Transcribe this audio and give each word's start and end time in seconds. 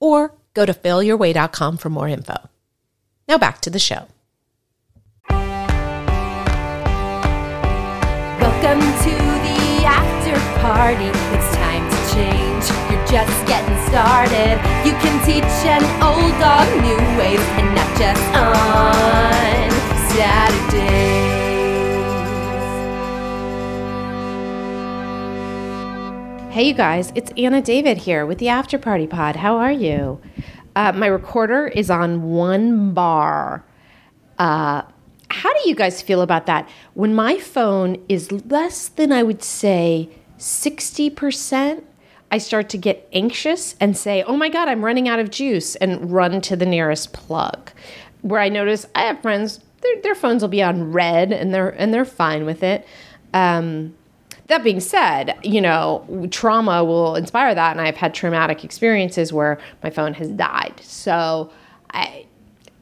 or 0.00 0.34
go 0.54 0.66
to 0.66 0.72
failyourway.com 0.74 1.76
for 1.76 1.90
more 1.90 2.08
info. 2.08 2.36
Now 3.28 3.38
back 3.38 3.60
to 3.62 3.70
the 3.70 3.78
show. 3.78 4.06
Welcome 8.40 8.80
to 8.80 9.14
the 9.46 9.84
after 9.84 10.34
party. 10.60 11.10
It's 11.36 11.54
time 11.56 11.84
to 11.90 11.96
change. 12.14 12.64
You're 12.90 13.06
just 13.06 13.46
getting 13.46 13.76
started. 13.88 14.58
You 14.84 14.92
can 15.02 15.14
teach 15.24 15.44
an 15.68 15.84
old 16.02 16.32
dog 16.40 16.66
new 16.82 16.98
ways 17.18 17.40
and 17.58 17.74
not 17.74 17.98
just 17.98 18.34
on 18.34 19.70
Saturdays. 20.10 21.27
Hey, 26.58 26.66
you 26.66 26.74
guys, 26.74 27.12
it's 27.14 27.30
Anna 27.36 27.62
David 27.62 27.98
here 27.98 28.26
with 28.26 28.38
the 28.38 28.48
After 28.48 28.78
Party 28.78 29.06
Pod. 29.06 29.36
How 29.36 29.58
are 29.58 29.70
you? 29.70 30.20
Uh, 30.74 30.90
my 30.90 31.06
recorder 31.06 31.68
is 31.68 31.88
on 31.88 32.32
one 32.32 32.92
bar. 32.92 33.64
Uh, 34.40 34.82
how 35.30 35.52
do 35.52 35.68
you 35.68 35.76
guys 35.76 36.02
feel 36.02 36.20
about 36.20 36.46
that? 36.46 36.68
When 36.94 37.14
my 37.14 37.38
phone 37.38 38.04
is 38.08 38.32
less 38.32 38.88
than, 38.88 39.12
I 39.12 39.22
would 39.22 39.44
say, 39.44 40.08
60%, 40.36 41.84
I 42.32 42.38
start 42.38 42.68
to 42.70 42.76
get 42.76 43.08
anxious 43.12 43.76
and 43.78 43.96
say, 43.96 44.24
oh 44.24 44.36
my 44.36 44.48
God, 44.48 44.66
I'm 44.66 44.84
running 44.84 45.08
out 45.08 45.20
of 45.20 45.30
juice, 45.30 45.76
and 45.76 46.10
run 46.10 46.40
to 46.40 46.56
the 46.56 46.66
nearest 46.66 47.12
plug. 47.12 47.70
Where 48.22 48.40
I 48.40 48.48
notice 48.48 48.84
I 48.96 49.02
have 49.02 49.22
friends, 49.22 49.60
their, 49.82 50.02
their 50.02 50.16
phones 50.16 50.42
will 50.42 50.48
be 50.48 50.64
on 50.64 50.90
red 50.90 51.30
and 51.30 51.54
they're, 51.54 51.70
and 51.70 51.94
they're 51.94 52.04
fine 52.04 52.44
with 52.44 52.64
it. 52.64 52.84
Um, 53.32 53.94
that 54.48 54.64
being 54.64 54.80
said, 54.80 55.38
you 55.42 55.60
know, 55.60 56.28
trauma 56.30 56.84
will 56.84 57.14
inspire 57.14 57.54
that, 57.54 57.72
and 57.72 57.80
I've 57.80 57.96
had 57.96 58.14
traumatic 58.14 58.64
experiences 58.64 59.32
where 59.32 59.58
my 59.82 59.90
phone 59.90 60.14
has 60.14 60.28
died. 60.28 60.80
So, 60.82 61.52
I, 61.92 62.26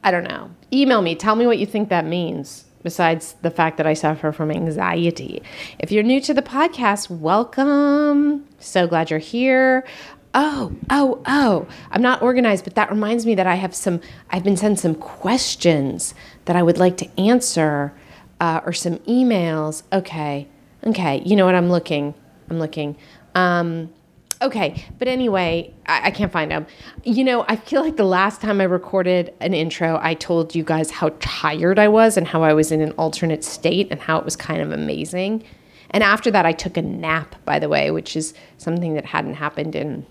I 0.03 0.11
don't 0.11 0.23
know. 0.23 0.49
Email 0.71 1.01
me. 1.01 1.15
Tell 1.15 1.35
me 1.35 1.45
what 1.45 1.59
you 1.59 1.65
think 1.65 1.89
that 1.89 2.05
means. 2.05 2.63
Besides 2.83 3.35
the 3.41 3.51
fact 3.51 3.75
that 3.77 3.87
I 3.87 3.93
suffer 3.93 4.31
from 4.31 4.49
anxiety. 4.49 5.41
If 5.79 5.91
you're 5.91 6.03
new 6.03 6.21
to 6.21 6.33
the 6.33 6.41
podcast, 6.41 7.09
welcome. 7.09 8.47
So 8.59 8.87
glad 8.87 9.09
you're 9.09 9.19
here. 9.19 9.85
Oh, 10.33 10.73
oh, 10.89 11.21
oh. 11.25 11.67
I'm 11.91 12.01
not 12.01 12.21
organized, 12.21 12.63
but 12.63 12.75
that 12.75 12.89
reminds 12.89 13.25
me 13.25 13.35
that 13.35 13.47
I 13.47 13.55
have 13.55 13.75
some, 13.75 13.99
I've 14.29 14.43
been 14.43 14.55
sent 14.55 14.79
some 14.79 14.95
questions 14.95 16.13
that 16.45 16.55
I 16.55 16.63
would 16.63 16.77
like 16.77 16.95
to 16.97 17.19
answer 17.19 17.93
uh, 18.39 18.61
or 18.65 18.71
some 18.71 18.99
emails. 18.99 19.83
Okay. 19.91 20.47
Okay, 20.85 21.21
you 21.25 21.35
know 21.35 21.45
what? 21.45 21.55
I'm 21.55 21.69
looking. 21.69 22.13
I'm 22.49 22.59
looking. 22.59 22.95
Um, 23.35 23.93
okay, 24.41 24.85
but 24.99 25.07
anyway, 25.07 25.73
I, 25.85 26.07
I, 26.07 26.11
can't 26.11 26.31
find 26.31 26.51
them. 26.51 26.65
You 27.03 27.23
know, 27.23 27.45
I 27.47 27.55
feel 27.55 27.81
like 27.81 27.97
the 27.97 28.03
last 28.03 28.41
time 28.41 28.61
I 28.61 28.65
recorded 28.65 29.33
an 29.39 29.53
intro, 29.53 29.99
I 30.01 30.13
told 30.13 30.55
you 30.55 30.63
guys 30.63 30.91
how 30.91 31.13
tired 31.19 31.77
I 31.77 31.87
was 31.87 32.17
and 32.17 32.27
how 32.27 32.43
I 32.43 32.53
was 32.53 32.71
in 32.71 32.81
an 32.81 32.91
alternate 32.91 33.43
state 33.43 33.87
and 33.91 33.99
how 33.99 34.17
it 34.17 34.25
was 34.25 34.35
kind 34.35 34.61
of 34.61 34.71
amazing. 34.71 35.43
And 35.91 36.03
after 36.03 36.31
that, 36.31 36.45
I 36.45 36.51
took 36.51 36.77
a 36.77 36.81
nap, 36.81 37.35
by 37.45 37.59
the 37.59 37.69
way, 37.69 37.91
which 37.91 38.15
is 38.15 38.33
something 38.57 38.93
that 38.95 39.05
hadn't 39.05 39.35
happened 39.35 39.75
in 39.75 40.05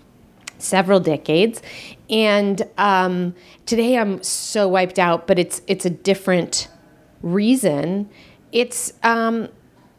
several 0.57 0.99
decades. 0.99 1.61
And 2.09 2.67
um, 2.77 3.35
today 3.65 3.97
I'm 3.97 4.21
so 4.23 4.67
wiped 4.67 4.99
out, 4.99 5.27
but 5.27 5.37
it's 5.37 5.61
it's 5.67 5.85
a 5.85 5.89
different 5.89 6.67
reason. 7.21 8.09
It's 8.51 8.93
um, 9.03 9.49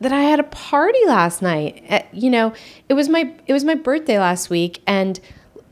that 0.00 0.12
I 0.12 0.22
had 0.22 0.40
a 0.40 0.44
party 0.44 1.04
last 1.06 1.42
night. 1.42 1.84
Uh, 1.88 2.02
you 2.12 2.30
know, 2.30 2.52
it 2.88 2.94
was 2.94 3.08
my 3.08 3.34
it 3.46 3.52
was 3.52 3.64
my 3.64 3.74
birthday 3.74 4.18
last 4.18 4.50
week 4.50 4.82
and 4.86 5.18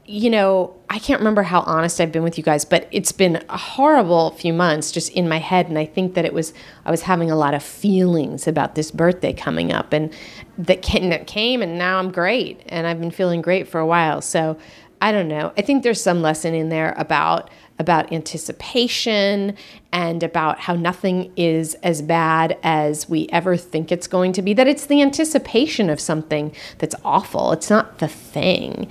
you 0.09 0.31
know, 0.31 0.76
I 0.88 1.00
can't 1.00 1.19
remember 1.19 1.42
how 1.42 1.62
honest 1.62 2.00
I've 2.00 2.12
been 2.12 2.22
with 2.22 2.38
you 2.38 2.44
guys, 2.44 2.65
but 2.65 2.86
it's 2.92 3.10
been 3.10 3.44
a 3.48 3.56
horrible 3.56 4.31
few 4.31 4.53
months 4.53 4.92
just 4.92 5.10
in 5.10 5.28
my 5.28 5.38
head 5.38 5.69
and 5.69 5.76
I 5.76 5.84
think 5.84 6.15
that 6.15 6.25
it 6.25 6.32
was 6.32 6.54
I 6.84 6.91
was 6.91 7.03
having 7.03 7.31
a 7.31 7.36
lot 7.36 7.54
of 7.54 7.62
feelings 7.62 8.47
about 8.47 8.76
this 8.76 8.91
birthday 8.91 9.32
coming 9.32 9.72
up 9.72 9.92
and 9.92 10.12
that 10.59 10.82
that 10.82 11.26
came 11.26 11.62
and 11.62 11.76
now 11.76 11.98
I'm 11.98 12.12
great 12.12 12.60
and 12.69 12.86
I've 12.86 13.00
been 13.00 13.10
feeling 13.10 13.42
great 13.42 13.69
for 13.69 13.81
a 13.81 13.86
while. 13.86 14.20
So, 14.20 14.56
I 15.00 15.12
don't 15.12 15.28
know. 15.28 15.53
I 15.59 15.62
think 15.62 15.82
there's 15.82 16.03
some 16.03 16.22
lesson 16.22 16.54
in 16.54 16.69
there 16.69 16.94
about 16.97 17.50
about 17.78 18.12
anticipation 18.12 19.54
and 19.92 20.22
about 20.22 20.60
how 20.60 20.75
nothing 20.75 21.32
is 21.37 21.75
as 21.82 22.03
bad 22.03 22.59
as 22.62 23.09
we 23.09 23.28
ever 23.31 23.56
think 23.56 23.92
it's 23.92 24.06
going 24.06 24.32
to 24.32 24.42
be, 24.42 24.54
that 24.54 24.66
it's 24.66 24.87
the 24.87 25.03
anticipation 25.03 25.91
of 25.91 26.00
something 26.00 26.54
that's 26.78 26.94
awful. 27.04 27.53
It's 27.53 27.70
not 27.70 27.98
the 27.98 28.09
thing. 28.09 28.91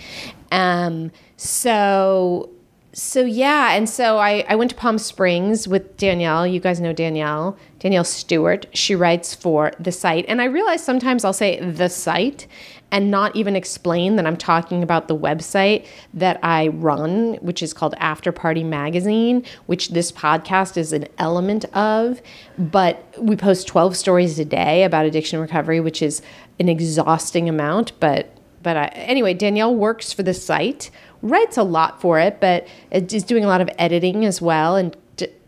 Um, 0.51 1.11
so, 1.37 2.49
so 2.93 3.21
yeah, 3.21 3.73
and 3.73 3.89
so 3.89 4.17
I, 4.17 4.45
I 4.47 4.55
went 4.55 4.71
to 4.71 4.77
Palm 4.77 4.97
Springs 4.97 5.67
with 5.67 5.97
Danielle. 5.97 6.47
You 6.47 6.59
guys 6.59 6.79
know 6.79 6.93
Danielle, 6.93 7.57
Danielle 7.79 8.03
Stewart. 8.03 8.67
She 8.73 8.95
writes 8.95 9.33
for 9.35 9.73
the 9.79 9.91
site. 9.91 10.25
And 10.27 10.41
I 10.41 10.45
realize 10.45 10.83
sometimes 10.83 11.25
I'll 11.25 11.33
say 11.33 11.59
the 11.59 11.89
site 11.89 12.47
and 12.95 13.11
not 13.11 13.35
even 13.35 13.57
explain 13.57 14.15
that 14.15 14.25
I'm 14.25 14.37
talking 14.37 14.81
about 14.81 15.09
the 15.09 15.17
website 15.17 15.85
that 16.13 16.39
I 16.41 16.69
run, 16.69 17.33
which 17.41 17.61
is 17.61 17.73
called 17.73 17.93
After 17.97 18.31
Party 18.31 18.63
Magazine, 18.63 19.43
which 19.65 19.89
this 19.89 20.13
podcast 20.13 20.77
is 20.77 20.93
an 20.93 21.05
element 21.17 21.65
of. 21.75 22.21
But 22.57 23.03
we 23.19 23.35
post 23.35 23.67
12 23.67 23.97
stories 23.97 24.39
a 24.39 24.45
day 24.45 24.85
about 24.85 25.05
addiction 25.05 25.41
recovery, 25.41 25.81
which 25.81 26.01
is 26.01 26.21
an 26.57 26.69
exhausting 26.69 27.49
amount. 27.49 27.91
But 27.99 28.29
but 28.63 28.77
I, 28.77 28.85
anyway, 28.93 29.33
Danielle 29.33 29.75
works 29.75 30.13
for 30.13 30.23
the 30.23 30.33
site, 30.33 30.89
writes 31.21 31.57
a 31.57 31.63
lot 31.63 31.99
for 31.99 32.17
it, 32.17 32.39
but 32.39 32.65
is 32.91 33.25
doing 33.25 33.43
a 33.43 33.47
lot 33.47 33.59
of 33.59 33.69
editing 33.77 34.23
as 34.23 34.41
well 34.41 34.77
and 34.77 34.95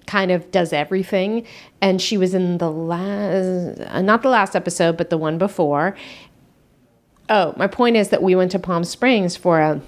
kind 0.07 0.31
of 0.31 0.49
does 0.51 0.73
everything. 0.73 1.45
And 1.81 2.01
she 2.01 2.17
was 2.17 2.33
in 2.33 2.57
the 2.57 2.71
last, 2.71 3.79
uh, 3.81 4.01
not 4.01 4.23
the 4.23 4.29
last 4.29 4.55
episode, 4.55 4.97
but 4.97 5.11
the 5.11 5.17
one 5.17 5.37
before. 5.37 5.95
Oh, 7.29 7.53
my 7.57 7.67
point 7.67 7.97
is 7.97 8.09
that 8.09 8.23
we 8.23 8.35
went 8.35 8.51
to 8.51 8.59
Palm 8.59 8.83
Springs 8.83 9.35
for 9.35 9.59
a 9.59 9.81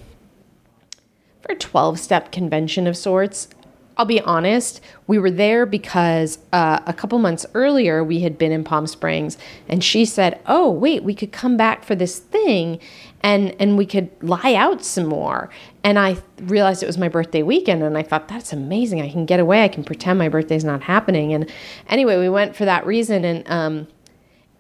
for 1.42 1.54
a 1.54 1.56
12 1.56 2.00
step 2.00 2.32
convention 2.32 2.86
of 2.86 2.98
sorts. 2.98 3.48
I'll 3.96 4.06
be 4.06 4.22
honest, 4.22 4.80
we 5.08 5.20
were 5.20 5.32
there 5.32 5.66
because 5.66 6.40
uh, 6.54 6.80
a 6.86 6.94
couple 6.94 7.20
months 7.20 7.46
earlier 7.54 8.02
we 8.02 8.22
had 8.22 8.38
been 8.38 8.54
in 8.54 8.64
Palm 8.64 8.88
Springs, 8.88 9.38
and 9.68 9.84
she 9.84 10.06
said, 10.06 10.40
"Oh, 10.48 10.70
wait, 10.72 11.04
we 11.04 11.14
could 11.14 11.34
come 11.34 11.58
back 11.58 11.84
for 11.84 11.96
this 11.96 12.20
thing, 12.20 12.80
and 13.22 13.54
and 13.60 13.78
we 13.78 13.86
could 13.86 14.10
lie 14.22 14.56
out 14.56 14.86
some 14.86 15.06
more." 15.06 15.50
And 15.84 16.00
I 16.00 16.18
realized 16.44 16.82
it 16.82 16.88
was 16.88 16.98
my 16.98 17.10
birthday 17.10 17.44
weekend, 17.44 17.84
and 17.84 17.98
I 17.98 18.04
thought 18.04 18.30
that's 18.30 18.54
amazing. 18.54 19.02
I 19.02 19.10
can 19.10 19.26
get 19.26 19.42
away. 19.42 19.64
I 19.64 19.68
can 19.68 19.84
pretend 19.84 20.18
my 20.18 20.30
birthday's 20.30 20.64
not 20.64 20.82
happening. 20.84 21.34
And 21.34 21.50
anyway, 21.88 22.18
we 22.18 22.30
went 22.30 22.56
for 22.56 22.64
that 22.64 22.86
reason, 22.86 23.26
and 23.26 23.50
um, 23.50 23.88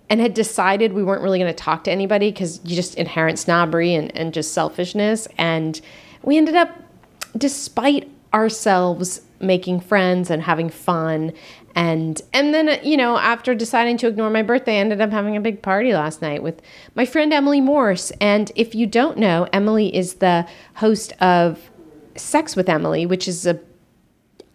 and 0.10 0.20
had 0.20 0.34
decided 0.34 0.94
we 0.94 1.04
weren't 1.04 1.22
really 1.22 1.40
going 1.40 1.52
to 1.52 1.58
talk 1.58 1.84
to 1.86 1.92
anybody 1.92 2.32
because 2.32 2.60
you 2.64 2.76
just 2.76 2.96
inherent 2.96 3.40
snobbery 3.40 3.94
and, 3.94 4.16
and 4.16 4.34
just 4.34 4.54
selfishness. 4.54 5.28
And 5.38 5.80
we 6.24 6.38
ended 6.38 6.56
up, 6.56 6.70
despite 7.38 8.10
ourselves 8.34 9.22
making 9.40 9.80
friends 9.80 10.30
and 10.30 10.44
having 10.44 10.70
fun 10.70 11.32
and 11.76 12.22
and 12.34 12.54
then 12.54 12.70
uh, 12.70 12.78
you 12.84 12.98
know 12.98 13.18
after 13.18 13.56
deciding 13.56 13.98
to 13.98 14.08
ignore 14.08 14.30
my 14.30 14.44
birthday 14.44 14.76
I 14.76 14.80
ended 14.80 15.02
up 15.02 15.12
having 15.12 15.38
a 15.38 15.42
big 15.42 15.62
party 15.62 15.94
last 15.94 16.22
night 16.22 16.44
with 16.44 16.62
my 16.94 17.06
friend 17.06 17.32
Emily 17.32 17.62
Morse 17.62 18.12
and 18.20 18.52
if 18.56 18.76
you 18.76 18.86
don't 18.86 19.18
know 19.18 19.48
Emily 19.54 19.96
is 19.96 20.16
the 20.16 20.46
host 20.76 21.14
of 21.22 21.72
Sex 22.16 22.56
with 22.56 22.68
Emily 22.68 23.06
which 23.06 23.28
is 23.28 23.48
a 23.48 23.60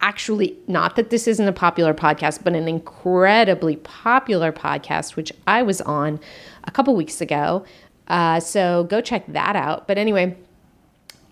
actually 0.01 0.57
not 0.67 0.95
that 0.95 1.09
this 1.09 1.27
isn't 1.27 1.47
a 1.47 1.53
popular 1.53 1.93
podcast, 1.93 2.43
but 2.43 2.53
an 2.53 2.67
incredibly 2.67 3.77
popular 3.77 4.51
podcast, 4.51 5.15
which 5.15 5.31
I 5.47 5.63
was 5.63 5.81
on 5.81 6.19
a 6.65 6.71
couple 6.71 6.95
weeks 6.95 7.21
ago. 7.21 7.65
Uh, 8.07 8.39
so 8.39 8.83
go 8.85 9.01
check 9.01 9.25
that 9.27 9.55
out. 9.55 9.87
But 9.87 9.97
anyway, 9.97 10.37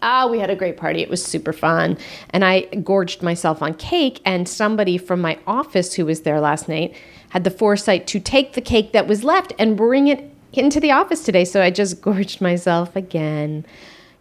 ah, 0.02 0.28
we 0.28 0.40
had 0.40 0.50
a 0.50 0.56
great 0.56 0.78
party. 0.78 1.02
It 1.02 1.10
was 1.10 1.24
super 1.24 1.54
fun. 1.54 1.98
And 2.32 2.44
I 2.44 2.62
gorged 2.62 3.22
myself 3.22 3.62
on 3.62 3.74
cake. 3.76 4.22
And 4.26 4.48
somebody 4.48 4.98
from 4.98 5.22
my 5.22 5.38
office 5.46 5.94
who 5.94 6.06
was 6.06 6.22
there 6.22 6.40
last 6.40 6.68
night 6.68 6.96
had 7.30 7.44
the 7.44 7.52
foresight 7.52 8.08
to 8.08 8.20
take 8.20 8.54
the 8.54 8.62
cake 8.62 8.92
that 8.94 9.08
was 9.08 9.24
left 9.24 9.54
and 9.60 9.78
bring 9.78 10.08
it 10.08 10.30
into 10.52 10.80
the 10.80 10.92
office 10.92 11.24
today. 11.24 11.46
So 11.46 11.62
I 11.62 11.70
just 11.70 12.02
gorged 12.02 12.42
myself 12.42 12.96
again. 12.96 13.66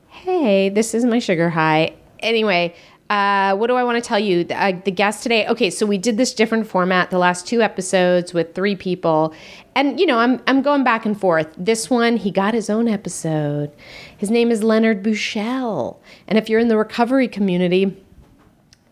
Hey, 0.08 0.68
this 0.68 0.94
is 0.94 1.04
my 1.04 1.18
sugar 1.18 1.50
high 1.50 1.94
anyway, 2.22 2.74
uh, 3.12 3.54
what 3.54 3.66
do 3.66 3.74
I 3.74 3.84
want 3.84 4.02
to 4.02 4.08
tell 4.08 4.18
you? 4.18 4.42
The, 4.42 4.58
uh, 4.58 4.72
the 4.86 4.90
guest 4.90 5.22
today. 5.22 5.46
Okay, 5.46 5.68
so 5.68 5.84
we 5.84 5.98
did 5.98 6.16
this 6.16 6.32
different 6.32 6.66
format 6.66 7.10
the 7.10 7.18
last 7.18 7.46
two 7.46 7.60
episodes 7.60 8.32
with 8.32 8.54
three 8.54 8.74
people, 8.74 9.34
and 9.74 10.00
you 10.00 10.06
know 10.06 10.18
I'm 10.18 10.42
I'm 10.46 10.62
going 10.62 10.82
back 10.82 11.04
and 11.04 11.20
forth. 11.20 11.46
This 11.58 11.90
one 11.90 12.16
he 12.16 12.30
got 12.30 12.54
his 12.54 12.70
own 12.70 12.88
episode. 12.88 13.70
His 14.16 14.30
name 14.30 14.50
is 14.50 14.64
Leonard 14.64 15.02
Buschel, 15.02 15.98
and 16.26 16.38
if 16.38 16.48
you're 16.48 16.58
in 16.58 16.68
the 16.68 16.76
recovery 16.78 17.28
community, 17.28 17.94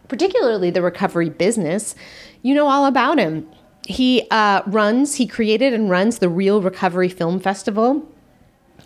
particularly 0.09 0.71
the 0.71 0.83
recovery 0.83 1.31
business, 1.31 1.95
you 2.43 2.55
know 2.55 2.67
all 2.67 2.85
about 2.85 3.19
him. 3.19 3.49
He 3.87 4.29
uh, 4.31 4.61
runs, 4.67 5.15
he 5.15 5.27
created 5.27 5.73
and 5.73 5.89
runs 5.89 6.19
the 6.19 6.29
Reel 6.29 6.61
Recovery 6.61 7.09
Film 7.09 7.41
Festival. 7.41 8.07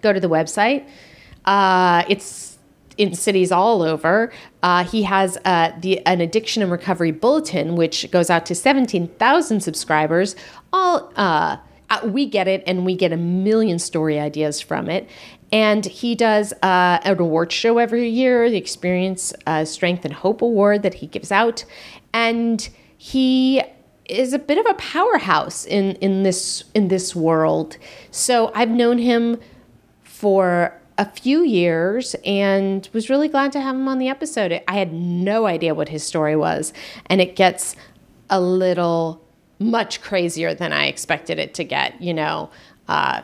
Go 0.00 0.12
to 0.12 0.20
the 0.20 0.28
website. 0.28 0.86
Uh, 1.44 2.04
it's 2.08 2.53
in 2.96 3.14
cities 3.14 3.50
all 3.52 3.82
over. 3.82 4.32
Uh, 4.62 4.84
he 4.84 5.02
has 5.02 5.38
uh, 5.44 5.72
the 5.80 6.04
an 6.06 6.20
addiction 6.20 6.62
and 6.62 6.70
recovery 6.70 7.10
bulletin, 7.10 7.76
which 7.76 8.10
goes 8.10 8.30
out 8.30 8.46
to 8.46 8.54
seventeen 8.54 9.08
thousand 9.08 9.60
subscribers. 9.60 10.36
All 10.72 11.12
uh, 11.16 11.56
uh, 11.90 12.00
we 12.04 12.26
get 12.26 12.48
it, 12.48 12.62
and 12.66 12.84
we 12.84 12.96
get 12.96 13.12
a 13.12 13.16
million 13.16 13.78
story 13.78 14.18
ideas 14.18 14.60
from 14.60 14.88
it. 14.88 15.08
And 15.52 15.84
he 15.84 16.14
does 16.14 16.52
uh, 16.62 16.98
an 17.04 17.20
award 17.20 17.52
show 17.52 17.78
every 17.78 18.08
year, 18.08 18.50
the 18.50 18.56
Experience 18.56 19.32
uh, 19.46 19.64
Strength 19.64 20.04
and 20.04 20.14
Hope 20.14 20.42
Award 20.42 20.82
that 20.82 20.94
he 20.94 21.06
gives 21.06 21.30
out, 21.30 21.64
and 22.12 22.68
he 22.96 23.62
is 24.06 24.32
a 24.32 24.38
bit 24.38 24.58
of 24.58 24.66
a 24.66 24.74
powerhouse 24.74 25.64
in 25.64 25.92
in 25.96 26.22
this 26.22 26.64
in 26.74 26.88
this 26.88 27.14
world. 27.14 27.76
So 28.10 28.50
I've 28.54 28.70
known 28.70 28.98
him 28.98 29.38
for 30.02 30.80
a 30.96 31.04
few 31.04 31.42
years 31.42 32.14
and 32.24 32.88
was 32.92 33.10
really 33.10 33.28
glad 33.28 33.52
to 33.52 33.60
have 33.60 33.74
him 33.74 33.88
on 33.88 33.98
the 33.98 34.08
episode. 34.08 34.62
I 34.68 34.74
had 34.74 34.92
no 34.92 35.46
idea 35.46 35.74
what 35.74 35.88
his 35.88 36.02
story 36.04 36.36
was, 36.36 36.72
and 37.06 37.20
it 37.20 37.36
gets 37.36 37.76
a 38.30 38.40
little 38.40 39.20
much 39.58 40.00
crazier 40.00 40.54
than 40.54 40.72
I 40.72 40.86
expected 40.86 41.38
it 41.38 41.54
to 41.54 41.64
get. 41.64 42.00
You 42.00 42.14
know, 42.14 42.50
uh, 42.88 43.22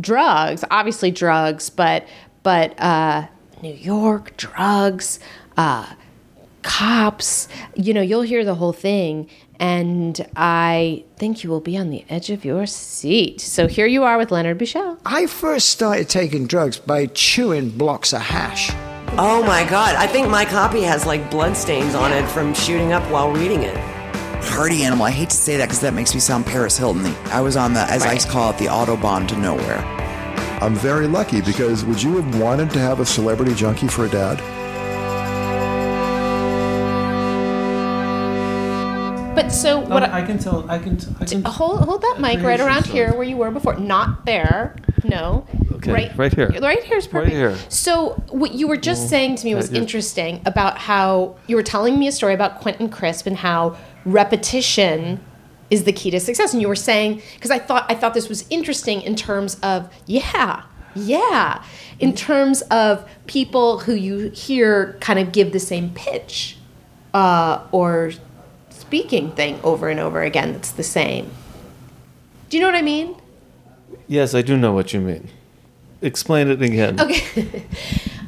drugs, 0.00 0.64
obviously 0.70 1.10
drugs, 1.10 1.70
but 1.70 2.06
but 2.42 2.78
uh, 2.80 3.26
New 3.62 3.74
York 3.74 4.36
drugs, 4.36 5.18
uh, 5.56 5.92
cops. 6.62 7.48
You 7.74 7.94
know, 7.94 8.02
you'll 8.02 8.22
hear 8.22 8.44
the 8.44 8.54
whole 8.54 8.72
thing, 8.72 9.28
and 9.58 10.26
I 10.36 11.04
think 11.16 11.42
you 11.42 11.50
will 11.50 11.60
be 11.60 11.76
on 11.76 11.90
the 11.90 12.04
edge 12.08 12.30
of 12.30 12.44
your 12.44 12.66
seat. 12.66 13.40
So 13.40 13.66
here 13.66 13.86
you 13.86 14.04
are 14.04 14.18
with 14.18 14.30
Leonard 14.30 14.58
Buschel. 14.58 14.98
I 15.04 15.26
first 15.26 15.70
started 15.70 16.08
taking 16.08 16.46
drugs 16.46 16.78
by 16.78 17.06
chewing 17.06 17.70
blocks 17.70 18.12
of 18.12 18.22
hash. 18.22 18.70
Oh 19.18 19.42
my 19.46 19.64
god, 19.68 19.94
I 19.96 20.06
think 20.06 20.28
my 20.28 20.44
copy 20.44 20.82
has 20.82 21.06
like 21.06 21.30
bloodstains 21.30 21.94
on 21.94 22.12
it 22.12 22.28
from 22.28 22.52
shooting 22.54 22.92
up 22.92 23.02
while 23.10 23.30
reading 23.32 23.62
it. 23.62 23.74
Party 24.44 24.82
animal. 24.84 25.06
I 25.06 25.10
hate 25.10 25.30
to 25.30 25.36
say 25.36 25.56
that 25.56 25.66
because 25.66 25.80
that 25.80 25.94
makes 25.94 26.14
me 26.14 26.20
sound 26.20 26.46
Paris 26.46 26.76
Hilton. 26.76 27.06
I 27.26 27.40
was 27.40 27.56
on 27.56 27.72
the, 27.72 27.80
as 27.80 28.02
I 28.04 28.18
call 28.18 28.50
it, 28.50 28.58
the 28.58 28.66
autobahn 28.66 29.26
to 29.28 29.36
nowhere. 29.36 29.78
I'm 30.60 30.74
very 30.74 31.06
lucky 31.06 31.40
because 31.40 31.84
would 31.84 32.02
you 32.02 32.16
have 32.20 32.40
wanted 32.40 32.70
to 32.70 32.78
have 32.78 33.00
a 33.00 33.06
celebrity 33.06 33.54
junkie 33.54 33.88
for 33.88 34.06
a 34.06 34.08
dad? 34.08 34.40
But 39.46 39.52
so 39.52 39.78
what? 39.78 40.02
I, 40.02 40.22
I 40.22 40.26
can 40.26 40.38
tell. 40.38 40.68
I 40.68 40.78
can. 40.78 40.96
T- 40.96 41.06
I 41.20 41.24
can 41.24 41.44
hold 41.44 41.80
hold 41.82 42.02
that 42.02 42.16
mic 42.18 42.38
right 42.38 42.42
creation 42.42 42.66
around 42.66 42.86
here 42.86 43.14
where 43.14 43.22
you 43.22 43.36
were 43.36 43.52
before. 43.52 43.76
Not 43.76 44.26
there. 44.26 44.74
No. 45.04 45.46
Okay, 45.74 46.12
right 46.16 46.34
here. 46.34 46.48
Right 46.48 46.82
here 46.82 46.96
is 46.96 47.06
perfect. 47.06 47.32
Right 47.32 47.52
here. 47.52 47.56
So 47.68 48.14
what 48.30 48.54
you 48.54 48.66
were 48.66 48.76
just 48.76 49.08
saying 49.08 49.36
to 49.36 49.44
me 49.44 49.54
was 49.54 49.70
interesting 49.72 50.42
about 50.46 50.78
how 50.78 51.36
you 51.46 51.54
were 51.54 51.62
telling 51.62 51.96
me 51.96 52.08
a 52.08 52.12
story 52.12 52.34
about 52.34 52.60
Quentin 52.60 52.88
Crisp 52.88 53.26
and 53.26 53.36
how 53.36 53.76
repetition 54.04 55.20
is 55.70 55.84
the 55.84 55.92
key 55.92 56.10
to 56.10 56.18
success. 56.18 56.52
And 56.52 56.60
you 56.60 56.66
were 56.66 56.74
saying 56.74 57.22
because 57.34 57.52
I 57.52 57.60
thought 57.60 57.86
I 57.88 57.94
thought 57.94 58.14
this 58.14 58.28
was 58.28 58.46
interesting 58.50 59.00
in 59.02 59.14
terms 59.14 59.60
of 59.62 59.92
yeah. 60.06 60.64
Yeah, 60.98 61.62
in 61.98 62.14
terms 62.14 62.62
of 62.70 63.06
people 63.26 63.80
who 63.80 63.92
you 63.92 64.30
hear 64.30 64.96
kind 65.00 65.18
of 65.18 65.30
give 65.30 65.52
the 65.52 65.60
same 65.60 65.90
pitch 65.90 66.56
uh, 67.12 67.66
or 67.70 68.12
speaking 68.86 69.32
thing 69.32 69.58
over 69.64 69.88
and 69.88 69.98
over 69.98 70.22
again 70.22 70.52
that's 70.52 70.70
the 70.70 70.82
same. 70.82 71.30
Do 72.48 72.56
you 72.56 72.60
know 72.60 72.68
what 72.68 72.76
I 72.76 72.82
mean? 72.82 73.16
Yes, 74.06 74.34
I 74.34 74.42
do 74.42 74.56
know 74.56 74.72
what 74.72 74.92
you 74.92 75.00
mean. 75.00 75.28
Explain 76.02 76.48
it 76.48 76.62
again. 76.62 76.98
Okay. 77.00 77.66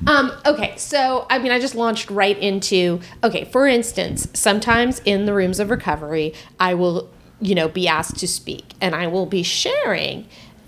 um, 0.06 0.32
okay, 0.46 0.74
so 0.76 1.26
I 1.30 1.38
mean, 1.38 1.52
I 1.52 1.60
just 1.60 1.74
launched 1.74 2.10
right 2.10 2.36
into 2.38 3.00
okay. 3.22 3.44
For 3.44 3.66
instance, 3.66 4.28
sometimes 4.32 5.00
in 5.04 5.26
the 5.26 5.34
rooms 5.34 5.60
of 5.60 5.70
recovery, 5.70 6.34
I 6.58 6.74
will, 6.74 7.08
you 7.40 7.54
know, 7.54 7.68
be 7.68 7.86
asked 7.86 8.16
to 8.18 8.28
speak, 8.28 8.72
and 8.80 8.94
I 8.94 9.06
will 9.06 9.26
be 9.26 9.42
sharing 9.42 10.26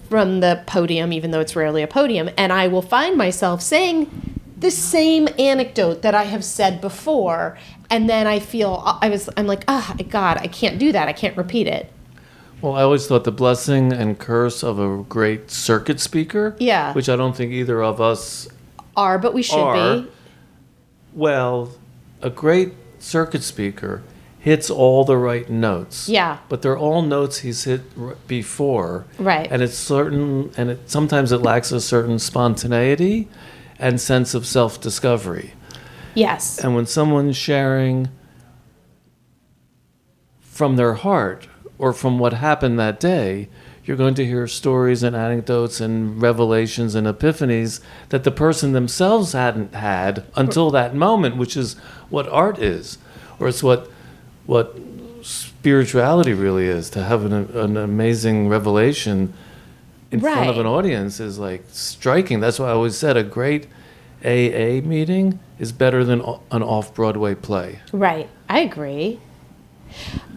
from 0.09 0.41
the 0.41 0.63
podium, 0.67 1.13
even 1.13 1.31
though 1.31 1.41
it's 1.41 1.57
rarely 1.57 1.83
a 1.83 1.87
podium, 1.87 2.31
and 2.37 2.53
I 2.53 2.69
will 2.69 2.83
find 2.83 3.17
myself 3.17 3.63
saying 3.63 4.30
the 4.61 4.71
same 4.71 5.29
anecdote 5.39 6.03
that 6.03 6.15
I 6.15 6.25
have 6.25 6.45
said 6.45 6.81
before, 6.81 7.59
and 7.89 8.09
then 8.09 8.27
I 8.27 8.39
feel 8.39 8.83
I 9.01 9.09
was 9.09 9.29
I'm 9.37 9.47
like, 9.47 9.65
ah, 9.69 9.95
God, 10.09 10.39
I 10.39 10.47
can't 10.47 10.79
do 10.79 10.93
that. 10.93 11.09
I 11.09 11.13
can't 11.13 11.37
repeat 11.37 11.67
it. 11.67 11.91
Well, 12.61 12.75
I 12.75 12.83
always 12.83 13.07
thought 13.07 13.25
the 13.25 13.33
blessing 13.33 13.91
and 13.93 14.19
curse 14.19 14.63
of 14.63 14.79
a 14.79 15.03
great 15.05 15.51
circuit 15.51 15.99
speaker. 15.99 16.55
Yeah. 16.59 16.93
Which 16.93 17.09
I 17.09 17.17
don't 17.17 17.35
think 17.35 17.53
either 17.53 17.83
of 17.83 18.01
us 18.03 18.49
Are, 18.97 19.19
but 19.19 19.33
we 19.33 19.43
should 19.43 19.59
are. 19.59 20.01
be. 20.03 20.09
Well, 21.15 21.73
a 22.21 22.29
great 22.29 22.75
circuit 22.99 23.43
speaker 23.43 24.03
hits 24.39 24.69
all 24.71 25.05
the 25.05 25.17
right 25.17 25.49
notes. 25.49 26.09
Yeah. 26.09 26.39
But 26.51 26.61
they're 26.61 26.77
all 26.79 27.01
notes 27.01 27.39
he's 27.39 27.65
hit 27.65 27.81
r- 27.99 28.17
before. 28.29 29.07
Right. 29.19 29.49
And 29.51 29.63
it's 29.63 29.75
certain, 29.77 30.51
and 30.57 30.71
it 30.71 30.91
sometimes 30.91 31.33
it 31.33 31.39
lacks 31.39 31.73
a 31.73 31.81
certain 31.81 32.19
spontaneity 32.19 33.29
and 33.81 34.01
sense 34.01 34.35
of 34.35 34.47
self-discovery. 34.47 35.55
Yes. 36.15 36.59
And 36.59 36.75
when 36.75 36.87
someone's 36.87 37.37
sharing 37.37 38.09
from 40.41 40.77
their 40.77 40.95
heart 40.95 41.49
or 41.79 41.93
from 41.93 42.19
what 42.19 42.35
happened 42.35 42.79
that 42.79 43.01
day, 43.01 43.49
you're 43.85 43.97
going 43.97 44.15
to 44.15 44.27
hear 44.27 44.47
stories 44.47 45.03
and 45.03 45.17
anecdotes 45.17 45.81
and 45.81 46.21
revelations 46.21 46.95
and 46.95 47.07
epiphanies 47.07 47.81
that 48.11 48.25
the 48.25 48.31
person 48.31 48.73
themselves 48.73 49.33
hadn't 49.33 49.75
had 49.75 50.25
until 50.37 50.71
that 50.71 50.95
moment, 50.95 51.37
which 51.37 51.57
is 51.57 51.75
what 52.11 52.29
art 52.29 52.59
is, 52.59 52.99
or 53.39 53.49
it's 53.49 53.63
what 53.63 53.91
what 54.47 54.79
spirituality 55.23 56.35
really 56.35 56.67
is. 56.67 56.91
To 56.91 57.03
have 57.05 57.25
an, 57.25 57.33
an 57.33 57.77
amazing 57.77 58.49
revelation 58.49 59.33
in 60.11 60.21
front 60.21 60.51
of 60.51 60.59
an 60.59 60.67
audience 60.67 61.21
is 61.21 61.39
like 61.39 61.65
striking. 61.71 62.41
That's 62.41 62.59
why 62.59 62.69
I 62.69 62.73
always 62.73 62.97
said 62.97 63.17
a 63.17 63.23
great 63.23 63.67
AA 64.25 64.81
meeting 64.87 65.39
is 65.59 65.73
better 65.73 66.05
than 66.05 66.21
an 66.51 66.63
off 66.63 66.95
Broadway 66.95 67.35
play. 67.35 67.81
Right. 67.93 68.29
I 68.49 68.61
agree. 68.61 69.21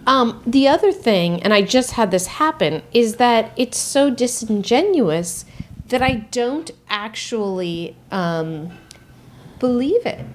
Um, 0.06 0.42
the 0.46 0.68
other 0.68 0.92
thing, 0.92 1.42
and 1.44 1.54
I 1.54 1.62
just 1.62 1.92
had 1.92 2.12
this 2.12 2.28
happen, 2.28 2.84
is 2.92 3.16
that 3.16 3.52
it's 3.56 3.78
so 3.78 4.10
disingenuous 4.10 5.46
that 5.88 6.02
I 6.02 6.16
don't 6.32 6.72
actually 6.90 7.96
um, 8.12 8.72
believe 9.60 10.06
it. 10.06 10.26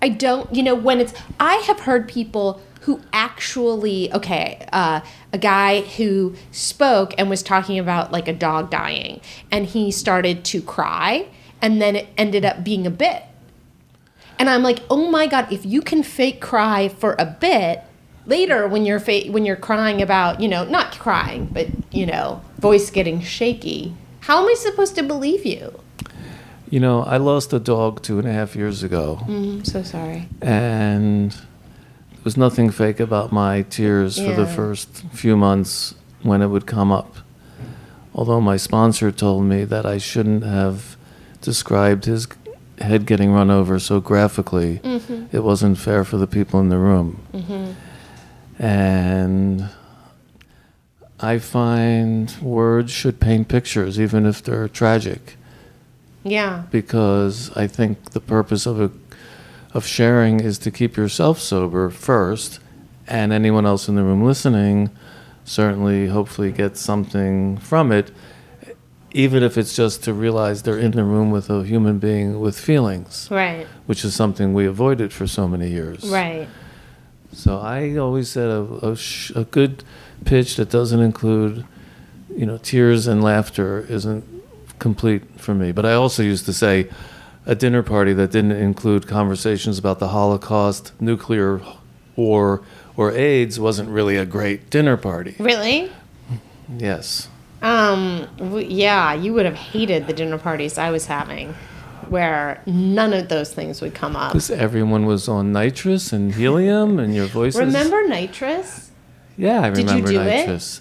I 0.00 0.08
don't, 0.08 0.54
you 0.54 0.62
know, 0.62 0.74
when 0.74 1.00
it's, 1.00 1.14
I 1.40 1.56
have 1.66 1.80
heard 1.80 2.08
people 2.08 2.60
who 2.84 3.00
actually, 3.12 4.12
okay, 4.12 4.66
uh, 4.72 5.00
a 5.32 5.38
guy 5.38 5.80
who 5.80 6.34
spoke 6.52 7.14
and 7.16 7.30
was 7.30 7.42
talking 7.42 7.78
about 7.78 8.12
like 8.12 8.28
a 8.28 8.32
dog 8.32 8.70
dying, 8.70 9.20
and 9.50 9.66
he 9.66 9.90
started 9.90 10.44
to 10.46 10.60
cry, 10.60 11.26
and 11.62 11.80
then 11.80 11.96
it 11.96 12.08
ended 12.16 12.44
up 12.44 12.62
being 12.62 12.86
a 12.86 12.90
bit. 12.90 13.22
And 14.38 14.50
I'm 14.50 14.62
like, 14.62 14.80
oh 14.90 15.10
my 15.10 15.26
god, 15.26 15.50
if 15.50 15.64
you 15.64 15.80
can 15.80 16.02
fake 16.02 16.40
cry 16.40 16.88
for 16.88 17.14
a 17.18 17.24
bit, 17.24 17.82
later 18.26 18.68
when 18.68 18.84
you're 18.84 19.00
fa- 19.00 19.30
when 19.30 19.44
you're 19.46 19.56
crying 19.56 20.02
about, 20.02 20.40
you 20.40 20.48
know, 20.48 20.64
not 20.64 20.98
crying, 20.98 21.48
but 21.52 21.68
you 21.90 22.04
know, 22.06 22.42
voice 22.58 22.90
getting 22.90 23.20
shaky, 23.20 23.94
how 24.20 24.42
am 24.42 24.48
I 24.48 24.54
supposed 24.54 24.94
to 24.96 25.02
believe 25.02 25.46
you? 25.46 25.80
You 26.68 26.80
know, 26.80 27.02
I 27.02 27.18
lost 27.18 27.52
a 27.52 27.58
dog 27.60 28.02
two 28.02 28.18
and 28.18 28.26
a 28.26 28.32
half 28.32 28.56
years 28.56 28.82
ago, 28.82 29.20
I'm 29.26 29.64
so 29.64 29.82
sorry. 29.82 30.28
and 30.42 31.34
was 32.24 32.36
nothing 32.36 32.70
fake 32.70 33.00
about 33.00 33.32
my 33.32 33.62
tears 33.62 34.18
for 34.18 34.32
the 34.32 34.46
first 34.46 35.04
few 35.12 35.36
months 35.36 35.94
when 36.22 36.40
it 36.42 36.48
would 36.48 36.66
come 36.66 36.90
up. 36.90 37.16
Although 38.14 38.40
my 38.40 38.56
sponsor 38.56 39.12
told 39.12 39.44
me 39.44 39.64
that 39.64 39.84
I 39.84 39.98
shouldn't 39.98 40.44
have 40.44 40.96
described 41.40 42.06
his 42.06 42.26
head 42.78 43.06
getting 43.06 43.32
run 43.32 43.50
over 43.50 43.78
so 43.78 44.00
graphically, 44.00 44.78
mm-hmm. 44.78 45.26
it 45.36 45.44
wasn't 45.44 45.78
fair 45.78 46.04
for 46.04 46.16
the 46.16 46.26
people 46.26 46.60
in 46.60 46.70
the 46.70 46.78
room. 46.78 47.20
Mm-hmm. 47.32 48.62
And 48.62 49.68
I 51.20 51.38
find 51.38 52.34
words 52.40 52.92
should 52.92 53.20
paint 53.20 53.48
pictures, 53.48 54.00
even 54.00 54.26
if 54.26 54.42
they're 54.42 54.68
tragic 54.68 55.36
Yeah. 56.22 56.64
because 56.70 57.54
I 57.56 57.66
think 57.66 58.12
the 58.12 58.20
purpose 58.20 58.64
of 58.66 58.80
a 58.80 58.90
of 59.74 59.84
sharing 59.86 60.40
is 60.40 60.58
to 60.60 60.70
keep 60.70 60.96
yourself 60.96 61.38
sober 61.40 61.90
first, 61.90 62.60
and 63.06 63.32
anyone 63.32 63.66
else 63.66 63.88
in 63.88 63.96
the 63.96 64.02
room 64.02 64.24
listening 64.24 64.90
certainly, 65.44 66.06
hopefully, 66.06 66.50
gets 66.50 66.80
something 66.80 67.58
from 67.58 67.92
it, 67.92 68.10
even 69.12 69.42
if 69.42 69.58
it's 69.58 69.76
just 69.76 70.02
to 70.04 70.14
realize 70.14 70.62
they're 70.62 70.78
in 70.78 70.92
the 70.92 71.04
room 71.04 71.30
with 71.30 71.50
a 71.50 71.62
human 71.64 71.98
being 71.98 72.40
with 72.40 72.58
feelings, 72.58 73.28
Right. 73.30 73.66
which 73.84 74.04
is 74.06 74.14
something 74.14 74.54
we 74.54 74.64
avoided 74.64 75.12
for 75.12 75.26
so 75.26 75.46
many 75.46 75.68
years. 75.68 76.02
Right. 76.08 76.48
So 77.32 77.58
I 77.58 77.96
always 77.96 78.30
said 78.30 78.48
a, 78.48 78.62
a, 78.92 78.96
sh- 78.96 79.32
a 79.36 79.44
good 79.44 79.84
pitch 80.24 80.56
that 80.56 80.70
doesn't 80.70 81.00
include, 81.00 81.66
you 82.34 82.46
know, 82.46 82.56
tears 82.56 83.06
and 83.06 83.22
laughter 83.22 83.84
isn't 83.90 84.24
complete 84.78 85.22
for 85.38 85.54
me. 85.54 85.72
But 85.72 85.84
I 85.84 85.92
also 85.92 86.22
used 86.22 86.46
to 86.46 86.52
say 86.54 86.88
a 87.46 87.54
dinner 87.54 87.82
party 87.82 88.12
that 88.14 88.30
didn't 88.30 88.52
include 88.52 89.06
conversations 89.06 89.78
about 89.78 89.98
the 89.98 90.08
Holocaust, 90.08 90.92
nuclear 91.00 91.60
war, 92.16 92.62
or 92.96 93.10
AIDS 93.12 93.58
wasn't 93.60 93.88
really 93.88 94.16
a 94.16 94.24
great 94.26 94.70
dinner 94.70 94.96
party. 94.96 95.34
Really? 95.38 95.90
Yes. 96.78 97.28
Um. 97.62 98.26
w- 98.38 98.66
Yeah, 98.68 99.14
you 99.14 99.32
would 99.34 99.44
have 99.46 99.54
hated 99.56 100.06
the 100.06 100.12
dinner 100.12 100.38
parties 100.38 100.78
I 100.78 100.90
was 100.90 101.06
having, 101.06 101.54
where 102.08 102.60
none 102.66 103.12
of 103.12 103.28
those 103.28 103.52
things 103.52 103.80
would 103.80 103.94
come 103.94 104.16
up. 104.16 104.32
Because 104.32 104.50
everyone 104.50 105.06
was 105.06 105.28
on 105.28 105.52
nitrous 105.52 106.12
and 106.12 106.34
helium, 106.34 106.98
and 106.98 107.14
your 107.14 107.26
voices. 107.26 107.60
Remember 107.60 108.06
nitrous? 108.06 108.90
Yeah, 109.36 109.60
I 109.62 109.70
Did 109.70 109.78
you 109.90 109.96
remember 110.04 110.10
do 110.12 110.20
it? 110.20 110.80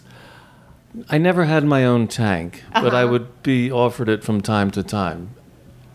I 1.09 1.17
never 1.17 1.45
had 1.45 1.63
my 1.65 1.83
own 1.85 2.07
tank, 2.07 2.63
but 2.73 2.93
I 2.93 3.01
Uh-huh. 3.03 3.11
would 3.13 3.43
be 3.43 3.71
offered 3.71 4.09
it 4.09 4.23
from 4.23 4.41
time 4.41 4.69
to 4.71 4.83
time. 4.83 5.29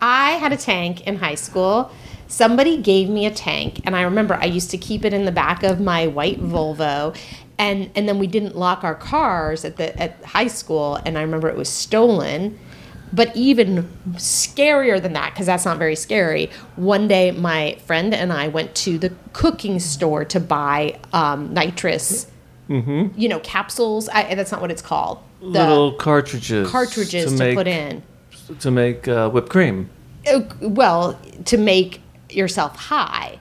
I 0.01 0.33
had 0.33 0.53
a 0.53 0.57
tank 0.57 1.07
in 1.07 1.17
high 1.17 1.35
school. 1.35 1.91
Somebody 2.29 2.77
gave 2.77 3.09
me 3.09 3.25
a 3.27 3.31
tank, 3.31 3.81
and 3.85 3.97
I 3.97 4.03
remember 4.03 4.35
I 4.35 4.45
used 4.45 4.71
to 4.73 4.79
keep 4.79 5.05
it 5.05 5.13
in 5.15 5.25
the 5.25 5.33
back 5.33 5.63
of 5.63 5.81
my 5.81 6.07
white 6.07 6.41
Volvo, 6.41 7.17
and 7.59 7.91
and 7.95 8.09
then 8.09 8.19
we 8.19 8.27
didn't 8.27 8.55
lock 8.55 8.85
our 8.85 8.95
cars 8.95 9.65
at 9.65 9.77
the 9.77 9.99
at 10.01 10.23
high 10.25 10.47
school, 10.47 10.97
and 11.07 11.17
I 11.19 11.23
remember 11.23 11.49
it 11.49 11.57
was 11.57 11.69
stolen. 11.69 12.59
But 13.11 13.35
even 13.35 13.89
scarier 14.17 15.01
than 15.01 15.15
that, 15.15 15.33
because 15.33 15.47
that's 15.47 15.65
not 15.65 15.79
very 15.79 15.97
scary. 15.97 16.51
One 16.77 17.09
day, 17.09 17.31
my 17.31 17.79
friend 17.87 18.13
and 18.13 18.31
I 18.31 18.49
went 18.49 18.75
to 18.77 18.99
the 18.99 19.15
cooking 19.33 19.81
store 19.81 20.27
to 20.27 20.39
buy 20.39 21.01
um, 21.15 21.55
nitrous, 21.55 22.27
you 23.17 23.29
know, 23.31 23.41
capsules. 23.41 24.11
I, 24.11 24.35
that's 24.35 24.53
not 24.53 24.61
what 24.61 24.71
it's 24.71 24.83
called. 24.83 25.21
The 25.41 25.47
Little 25.47 25.93
cartridges. 25.93 26.69
cartridges 26.71 27.33
to, 27.33 27.39
make, 27.39 27.57
put 27.57 27.67
in. 27.67 28.03
To 28.61 28.71
make 28.71 29.07
uh, 29.09 29.29
whipped 29.31 29.51
cream. 29.51 29.91
Uh, 30.27 30.41
well 30.61 31.19
to 31.47 31.57
make 31.57 32.01
yourself 32.31 32.77
high. 32.77 33.39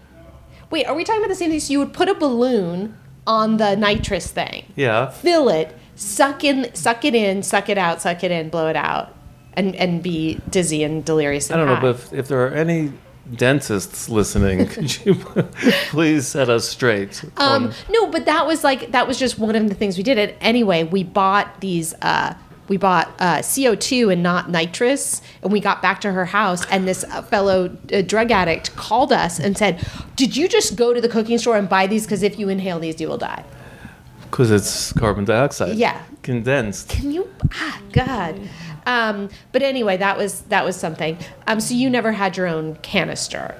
Wait, 0.70 0.86
are 0.86 0.94
we 0.96 1.04
talking 1.04 1.22
about 1.22 1.30
the 1.30 1.36
same 1.36 1.50
thing? 1.50 1.60
So 1.60 1.72
you 1.72 1.80
would 1.80 1.94
put 1.94 2.10
a 2.10 2.14
balloon 2.14 2.98
on 3.26 3.58
the 3.58 3.76
nitrous 3.76 4.32
thing, 4.32 4.66
Yeah. 4.76 5.10
fill 5.10 5.50
it, 5.50 5.76
suck 5.96 6.44
in, 6.44 6.74
suck 6.74 7.04
it 7.04 7.14
in, 7.16 7.44
suck 7.44 7.68
it 7.70 7.78
out, 7.78 8.02
suck 8.02 8.24
it 8.24 8.32
in, 8.32 8.50
blow 8.50 8.68
it 8.68 8.76
out, 8.76 9.14
and 9.54 9.76
and 9.76 10.02
be 10.04 10.40
dizzy 10.50 10.84
and 10.84 11.04
delirious. 11.04 11.52
I 11.52 11.58
don't 11.58 11.68
know, 11.68 11.80
but 11.82 11.96
if, 11.96 12.14
if 12.14 12.28
there 12.28 12.46
are 12.46 12.52
any 12.52 12.94
dentists 13.36 14.08
listening, 14.08 14.66
could 14.74 15.06
you 15.06 15.16
please 15.90 16.28
set 16.28 16.50
us 16.50 16.68
straight? 16.70 17.24
Um, 17.38 17.66
on- 17.68 17.74
no, 17.90 18.08
but 18.08 18.26
that 18.26 18.46
was 18.48 18.64
like 18.64 18.92
that 18.92 19.08
was 19.08 19.18
just 19.20 19.38
one 19.40 19.56
of 19.56 19.68
the 19.68 19.76
things 19.76 19.98
we 19.98 20.04
did. 20.04 20.18
It 20.18 20.38
anyway. 20.42 20.84
We 20.84 21.04
bought 21.04 21.60
these. 21.62 21.94
Uh, 22.02 22.34
we 22.68 22.78
bought 22.78 23.08
uh, 23.20 23.38
CO2 23.38 24.12
and 24.14 24.22
not 24.24 24.50
nitrous, 24.50 25.22
and 25.42 25.52
we 25.52 25.60
got 25.60 25.82
back 25.82 26.02
to 26.02 26.12
her 26.12 26.26
house, 26.26 26.66
and 26.68 26.88
this 26.88 27.04
fellow 27.30 27.76
uh, 27.94 28.02
drug 28.02 28.32
addict 28.32 28.76
called 28.76 29.12
us 29.14 29.40
and 29.40 29.58
said, 29.58 29.86
"Did 30.16 30.36
you 30.36 30.48
just 30.48 30.76
go 30.76 30.94
to 30.94 31.00
the 31.02 31.10
cooking 31.10 31.38
store 31.38 31.58
and 31.58 31.70
buy 31.70 31.88
these? 31.88 32.06
Because 32.06 32.24
if 32.24 32.38
you 32.40 32.50
inhale 32.50 32.80
these, 32.80 33.00
you 33.00 33.08
will 33.08 33.18
die." 33.18 33.44
Because 34.30 34.52
it's 34.52 34.92
carbon 34.94 35.24
dioxide. 35.26 35.78
Yeah. 35.78 36.02
Condensed. 36.22 36.90
Can 36.90 37.12
you? 37.12 37.30
Ah, 37.54 37.82
God. 37.94 38.38
Um, 38.86 39.30
but 39.54 39.62
anyway, 39.62 39.96
that 39.98 40.18
was 40.18 40.42
that 40.44 40.66
was 40.66 40.76
something. 40.76 41.18
Um, 41.48 41.60
so 41.62 41.74
you 41.74 41.90
never 41.90 42.12
had 42.12 42.36
your 42.36 42.48
own 42.48 42.76
canister, 42.78 43.56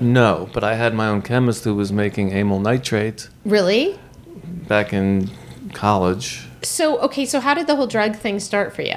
No, 0.00 0.48
but 0.52 0.62
I 0.64 0.74
had 0.74 0.94
my 0.94 1.08
own 1.08 1.22
chemist 1.22 1.64
who 1.64 1.74
was 1.74 1.90
making 1.92 2.32
amyl 2.32 2.60
nitrate 2.60 3.28
really? 3.44 3.98
back 4.68 4.92
in 4.92 5.30
college. 5.72 6.45
So 6.62 6.98
okay, 7.00 7.26
so 7.26 7.40
how 7.40 7.54
did 7.54 7.66
the 7.66 7.76
whole 7.76 7.86
drug 7.86 8.16
thing 8.16 8.40
start 8.40 8.74
for 8.74 8.82
you? 8.82 8.94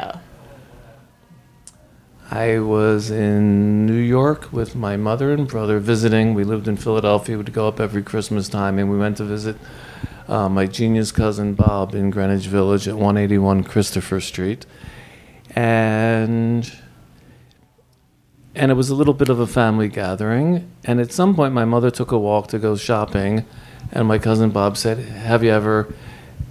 I 2.31 2.59
was 2.59 3.09
in 3.09 3.87
New 3.87 3.93
York 3.93 4.53
with 4.53 4.75
my 4.75 4.97
mother 4.97 5.33
and 5.33 5.47
brother 5.47 5.79
visiting. 5.79 6.35
We 6.35 6.43
lived 6.43 6.67
in 6.67 6.77
Philadelphia. 6.77 7.37
We'd 7.37 7.53
go 7.53 7.67
up 7.67 7.79
every 7.79 8.03
Christmas 8.03 8.47
time, 8.47 8.77
and 8.77 8.89
we 8.89 8.99
went 8.99 9.17
to 9.17 9.23
visit 9.23 9.57
uh, 10.27 10.47
my 10.47 10.67
genius 10.67 11.11
cousin 11.11 11.55
Bob 11.55 11.95
in 11.95 12.11
Greenwich 12.11 12.45
Village 12.45 12.87
at 12.87 12.93
181 12.93 13.63
Christopher 13.63 14.21
Street, 14.21 14.67
and 15.55 16.71
and 18.53 18.71
it 18.71 18.75
was 18.75 18.91
a 18.91 18.95
little 18.95 19.15
bit 19.15 19.29
of 19.29 19.39
a 19.39 19.47
family 19.47 19.87
gathering. 19.87 20.69
And 20.85 20.99
at 20.99 21.11
some 21.11 21.35
point, 21.35 21.53
my 21.53 21.65
mother 21.65 21.89
took 21.89 22.11
a 22.11 22.17
walk 22.19 22.47
to 22.49 22.59
go 22.59 22.75
shopping, 22.75 23.43
and 23.91 24.07
my 24.07 24.19
cousin 24.19 24.51
Bob 24.51 24.77
said, 24.77 24.99
"Have 24.99 25.43
you 25.43 25.49
ever?" 25.49 25.91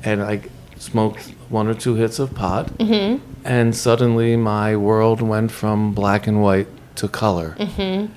And 0.03 0.23
I 0.23 0.43
smoked 0.79 1.35
one 1.49 1.67
or 1.67 1.75
two 1.75 1.95
hits 1.95 2.19
of 2.19 2.35
pot, 2.35 2.67
mm-hmm. 2.79 3.23
and 3.45 3.75
suddenly 3.75 4.37
my 4.37 4.77
world 4.77 5.21
went 5.21 5.51
from 5.51 5.95
black 5.95 6.27
and 6.27 6.43
white 6.43 6.69
to 6.97 7.09
color, 7.09 7.57
mm-hmm. 7.59 8.13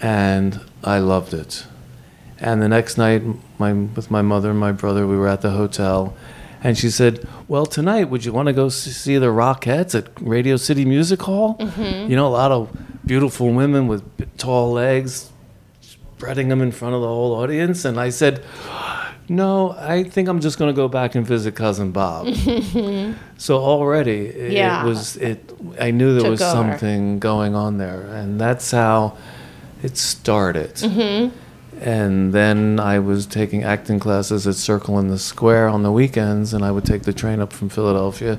and 0.00 0.60
I 0.84 0.98
loved 0.98 1.34
it. 1.34 1.66
And 2.38 2.62
the 2.62 2.68
next 2.68 2.96
night, 2.96 3.22
my 3.58 3.72
with 3.72 4.10
my 4.10 4.22
mother 4.22 4.50
and 4.50 4.58
my 4.58 4.72
brother, 4.72 5.06
we 5.06 5.16
were 5.16 5.28
at 5.28 5.42
the 5.42 5.50
hotel, 5.50 6.16
and 6.62 6.76
she 6.76 6.90
said, 6.90 7.26
"Well, 7.48 7.66
tonight, 7.66 8.04
would 8.04 8.24
you 8.24 8.32
want 8.32 8.46
to 8.46 8.52
go 8.52 8.68
see 8.68 9.18
the 9.18 9.26
Rockettes 9.26 9.94
at 9.94 10.08
Radio 10.20 10.56
City 10.56 10.84
Music 10.84 11.22
Hall? 11.22 11.56
Mm-hmm. 11.58 12.10
You 12.10 12.16
know, 12.16 12.26
a 12.26 12.34
lot 12.42 12.50
of 12.50 12.70
beautiful 13.04 13.52
women 13.52 13.88
with 13.88 14.02
tall 14.38 14.72
legs, 14.72 15.30
spreading 15.80 16.48
them 16.48 16.62
in 16.62 16.72
front 16.72 16.94
of 16.94 17.02
the 17.02 17.08
whole 17.08 17.34
audience." 17.34 17.84
And 17.84 18.00
I 18.00 18.08
said, 18.10 18.42
"No, 19.30 19.70
I 19.78 20.02
think 20.04 20.28
I'm 20.28 20.40
just 20.40 20.58
going 20.58 20.70
to 20.74 20.76
go 20.76 20.88
back 20.88 21.14
and 21.14 21.24
visit 21.26 21.54
cousin 21.54 21.92
Bob." 21.92 22.26
so 23.38 23.58
already, 23.58 24.26
it, 24.26 24.52
Yeah. 24.52 24.82
it 24.84 24.86
was 24.88 25.16
it. 25.16 25.38
I 25.80 25.90
knew 25.92 26.12
there 26.14 26.22
Took 26.22 26.30
was 26.32 26.42
over. 26.42 26.50
something 26.52 27.18
going 27.20 27.54
on 27.54 27.78
there, 27.78 28.02
and 28.02 28.40
that's 28.40 28.70
how 28.72 29.16
it 29.82 29.96
started. 29.96 30.74
Mm-hmm. 30.74 31.36
And 31.82 32.32
then 32.34 32.78
I 32.78 32.98
was 32.98 33.24
taking 33.24 33.62
acting 33.64 33.98
classes 34.00 34.46
at 34.46 34.56
Circle 34.56 34.98
in 34.98 35.08
the 35.08 35.18
Square 35.18 35.68
on 35.68 35.82
the 35.82 35.92
weekends, 35.92 36.52
and 36.52 36.62
I 36.64 36.70
would 36.70 36.84
take 36.84 37.02
the 37.04 37.12
train 37.14 37.40
up 37.40 37.52
from 37.54 37.70
Philadelphia, 37.70 38.38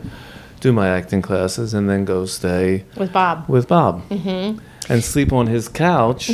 do 0.60 0.72
my 0.72 0.90
acting 0.90 1.24
classes, 1.24 1.74
and 1.74 1.90
then 1.90 2.06
go 2.06 2.26
stay 2.28 2.84
With 2.96 3.12
Bob. 3.12 3.50
with 3.50 3.68
Bob 3.68 4.04
and 4.12 5.04
sleep 5.04 5.34
on 5.34 5.48
his 5.48 5.68
couch, 5.68 6.30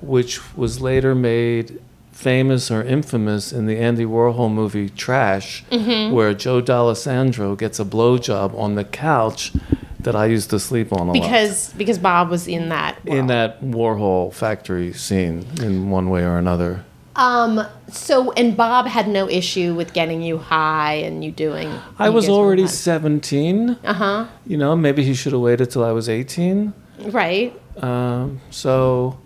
which 0.00 0.40
was 0.56 0.80
later 0.80 1.14
made 1.14 1.78
famous 2.18 2.68
or 2.68 2.82
infamous 2.82 3.52
in 3.52 3.66
the 3.66 3.78
Andy 3.78 4.04
Warhol 4.04 4.52
movie 4.52 4.88
Trash, 4.88 5.64
where 5.70 6.34
Joe 6.34 6.60
Dallesandro 6.60 7.56
gets 7.56 7.78
a 7.78 7.84
blowjob 7.84 8.58
on 8.58 8.74
the 8.74 8.84
couch 8.84 9.52
that 10.00 10.16
I 10.16 10.26
used 10.26 10.50
to 10.50 10.58
sleep 10.58 10.92
on 10.92 11.02
a 11.08 11.12
lot. 11.12 11.12
Because 11.12 11.72
because 11.74 11.98
Bob 11.98 12.28
was 12.28 12.48
in 12.48 12.70
that. 12.70 12.98
In 13.06 13.28
that 13.28 13.62
Warhol 13.62 14.32
factory 14.32 14.92
scene, 14.92 15.46
in 15.62 15.90
one 15.90 16.10
way 16.10 16.24
or 16.24 16.38
another. 16.38 16.84
Um. 17.14 17.64
So 17.88 18.32
and 18.32 18.56
Bob 18.56 18.86
had 18.86 19.06
no 19.06 19.28
issue 19.28 19.74
with 19.74 19.92
getting 19.92 20.20
you 20.20 20.38
high 20.38 20.94
and 20.94 21.24
you 21.24 21.30
doing. 21.30 21.72
I 22.00 22.08
was 22.10 22.28
already 22.28 22.66
17. 22.66 23.78
Uh 23.84 23.92
huh. 23.92 24.26
You 24.44 24.56
know, 24.56 24.74
maybe 24.74 25.04
he 25.04 25.14
should 25.14 25.32
have 25.32 25.40
waited 25.40 25.70
till 25.70 25.84
I 25.84 25.92
was 25.92 26.08
18. 26.08 26.74
Right. 27.10 27.54
Um, 27.80 28.40
so 28.50 29.20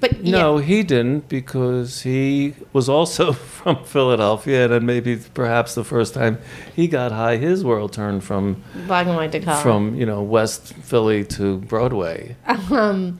But 0.00 0.22
No, 0.22 0.58
yeah. 0.58 0.64
he 0.64 0.82
didn't 0.82 1.28
because 1.28 2.02
he 2.02 2.54
was 2.72 2.88
also 2.88 3.32
from 3.58 3.84
Philadelphia, 3.84 4.64
and 4.64 4.72
then 4.72 4.86
maybe 4.86 5.16
perhaps 5.34 5.74
the 5.74 5.84
first 5.84 6.14
time 6.14 6.38
he 6.74 6.86
got 6.88 7.10
high, 7.12 7.36
his 7.36 7.64
world 7.64 7.92
turned 7.92 8.22
from 8.24 8.62
black 8.86 9.06
and 9.06 9.16
white 9.16 9.32
to 9.32 9.40
color. 9.40 9.60
from 9.62 9.94
you 9.94 10.06
know 10.06 10.22
West 10.22 10.72
Philly 10.74 11.24
to 11.24 11.58
Broadway. 11.58 12.36
Um, 12.70 13.18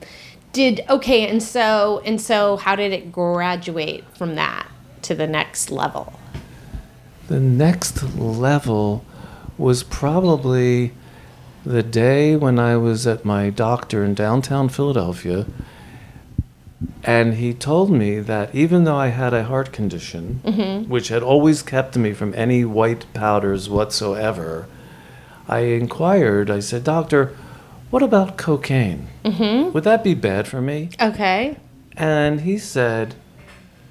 Did 0.53 0.81
okay, 0.89 1.27
and 1.27 1.43
so 1.43 2.01
and 2.05 2.19
so, 2.21 2.57
how 2.57 2.75
did 2.75 2.91
it 2.93 3.11
graduate 3.11 4.03
from 4.17 4.35
that 4.35 4.67
to 5.03 5.13
the 5.13 5.27
next 5.27 5.69
level? 5.71 6.13
The 7.27 7.39
next 7.39 8.01
level 8.15 9.05
was 9.57 9.83
probably 9.83 10.93
the 11.65 11.83
day 11.83 12.35
when 12.35 12.57
I 12.57 12.77
was 12.77 13.05
at 13.05 13.25
my 13.25 13.49
doctor 13.49 14.03
in 14.03 14.13
downtown 14.15 14.69
Philadelphia. 14.69 15.45
And 17.03 17.35
he 17.35 17.53
told 17.53 17.91
me 17.91 18.19
that 18.19 18.53
even 18.55 18.83
though 18.85 18.95
I 18.95 19.07
had 19.07 19.33
a 19.33 19.43
heart 19.43 19.71
condition, 19.73 20.41
mm-hmm. 20.45 20.89
which 20.89 21.09
had 21.09 21.23
always 21.23 21.61
kept 21.61 21.97
me 21.97 22.13
from 22.13 22.33
any 22.35 22.63
white 22.63 23.05
powders 23.13 23.69
whatsoever, 23.69 24.67
I 25.47 25.59
inquired, 25.59 26.49
I 26.49 26.59
said, 26.59 26.83
Doctor, 26.83 27.35
what 27.89 28.03
about 28.03 28.37
cocaine? 28.37 29.07
Mm-hmm. 29.25 29.71
Would 29.71 29.83
that 29.83 30.03
be 30.03 30.13
bad 30.13 30.47
for 30.47 30.61
me? 30.61 30.89
Okay. 31.01 31.57
And 31.97 32.41
he 32.41 32.57
said, 32.57 33.15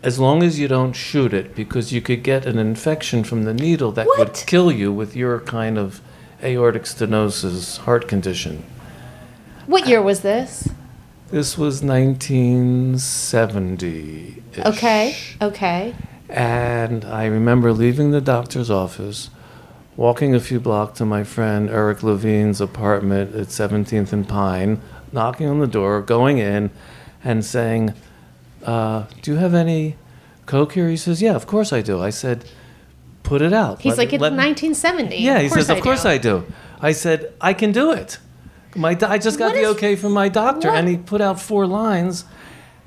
as 0.02 0.18
long 0.18 0.42
as 0.42 0.58
you 0.58 0.68
don't 0.68 0.92
shoot 0.92 1.34
it, 1.34 1.54
because 1.54 1.92
you 1.92 2.00
could 2.00 2.22
get 2.22 2.46
an 2.46 2.58
infection 2.58 3.24
from 3.24 3.42
the 3.42 3.52
needle 3.52 3.90
that 3.92 4.06
would 4.16 4.32
kill 4.46 4.70
you 4.70 4.92
with 4.92 5.16
your 5.16 5.40
kind 5.40 5.76
of 5.76 6.00
aortic 6.42 6.84
stenosis 6.84 7.78
heart 7.78 8.06
condition. 8.06 8.64
What 9.66 9.88
year 9.88 10.00
was 10.00 10.20
this? 10.20 10.70
This 11.30 11.58
was 11.58 11.82
1970. 11.82 14.42
Okay. 14.58 15.14
Okay. 15.42 15.94
And 16.28 17.04
I 17.04 17.26
remember 17.26 17.72
leaving 17.72 18.10
the 18.12 18.20
doctor's 18.20 18.70
office, 18.70 19.30
walking 19.96 20.34
a 20.34 20.40
few 20.40 20.58
blocks 20.60 20.98
to 20.98 21.04
my 21.06 21.24
friend 21.24 21.68
Eric 21.68 22.02
Levine's 22.02 22.60
apartment 22.62 23.34
at 23.34 23.48
17th 23.48 24.12
and 24.12 24.26
Pine, 24.28 24.80
knocking 25.12 25.46
on 25.48 25.58
the 25.60 25.66
door, 25.66 26.00
going 26.02 26.38
in, 26.38 26.70
and 27.22 27.44
saying, 27.44 27.92
uh, 28.64 29.04
Do 29.22 29.32
you 29.32 29.36
have 29.38 29.54
any 29.54 29.96
Coke 30.46 30.72
here? 30.72 30.88
He 30.88 30.96
says, 30.96 31.20
Yeah, 31.20 31.34
of 31.34 31.46
course 31.46 31.72
I 31.72 31.82
do. 31.82 32.00
I 32.00 32.10
said, 32.10 32.44
Put 33.22 33.42
it 33.42 33.52
out. 33.52 33.82
He's 33.82 33.90
Let- 33.90 33.98
like, 33.98 34.12
it's 34.14 34.22
let- 34.22 34.32
1970. 34.32 35.16
Yeah, 35.18 35.40
he 35.40 35.48
says, 35.50 35.68
Of 35.68 35.82
course. 35.82 36.06
I 36.06 36.16
do. 36.16 36.46
I 36.80 36.92
said, 36.92 37.34
I 37.40 37.52
can 37.52 37.72
do 37.72 37.90
it. 37.92 38.18
My 38.76 38.94
do- 38.94 39.06
I 39.06 39.18
just 39.18 39.38
got 39.38 39.46
What 39.46 39.54
the 39.54 39.60
is- 39.62 39.68
okay 39.76 39.96
from 39.96 40.12
my 40.12 40.28
doctor, 40.28 40.68
and 40.68 40.88
he 40.88 40.96
put 40.96 41.20
out 41.20 41.40
four 41.40 41.66
lines. 41.66 42.24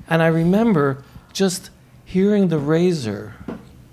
And 0.08 0.22
I 0.22 0.26
remember 0.26 1.02
just 1.32 1.70
hearing 2.04 2.48
the 2.48 2.58
razor 2.58 3.34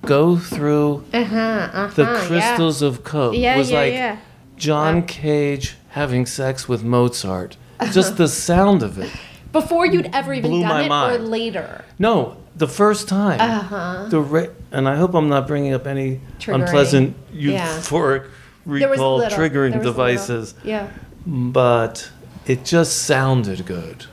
go 0.05 0.37
through 0.37 1.03
Uh-huh, 1.13 1.35
uh-huh, 1.37 1.87
the 1.95 2.03
yeah. 2.03 2.25
crystals 2.25 2.81
of 2.81 3.03
coke 3.03 3.35
Yeah, 3.35 3.57
was 3.57 3.69
yeah, 3.71 3.79
like 3.79 3.93
yeah. 3.93 4.17
John 4.57 5.03
Cage 5.03 5.75
having 5.89 6.25
sex 6.25 6.67
with 6.67 6.83
Mozart. 6.83 7.57
Just 7.91 8.17
the 8.17 8.27
sound 8.47 8.83
of 8.83 8.97
it. 8.97 9.09
Before 9.51 9.85
you'd 9.85 10.09
ever 10.13 10.33
even 10.33 10.51
Blew 10.51 10.61
done 10.61 10.85
it 10.85 10.91
or 10.91 11.17
later. 11.19 11.83
No, 11.97 12.37
the 12.55 12.67
first 12.67 13.07
time. 13.07 13.39
Uh-huh. 13.39 14.05
The 14.09 14.19
ra- 14.19 14.53
and 14.71 14.87
I 14.87 14.95
hope 14.95 15.13
I'm 15.15 15.29
not 15.29 15.47
bringing 15.47 15.73
up 15.73 15.87
any 15.87 16.21
Triggering. 16.39 16.55
unpleasant 16.65 17.15
Yeah. 17.33 17.65
euphoric 17.67 18.25
recall 18.65 19.21
triggering 19.21 19.71
There 19.71 19.79
was 19.79 19.85
little. 19.85 19.93
devices. 19.93 20.53
Yeah. 20.63 20.87
But 21.29 22.09
it 22.47 22.65
just 22.65 23.03
sounded 23.03 23.65
good. 23.67 24.07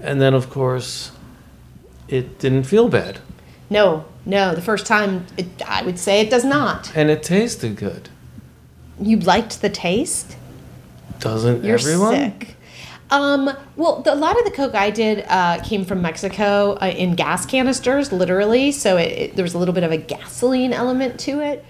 And 0.00 0.20
then 0.20 0.32
of 0.32 0.48
course 0.48 1.10
it 2.08 2.38
didn't 2.38 2.62
feel 2.64 2.88
bad. 2.88 3.18
No, 3.68 4.04
no. 4.24 4.54
The 4.54 4.62
first 4.62 4.86
time, 4.86 5.26
it, 5.36 5.46
I 5.66 5.82
would 5.82 5.98
say 5.98 6.20
it 6.20 6.30
does 6.30 6.44
not. 6.44 6.96
And 6.96 7.10
it 7.10 7.24
tasted 7.24 7.74
good. 7.76 8.08
You 9.00 9.18
liked 9.18 9.60
the 9.60 9.68
taste? 9.68 10.36
Doesn't 11.18 11.64
You're 11.64 11.74
everyone? 11.74 12.14
sick. 12.14 12.56
Um, 13.10 13.50
well, 13.76 14.02
the, 14.02 14.14
a 14.14 14.16
lot 14.16 14.38
of 14.38 14.44
the 14.44 14.50
coke 14.50 14.74
I 14.74 14.90
did 14.90 15.24
uh, 15.28 15.60
came 15.62 15.84
from 15.84 16.02
Mexico 16.02 16.76
uh, 16.80 16.86
in 16.86 17.14
gas 17.14 17.44
canisters, 17.46 18.12
literally. 18.12 18.70
So 18.72 18.96
it, 18.96 19.12
it, 19.12 19.36
there 19.36 19.42
was 19.42 19.54
a 19.54 19.58
little 19.58 19.74
bit 19.74 19.84
of 19.84 19.92
a 19.92 19.96
gasoline 19.96 20.72
element 20.72 21.18
to 21.20 21.40
it. 21.40 21.64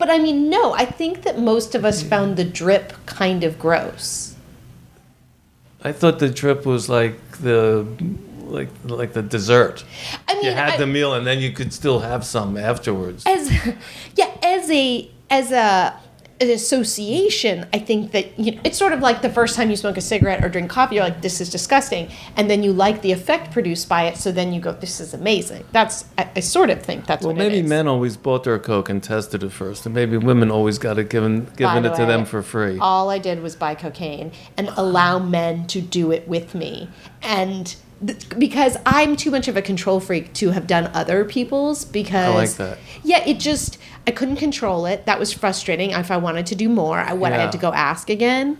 But 0.00 0.08
I 0.10 0.18
mean, 0.18 0.48
no, 0.48 0.72
I 0.72 0.86
think 0.86 1.22
that 1.24 1.38
most 1.38 1.74
of 1.74 1.84
us 1.84 2.02
found 2.02 2.36
the 2.38 2.44
drip 2.44 2.94
kind 3.04 3.44
of 3.44 3.58
gross. 3.58 4.34
I 5.84 5.92
thought 5.92 6.18
the 6.18 6.30
drip 6.30 6.64
was 6.64 6.88
like 6.88 7.18
the 7.38 7.86
like 8.46 8.70
like 8.84 9.12
the 9.12 9.22
dessert. 9.22 9.84
I 10.26 10.34
mean, 10.36 10.44
You 10.46 10.52
had 10.52 10.70
I- 10.70 10.76
the 10.78 10.86
meal 10.86 11.12
and 11.12 11.26
then 11.26 11.38
you 11.40 11.52
could 11.52 11.72
still 11.74 12.00
have 12.00 12.24
some 12.24 12.56
afterwards. 12.56 13.24
as 13.26 13.50
yeah 14.16 14.30
as 14.42 14.70
a 14.70 15.10
as 15.28 15.52
a 15.52 15.99
an 16.40 16.48
association 16.50 17.66
i 17.72 17.78
think 17.78 18.12
that 18.12 18.38
you 18.38 18.52
know 18.52 18.60
it's 18.64 18.78
sort 18.78 18.92
of 18.92 19.00
like 19.00 19.20
the 19.20 19.28
first 19.28 19.54
time 19.56 19.68
you 19.68 19.76
smoke 19.76 19.96
a 19.96 20.00
cigarette 20.00 20.42
or 20.44 20.48
drink 20.48 20.70
coffee 20.70 20.94
you're 20.94 21.04
like 21.04 21.20
this 21.20 21.40
is 21.40 21.50
disgusting 21.50 22.08
and 22.36 22.50
then 22.50 22.62
you 22.62 22.72
like 22.72 23.02
the 23.02 23.12
effect 23.12 23.52
produced 23.52 23.88
by 23.88 24.04
it 24.04 24.16
so 24.16 24.32
then 24.32 24.52
you 24.52 24.60
go 24.60 24.72
this 24.72 25.00
is 25.00 25.12
amazing 25.12 25.62
that's 25.72 26.06
i, 26.16 26.28
I 26.34 26.40
sort 26.40 26.70
of 26.70 26.82
think 26.82 27.06
that's 27.06 27.24
Well, 27.24 27.34
what 27.34 27.44
it 27.44 27.50
maybe 27.52 27.66
men 27.68 27.86
always 27.86 28.16
bought 28.16 28.44
their 28.44 28.58
coke 28.58 28.88
and 28.88 29.02
tested 29.02 29.42
it 29.42 29.50
first, 29.52 29.84
and 29.84 29.94
maybe 29.94 30.16
women 30.16 30.50
always 30.50 30.78
got 30.78 30.98
it 30.98 31.10
given 31.10 31.44
given 31.56 31.84
it 31.84 31.94
to 31.96 32.06
them 32.06 32.24
for 32.24 32.42
free. 32.42 32.78
all 32.78 33.10
i 33.10 33.18
did 33.18 33.42
was 33.42 33.54
buy 33.54 33.74
cocaine 33.74 34.32
and 34.56 34.68
allow 34.76 35.18
men 35.18 35.66
to 35.66 35.80
do 35.80 36.10
it 36.10 36.26
with 36.26 36.54
me 36.54 36.88
and 37.22 37.76
because 38.38 38.78
i'm 38.86 39.14
too 39.14 39.30
much 39.30 39.46
of 39.46 39.58
a 39.58 39.62
control 39.62 40.00
freak 40.00 40.32
to 40.32 40.50
have 40.52 40.66
done 40.66 40.90
other 40.94 41.22
people's 41.22 41.84
because 41.84 42.56
that. 42.56 42.78
yeah 43.04 43.22
it 43.26 43.38
just 43.38 43.76
i 44.10 44.12
couldn't 44.12 44.36
control 44.36 44.86
it. 44.86 45.06
That 45.06 45.18
was 45.20 45.32
frustrating. 45.32 45.90
If 45.92 46.10
i 46.10 46.16
wanted 46.16 46.46
to 46.46 46.56
do 46.56 46.68
more 46.68 46.98
i 46.98 47.12
what 47.12 47.32
i 47.32 47.38
had 47.38 47.52
to 47.52 47.58
go 47.58 47.72
ask 47.72 48.10
again. 48.10 48.58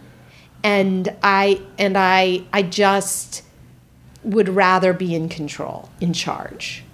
And 0.63 1.15
i 1.23 1.61
and 1.79 1.97
i 1.99 2.45
i 2.53 2.63
just 2.63 3.43
would 4.23 4.49
rather 4.49 4.93
be 4.93 5.15
in 5.15 5.29
control 5.29 5.91
in 6.01 6.13
charge. 6.13 6.85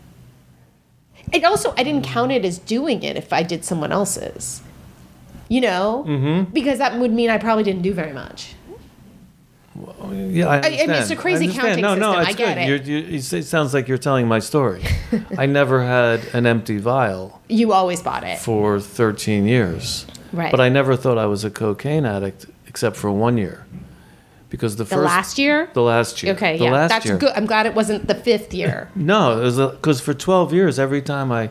And 1.33 1.45
also 1.45 1.75
i 1.77 1.83
didn't 1.83 2.05
count 2.05 2.33
it 2.33 2.45
as 2.45 2.59
doing 2.59 3.03
it 3.03 3.17
if 3.17 3.33
i 3.33 3.43
did 3.43 3.65
someone 3.65 3.93
else's 3.93 4.63
you 5.49 5.61
know? 5.61 6.05
Mm-hmm. 6.09 6.51
because 6.53 6.79
that 6.79 6.99
would 6.99 7.13
mean 7.13 7.31
i 7.31 7.39
probably 7.39 7.63
didn't 7.63 7.83
do 7.83 7.95
very 7.95 8.13
much 8.13 8.56
Yeah, 10.13 10.49
I 10.49 10.57
I 10.59 10.71
mean, 10.71 10.91
it's 10.91 11.11
a 11.11 11.17
crazy 11.17 11.49
counting 11.53 11.81
no, 11.83 11.95
No, 11.95 12.13
system. 12.13 12.21
it's 12.23 12.29
I 12.29 12.33
get 12.33 12.55
good. 12.55 12.63
it. 12.63 12.69
You're, 12.89 12.99
you, 13.01 13.07
you 13.15 13.21
say- 13.21 13.39
it 13.41 13.45
sounds 13.45 13.75
like 13.75 13.89
you're 13.89 13.99
telling 13.99 14.27
my 14.29 14.39
story. 14.39 14.83
I 15.39 15.47
never 15.47 15.83
had 15.83 16.25
an 16.35 16.47
empty 16.47 16.79
vial 16.79 17.41
you 17.49 17.73
always 17.73 18.03
bought 18.03 18.25
it 18.25 18.39
for 18.39 18.81
13 18.81 19.47
years. 19.47 20.07
Right. 20.33 20.51
But 20.51 20.61
I 20.61 20.69
never 20.69 20.97
thought 20.97 21.17
I 21.19 21.27
was 21.27 21.45
a 21.45 21.51
cocaine 21.51 22.05
addict 22.05 22.47
except 22.67 22.97
for 22.97 23.11
one 23.11 23.39
year. 23.39 23.65
Because 24.49 24.77
the, 24.77 24.85
the 24.85 24.91
first 24.91 25.05
last 25.05 25.39
year 25.39 25.69
the 25.75 25.83
last 25.83 26.23
year. 26.23 26.33
okay 26.35 26.57
the 26.57 26.65
yeah 26.65 26.71
last 26.71 26.91
that's 26.91 27.05
year. 27.05 27.19
good 27.19 27.33
i'm 27.35 27.47
glad 27.47 27.67
it 27.67 27.75
wasn't 27.75 28.07
the 28.07 28.15
fifth 28.15 28.55
year 28.55 28.89
No, 28.95 29.41
it 29.41 29.43
was 29.43 29.59
because 29.59 30.01
for 30.01 30.15
12 30.15 30.53
years, 30.55 30.79
every 30.79 31.03
time 31.03 31.33
I 31.33 31.51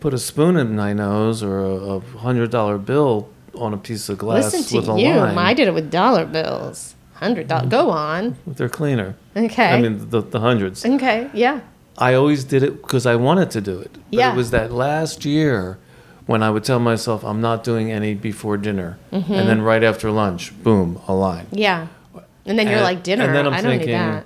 put 0.00 0.14
a 0.14 0.18
spoon 0.18 0.56
in 0.56 0.74
my 0.74 0.92
nose 0.94 1.42
or 1.42 1.58
a, 1.60 1.74
a 1.96 2.00
hundred 2.00 2.50
dollar 2.50 2.78
bill 2.78 3.28
on 3.54 3.74
a 3.74 3.76
piece 3.76 4.08
of 4.08 4.16
glass 4.18 4.52
listen 4.52 4.76
with 4.78 4.86
to 4.86 4.92
a 4.92 4.98
you 4.98 5.14
line, 5.14 5.36
i 5.36 5.52
did 5.52 5.68
it 5.68 5.74
with 5.74 5.90
dollar 5.90 6.24
bills 6.24 6.94
hundred 7.22 7.46
dollars 7.48 7.68
go 7.70 7.90
on 7.90 8.36
with 8.46 8.56
their 8.58 8.68
cleaner. 8.68 9.14
okay 9.36 9.70
I 9.76 9.80
mean, 9.80 10.10
the, 10.10 10.20
the 10.20 10.40
hundreds. 10.40 10.84
okay 10.84 11.30
yeah 11.32 11.60
I 11.98 12.14
always 12.14 12.42
did 12.44 12.62
it 12.62 12.80
because 12.82 13.04
I 13.06 13.16
wanted 13.16 13.50
to 13.56 13.60
do 13.60 13.78
it. 13.78 13.92
But 13.92 14.02
Yeah. 14.20 14.32
it 14.32 14.36
was 14.36 14.50
that 14.50 14.72
last 14.72 15.24
year 15.26 15.78
when 16.26 16.42
I 16.42 16.48
would 16.50 16.64
tell 16.64 16.78
myself 16.80 17.22
I'm 17.24 17.40
not 17.40 17.62
doing 17.64 17.92
any 17.92 18.14
before 18.14 18.56
dinner, 18.56 18.90
Mm-hmm. 19.12 19.32
and 19.38 19.44
then 19.48 19.60
right 19.62 19.84
after 19.90 20.10
lunch, 20.10 20.42
boom, 20.64 20.88
a 21.06 21.12
line. 21.14 21.46
yeah 21.52 21.86
and 22.46 22.58
then 22.58 22.66
you're 22.66 22.76
And- 22.76 22.90
like 22.92 23.02
dinner 23.02 23.24
and 23.26 23.34
then 23.36 23.46
I'm 23.46 23.52
i 23.54 23.60
don't 23.60 23.78
thinking, 23.78 24.22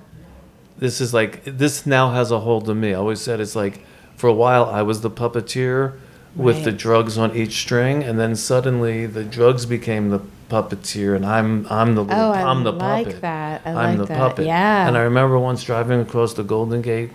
This 0.79 1.01
is 1.01 1.13
like 1.13 1.43
this 1.45 1.85
now 1.85 2.11
has 2.11 2.31
a 2.31 2.39
hold 2.39 2.69
of 2.69 2.77
me. 2.77 2.89
I 2.91 2.97
always 3.03 3.19
said 3.21 3.39
it's 3.39 3.55
like 3.55 3.75
for 4.15 4.27
a 4.27 4.33
while 4.43 4.65
I 4.65 4.81
was 4.81 5.01
the 5.01 5.11
puppeteer 5.11 5.93
with 6.35 6.63
the 6.63 6.71
drugs 6.71 7.17
on 7.17 7.35
each 7.35 7.55
string, 7.63 8.03
and 8.07 8.17
then 8.19 8.35
suddenly 8.35 9.07
the 9.07 9.23
drugs 9.23 9.65
became 9.65 10.09
the 10.09 10.21
puppeteer, 10.49 11.15
and 11.15 11.25
I'm 11.25 11.65
I'm 11.69 11.95
the 11.95 12.03
little, 12.03 12.19
Oh, 12.19 12.31
I 12.31 12.43
I'm 12.43 12.63
the 12.63 12.71
like 12.71 13.05
puppet. 13.07 13.21
that. 13.21 13.61
I 13.65 13.69
am 13.69 13.75
like 13.75 13.97
the 13.97 14.05
that. 14.05 14.17
puppet. 14.17 14.45
Yeah. 14.45 14.87
And 14.87 14.97
I 14.97 15.01
remember 15.01 15.37
once 15.39 15.63
driving 15.63 15.99
across 16.01 16.33
the 16.33 16.43
Golden 16.43 16.81
Gate 16.81 17.11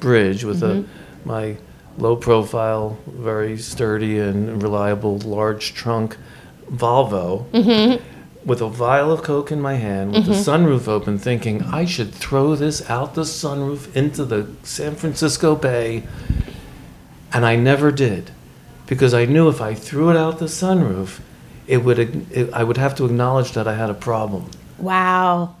Bridge 0.00 0.44
with 0.44 0.60
Mm-hmm. 0.62 1.28
a 1.28 1.28
my 1.28 1.56
low 1.98 2.14
profile, 2.16 2.96
very 3.06 3.58
sturdy 3.58 4.18
and 4.18 4.62
reliable 4.62 5.18
large 5.18 5.74
trunk 5.74 6.16
Volvo. 6.70 7.50
Mm-hmm. 7.50 8.04
With 8.44 8.62
a 8.62 8.68
vial 8.68 9.12
of 9.12 9.22
Coke 9.24 9.50
in 9.52 9.60
my 9.60 9.74
hand, 9.74 10.12
with 10.12 10.24
the 10.26 10.32
sunroof 10.32 10.88
open, 10.88 11.18
thinking 11.18 11.62
I 11.64 11.84
should 11.84 12.14
throw 12.14 12.54
this 12.54 12.88
out 12.88 13.14
the 13.14 13.22
sunroof 13.22 13.94
into 13.94 14.24
the 14.24 14.46
San 14.62 14.94
Francisco 14.94 15.54
Bay. 15.54 16.04
And 17.32 17.44
I 17.44 17.56
never 17.56 17.90
did, 17.90 18.30
because 18.86 19.12
I 19.12 19.26
knew 19.26 19.48
if 19.50 19.60
I 19.60 19.74
threw 19.74 20.08
it 20.10 20.16
out 20.16 20.38
the 20.38 20.46
sunroof, 20.46 21.18
it 21.68 21.84
would 21.84 21.98
it, 21.98 22.52
I 22.52 22.64
would 22.64 22.78
have 22.78 22.94
to 22.96 23.04
acknowledge 23.04 23.52
that 23.52 23.68
I 23.68 23.74
had 23.74 23.90
a 23.90 23.94
problem, 23.94 24.50
wow 24.78 25.54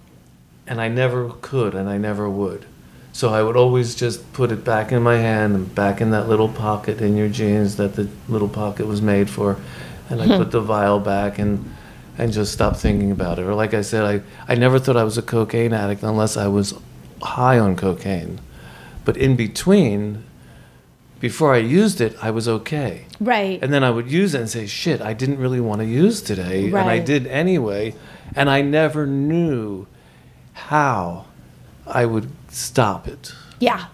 and 0.68 0.80
I 0.80 0.88
never 0.88 1.30
could, 1.40 1.74
and 1.74 1.88
I 1.88 1.96
never 1.98 2.28
would. 2.28 2.66
So 3.12 3.30
I 3.30 3.42
would 3.42 3.56
always 3.56 3.94
just 3.94 4.32
put 4.32 4.52
it 4.52 4.64
back 4.64 4.92
in 4.92 5.02
my 5.02 5.16
hand 5.16 5.54
and 5.56 5.74
back 5.74 6.00
in 6.00 6.10
that 6.10 6.28
little 6.28 6.48
pocket 6.48 7.00
in 7.00 7.16
your 7.16 7.28
jeans 7.28 7.76
that 7.76 7.94
the 7.94 8.08
little 8.28 8.48
pocket 8.48 8.86
was 8.86 9.02
made 9.02 9.28
for, 9.30 9.56
and 10.10 10.20
I 10.20 10.26
put 10.38 10.52
the 10.52 10.60
vial 10.60 11.00
back 11.00 11.38
and 11.38 11.74
and 12.18 12.32
just 12.32 12.52
stop 12.52 12.76
thinking 12.76 13.10
about 13.10 13.38
it. 13.38 13.46
Or 13.46 13.54
like 13.54 13.74
I 13.74 13.80
said, 13.80 14.04
I 14.04 14.52
I 14.52 14.54
never 14.54 14.78
thought 14.78 14.96
I 14.96 15.04
was 15.04 15.18
a 15.18 15.22
cocaine 15.22 15.72
addict 15.72 16.02
unless 16.02 16.36
I 16.36 16.46
was 16.46 16.74
high 17.22 17.58
on 17.58 17.74
cocaine, 17.74 18.40
but 19.04 19.16
in 19.16 19.34
between. 19.34 20.24
Before 21.20 21.52
I 21.52 21.58
used 21.58 22.00
it, 22.00 22.16
I 22.22 22.30
was 22.30 22.46
okay. 22.48 23.06
right 23.20 23.58
And 23.62 23.72
then 23.72 23.82
I 23.82 23.90
would 23.90 24.10
use 24.10 24.34
it 24.34 24.40
and 24.40 24.48
say, 24.50 24.66
shit, 24.66 25.00
I 25.00 25.12
didn't 25.14 25.38
really 25.38 25.60
want 25.60 25.80
to 25.80 25.86
use 25.86 26.22
today. 26.22 26.66
And 26.66 26.76
I 26.76 26.98
did 27.00 27.26
anyway. 27.26 27.94
And 28.36 28.48
I 28.48 28.62
never 28.62 29.06
knew 29.06 29.86
how 30.52 31.26
I 31.86 32.04
would 32.04 32.30
stop 32.50 33.08
it. 33.08 33.32
yeah 33.58 33.86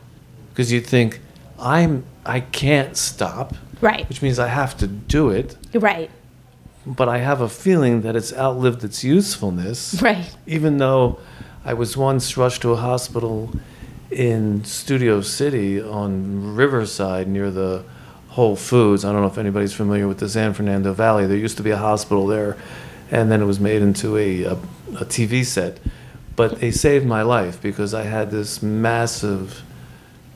Because 0.51 0.71
you'd 0.73 0.87
think, 0.87 1.21
I'm, 1.59 2.05
I 2.27 2.41
can't 2.41 2.97
stop, 2.97 3.55
right 3.81 4.09
which 4.09 4.21
means 4.23 4.39
I 4.39 4.49
have 4.49 4.77
to 4.79 4.87
do 4.87 5.31
it. 5.31 5.57
right 5.73 6.11
But 6.87 7.09
I 7.09 7.19
have 7.19 7.41
a 7.41 7.49
feeling 7.49 8.03
that 8.03 8.17
it's 8.17 8.33
outlived 8.35 8.85
its 8.85 9.03
usefulness. 9.05 10.01
right 10.03 10.37
Even 10.47 10.77
though 10.79 11.19
I 11.65 11.73
was 11.75 11.97
once 11.97 12.37
rushed 12.37 12.61
to 12.63 12.73
a 12.73 12.77
hospital 12.77 13.51
in 14.15 14.65
Studio 14.65 15.21
City 15.21 15.83
on 15.83 16.55
Riverside 16.55 17.27
near 17.27 17.51
the 17.51 17.85
Whole 18.29 18.57
Foods. 18.57 19.05
I 19.05 19.13
don't 19.13 19.21
know 19.21 19.27
if 19.27 19.39
anybody's 19.39 19.73
familiar 19.73 20.07
with 20.09 20.19
the 20.19 20.29
San 20.29 20.55
Fernando 20.55 20.93
Valley. 20.93 21.27
There 21.27 21.37
used 21.37 21.57
to 21.57 21.63
be 21.63 21.71
a 21.71 21.77
hospital 21.77 22.27
there, 22.27 22.57
and 23.11 23.31
then 23.31 23.43
it 23.43 23.45
was 23.45 23.61
made 23.61 23.83
into 23.83 24.17
a, 24.17 24.45
a, 24.45 24.53
a 24.53 25.05
TV 25.05 25.45
set. 25.45 25.79
But 26.37 26.61
they 26.61 26.71
saved 26.71 27.07
my 27.07 27.23
life 27.23 27.61
because 27.61 27.93
I 27.93 28.05
had 28.05 28.31
this 28.31 28.63
massive 28.63 29.63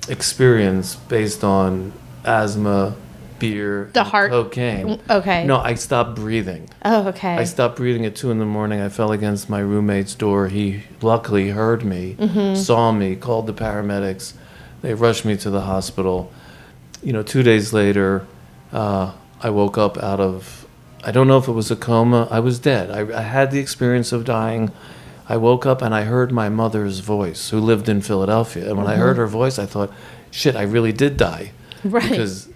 experience 0.08 0.96
based 0.96 1.44
on 1.44 1.92
asthma, 2.24 2.96
beer, 3.38 3.90
The 3.92 4.04
heart- 4.04 4.30
cocaine. 4.30 5.00
okay. 5.08 5.44
No, 5.46 5.58
I 5.58 5.74
stopped 5.74 6.16
breathing. 6.16 6.68
Oh, 6.84 7.08
okay. 7.08 7.34
I 7.36 7.44
stopped 7.44 7.76
breathing 7.76 8.04
at 8.06 8.16
two 8.16 8.30
in 8.30 8.38
the 8.38 8.44
morning. 8.46 8.80
I 8.80 8.88
fell 8.88 9.12
against 9.12 9.48
my 9.48 9.60
roommate's 9.60 10.14
door. 10.14 10.48
He 10.48 10.82
luckily 11.02 11.50
heard 11.50 11.84
me, 11.84 12.16
Mm-hmm. 12.18 12.54
saw 12.56 12.92
me, 12.92 13.16
called 13.16 13.46
the 13.46 13.52
paramedics. 13.54 14.34
They 14.82 14.94
rushed 14.94 15.24
me 15.24 15.36
to 15.38 15.50
the 15.50 15.62
hospital. 15.62 16.30
You 17.02 17.12
know, 17.12 17.22
two 17.22 17.42
days 17.42 17.72
later, 17.72 18.26
uh, 18.72 19.12
I 19.42 19.50
woke 19.50 19.78
up 19.78 19.96
out 19.98 20.20
of, 20.20 20.66
I 21.04 21.10
don't 21.12 21.28
know 21.28 21.38
if 21.38 21.48
it 21.48 21.52
was 21.52 21.70
a 21.70 21.76
coma. 21.76 22.26
I 22.30 22.40
was 22.40 22.58
dead. 22.58 22.90
I, 22.90 23.18
I 23.18 23.22
had 23.22 23.50
the 23.50 23.58
experience 23.60 24.12
of 24.12 24.24
dying. 24.24 24.70
I 25.28 25.36
woke 25.36 25.66
up 25.66 25.82
and 25.82 25.94
I 25.94 26.02
heard 26.04 26.32
my 26.32 26.48
mother's 26.48 27.00
voice, 27.00 27.50
who 27.50 27.60
lived 27.60 27.88
in 27.88 28.00
Philadelphia. 28.00 28.68
And 28.68 28.78
when 28.78 28.86
I 28.86 28.96
heard 28.96 29.16
her 29.16 29.26
voice, 29.26 29.58
I 29.58 29.66
thought, 29.66 29.92
shit, 30.30 30.56
I 30.56 30.62
really 30.62 30.92
did 30.92 31.16
die. 31.16 31.52
Mm-hmm. 31.82 31.90
Right. 31.90 32.10
Because, 32.10 32.47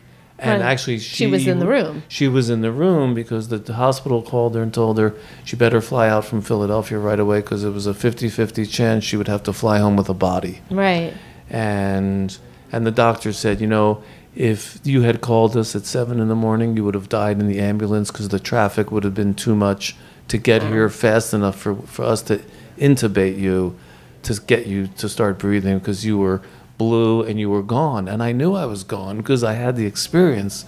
and 0.43 0.61
Right. 0.61 0.71
actually, 0.73 0.99
she, 0.99 1.15
She 1.17 1.27
was 1.29 1.47
in 1.47 1.59
the 1.61 1.67
room. 1.67 2.03
she 2.09 2.27
was 2.29 2.51
in 2.51 2.61
the 2.63 2.73
room 2.73 3.15
because 3.15 3.49
the, 3.49 3.59
the 3.59 3.75
hospital 3.75 4.21
called 4.23 4.55
her 4.57 4.63
and 4.63 4.75
told 4.75 4.99
her 4.99 5.15
she 5.45 5.55
better 5.57 5.81
fly 5.81 6.09
out 6.09 6.25
from 6.25 6.43
Philadelphia 6.43 6.99
right 6.99 7.21
away 7.21 7.41
because 7.41 7.63
it 7.65 7.71
was 7.73 7.87
a 7.87 7.93
50-50 7.95 8.69
chance 8.71 9.05
she 9.05 9.17
would 9.17 9.29
have 9.29 9.43
to 9.45 9.53
fly 9.53 9.79
home 9.79 9.97
with 9.97 10.09
a 10.09 10.15
body. 10.15 10.61
right. 10.71 11.13
And 11.51 12.37
and 12.73 12.87
the 12.87 12.91
doctor 12.91 13.33
said, 13.33 13.61
you 13.61 13.67
know, 13.67 14.03
if 14.35 14.81
you 14.85 15.03
had 15.03 15.21
called 15.21 15.57
us 15.57 15.77
at 15.77 15.85
seven 15.85 16.21
in 16.21 16.29
the 16.29 16.35
morning, 16.35 16.75
you 16.77 16.85
would 16.85 16.95
have 16.95 17.09
died 17.11 17.39
in 17.39 17.47
the 17.49 17.61
ambulance 17.61 18.11
because 18.11 18.29
the 18.31 18.41
traffic 18.41 18.91
would 18.91 19.05
have 19.05 19.15
been 19.15 19.35
too 19.35 19.55
much 19.55 19.95
to 20.29 20.39
get 20.39 20.63
here 20.63 20.89
fast 20.89 21.35
enough 21.35 21.57
for, 21.59 21.75
for 21.75 22.05
us 22.07 22.23
to 22.23 22.41
intubate 22.79 23.39
you 23.39 23.77
to 24.23 24.41
get 24.47 24.67
you 24.67 24.87
to 24.87 25.09
start 25.09 25.39
breathing 25.39 25.79
because 25.79 26.07
you 26.07 26.17
were 26.17 26.41
blue 26.83 27.23
and 27.23 27.39
you 27.39 27.49
were 27.51 27.63
gone. 27.63 28.09
And 28.09 28.23
I 28.23 28.33
knew 28.33 28.55
I 28.55 28.67
was 28.67 28.83
gone 28.85 29.19
because 29.19 29.43
I 29.45 29.55
had 29.55 29.77
the 29.77 29.87
experience 29.87 30.65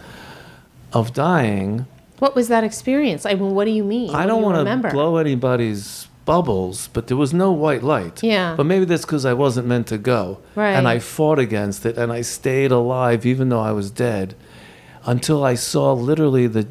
of 0.92 1.12
dying. 1.12 1.86
What 2.18 2.34
was 2.34 2.48
that 2.48 2.64
experience? 2.64 3.26
I 3.26 3.34
mean, 3.34 3.54
what 3.54 3.64
do 3.64 3.72
you 3.72 3.84
mean? 3.84 4.10
I 4.10 4.12
What 4.12 4.22
do 4.22 4.28
don't 4.28 4.40
you 4.40 4.46
want 4.46 4.82
to 4.82 4.90
blow 4.90 5.16
anybody's 5.16 6.08
bubbles, 6.24 6.88
but 6.94 7.06
there 7.08 7.16
was 7.16 7.34
no 7.34 7.52
white 7.52 7.82
light. 7.82 8.22
Yeah. 8.22 8.54
But 8.56 8.66
maybe 8.66 8.84
that's 8.84 9.04
because 9.04 9.24
I 9.26 9.34
wasn't 9.34 9.66
meant 9.66 9.86
to 9.88 9.98
go. 9.98 10.38
Right. 10.54 10.72
And 10.72 10.88
I 10.88 10.98
fought 10.98 11.38
against 11.38 11.84
it 11.84 11.98
and 11.98 12.12
I 12.12 12.22
stayed 12.22 12.70
alive 12.70 13.26
even 13.26 13.48
though 13.48 13.60
I 13.60 13.72
was 13.72 13.90
dead 13.90 14.34
until 15.04 15.44
I 15.44 15.54
saw 15.54 15.92
literally 15.92 16.46
the, 16.46 16.66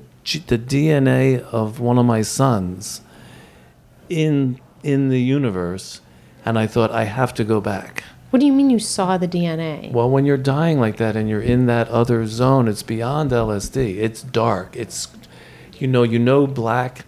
the 0.47 0.57
DNA 0.57 1.39
of 1.51 1.79
one 1.79 1.97
of 1.99 2.05
my 2.05 2.21
sons 2.23 3.01
in, 4.09 4.59
in 4.81 5.09
the 5.09 5.21
universe. 5.21 6.01
And 6.45 6.57
I 6.59 6.67
thought, 6.67 6.91
I 6.91 7.05
have 7.05 7.33
to 7.35 7.43
go 7.43 7.61
back. 7.61 8.03
What 8.33 8.39
do 8.39 8.47
you 8.47 8.53
mean 8.53 8.71
you 8.71 8.79
saw 8.79 9.19
the 9.19 9.27
DNA? 9.27 9.91
Well, 9.91 10.09
when 10.09 10.25
you're 10.25 10.37
dying 10.37 10.79
like 10.79 10.97
that 10.97 11.15
and 11.15 11.29
you're 11.29 11.39
in 11.39 11.67
that 11.67 11.87
other 11.89 12.25
zone, 12.25 12.67
it's 12.67 12.81
beyond 12.81 13.29
LSD. 13.29 13.97
It's 13.97 14.23
dark. 14.23 14.75
It's, 14.75 15.07
you 15.73 15.85
know, 15.85 16.01
you 16.01 16.17
know 16.17 16.47
black, 16.47 17.05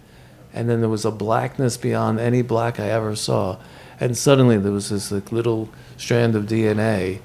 and 0.54 0.70
then 0.70 0.78
there 0.78 0.88
was 0.88 1.04
a 1.04 1.10
blackness 1.10 1.76
beyond 1.76 2.20
any 2.20 2.42
black 2.42 2.78
I 2.78 2.90
ever 2.90 3.16
saw, 3.16 3.58
and 3.98 4.16
suddenly 4.16 4.56
there 4.56 4.70
was 4.70 4.90
this 4.90 5.10
like 5.10 5.32
little 5.32 5.68
strand 5.96 6.36
of 6.36 6.44
DNA 6.44 7.22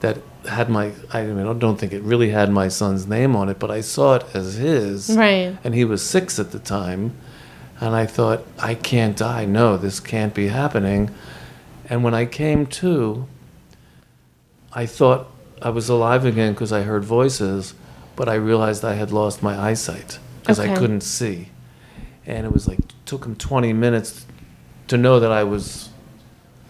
that 0.00 0.18
had 0.48 0.68
my. 0.68 0.90
I 1.12 1.22
mean, 1.22 1.46
I 1.46 1.52
don't 1.52 1.78
think 1.78 1.92
it 1.92 2.02
really 2.02 2.30
had 2.30 2.50
my 2.50 2.66
son's 2.66 3.06
name 3.06 3.36
on 3.36 3.48
it, 3.48 3.60
but 3.60 3.70
I 3.70 3.82
saw 3.82 4.16
it 4.16 4.24
as 4.34 4.54
his. 4.56 5.10
Right. 5.16 5.56
And 5.62 5.76
he 5.76 5.84
was 5.84 6.04
six 6.04 6.40
at 6.40 6.50
the 6.50 6.58
time, 6.58 7.16
and 7.80 7.94
I 7.94 8.06
thought, 8.06 8.44
I 8.58 8.74
can't 8.74 9.16
die. 9.16 9.44
No, 9.44 9.76
this 9.76 10.00
can't 10.00 10.34
be 10.34 10.48
happening. 10.48 11.14
And 11.88 12.02
when 12.02 12.14
I 12.14 12.24
came 12.26 12.66
to, 12.66 13.28
I 14.74 14.86
thought 14.86 15.28
I 15.62 15.70
was 15.70 15.88
alive 15.88 16.24
again 16.24 16.52
because 16.52 16.72
I 16.72 16.82
heard 16.82 17.04
voices, 17.04 17.74
but 18.16 18.28
I 18.28 18.34
realized 18.34 18.84
I 18.84 18.94
had 18.94 19.10
lost 19.12 19.42
my 19.42 19.56
eyesight 19.58 20.18
because 20.40 20.58
I 20.58 20.74
couldn't 20.74 21.02
see. 21.02 21.48
And 22.26 22.46
it 22.46 22.52
was 22.52 22.66
like, 22.66 22.78
took 23.06 23.24
him 23.24 23.36
20 23.36 23.72
minutes 23.72 24.26
to 24.88 24.96
know 24.96 25.20
that 25.20 25.30
I 25.32 25.44
was 25.44 25.90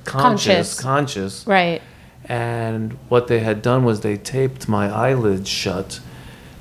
conscious, 0.05 0.81
Conscious. 0.81 0.81
conscious. 0.81 1.47
Right. 1.47 1.83
And 2.27 2.93
what 3.09 3.27
they 3.29 3.41
had 3.41 3.63
done 3.63 3.85
was 3.85 4.01
they 4.01 4.17
taped 4.17 4.69
my 4.69 4.89
eyelids 4.91 5.49
shut 5.49 6.01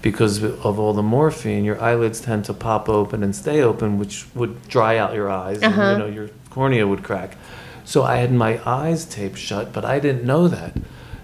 because 0.02 0.44
of 0.44 0.80
all 0.80 0.94
the 0.94 1.04
morphine. 1.04 1.64
Your 1.64 1.82
eyelids 1.82 2.20
tend 2.20 2.46
to 2.46 2.54
pop 2.54 2.90
open 2.90 3.24
and 3.24 3.36
stay 3.36 3.62
open, 3.62 3.98
which 3.98 4.26
would 4.36 4.68
dry 4.68 4.98
out 4.98 5.14
your 5.14 5.30
eyes, 5.30 5.62
Uh-huh. 5.64 5.82
and 5.82 5.92
you 5.92 6.06
know 6.06 6.12
your 6.14 6.30
cornea 6.50 6.86
would 6.88 7.04
crack. 7.04 7.38
So 7.86 8.04
I 8.04 8.18
had 8.18 8.32
my 8.34 8.60
eyes 8.66 9.06
taped 9.06 9.38
shut, 9.38 9.72
but 9.74 9.86
I 9.86 10.00
didn't 10.00 10.26
know 10.26 10.48
that. 10.48 10.74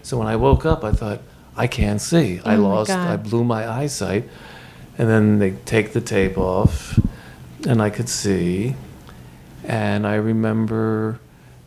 So 0.02 0.18
when 0.18 0.28
I 0.28 0.36
woke 0.36 0.66
up, 0.66 0.84
I 0.84 0.92
thought 0.92 1.22
I 1.56 1.68
can't 1.68 2.02
see. 2.02 2.40
I 2.46 2.56
Oh 2.56 2.62
lost. 2.62 2.92
I 2.92 3.18
blew 3.18 3.44
my 3.44 3.68
eyesight, 3.68 4.30
and 4.98 5.10
then 5.10 5.40
they 5.40 5.52
take 5.66 5.94
the 5.94 6.02
tape 6.02 6.38
off, 6.38 7.00
and 7.68 7.82
I 7.82 7.90
could 7.90 8.10
see. 8.10 8.76
And 9.66 10.08
I 10.08 10.16
remember 10.16 11.20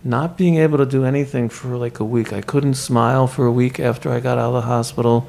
not 0.04 0.36
being 0.36 0.56
able 0.56 0.78
to 0.78 0.86
do 0.86 1.04
anything 1.04 1.48
for 1.48 1.76
like 1.76 2.00
a 2.00 2.04
week. 2.04 2.32
I 2.32 2.40
couldn't 2.40 2.74
smile 2.74 3.26
for 3.26 3.46
a 3.46 3.52
week 3.52 3.78
after 3.78 4.10
I 4.10 4.20
got 4.20 4.38
out 4.38 4.48
of 4.48 4.54
the 4.54 4.62
hospital. 4.62 5.28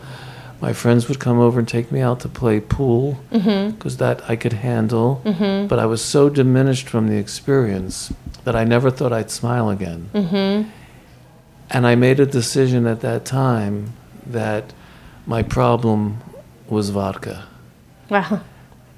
My 0.62 0.74
friends 0.74 1.10
would 1.10 1.20
come 1.20 1.40
over 1.40 1.60
and 1.60 1.68
take 1.68 1.92
me 1.92 2.00
out 2.00 2.22
to 2.22 2.30
play 2.30 2.62
pool 2.62 3.20
mm-hmm. 3.32 3.76
because 3.76 3.98
that 3.98 4.28
I 4.30 4.36
could 4.38 4.54
handle. 4.54 5.22
Mm-hmm. 5.26 5.68
But 5.68 5.78
I 5.78 5.86
was 5.86 6.02
so 6.02 6.30
diminished 6.30 6.88
from 6.88 7.10
the 7.10 7.18
experience 7.18 8.14
that 8.46 8.56
I 8.56 8.64
never 8.64 8.90
thought 8.90 9.12
I'd 9.12 9.30
smile 9.30 9.70
again. 9.70 10.10
Mm-hmm. 10.14 10.70
And 11.74 11.88
I 11.88 11.96
made 11.96 12.20
a 12.20 12.26
decision 12.26 12.86
at 12.86 13.02
that 13.02 13.26
time 13.26 13.94
that 14.28 14.74
my 15.26 15.42
problem 15.42 16.22
was 16.70 16.92
vodka. 16.92 17.48
Wow. 18.10 18.42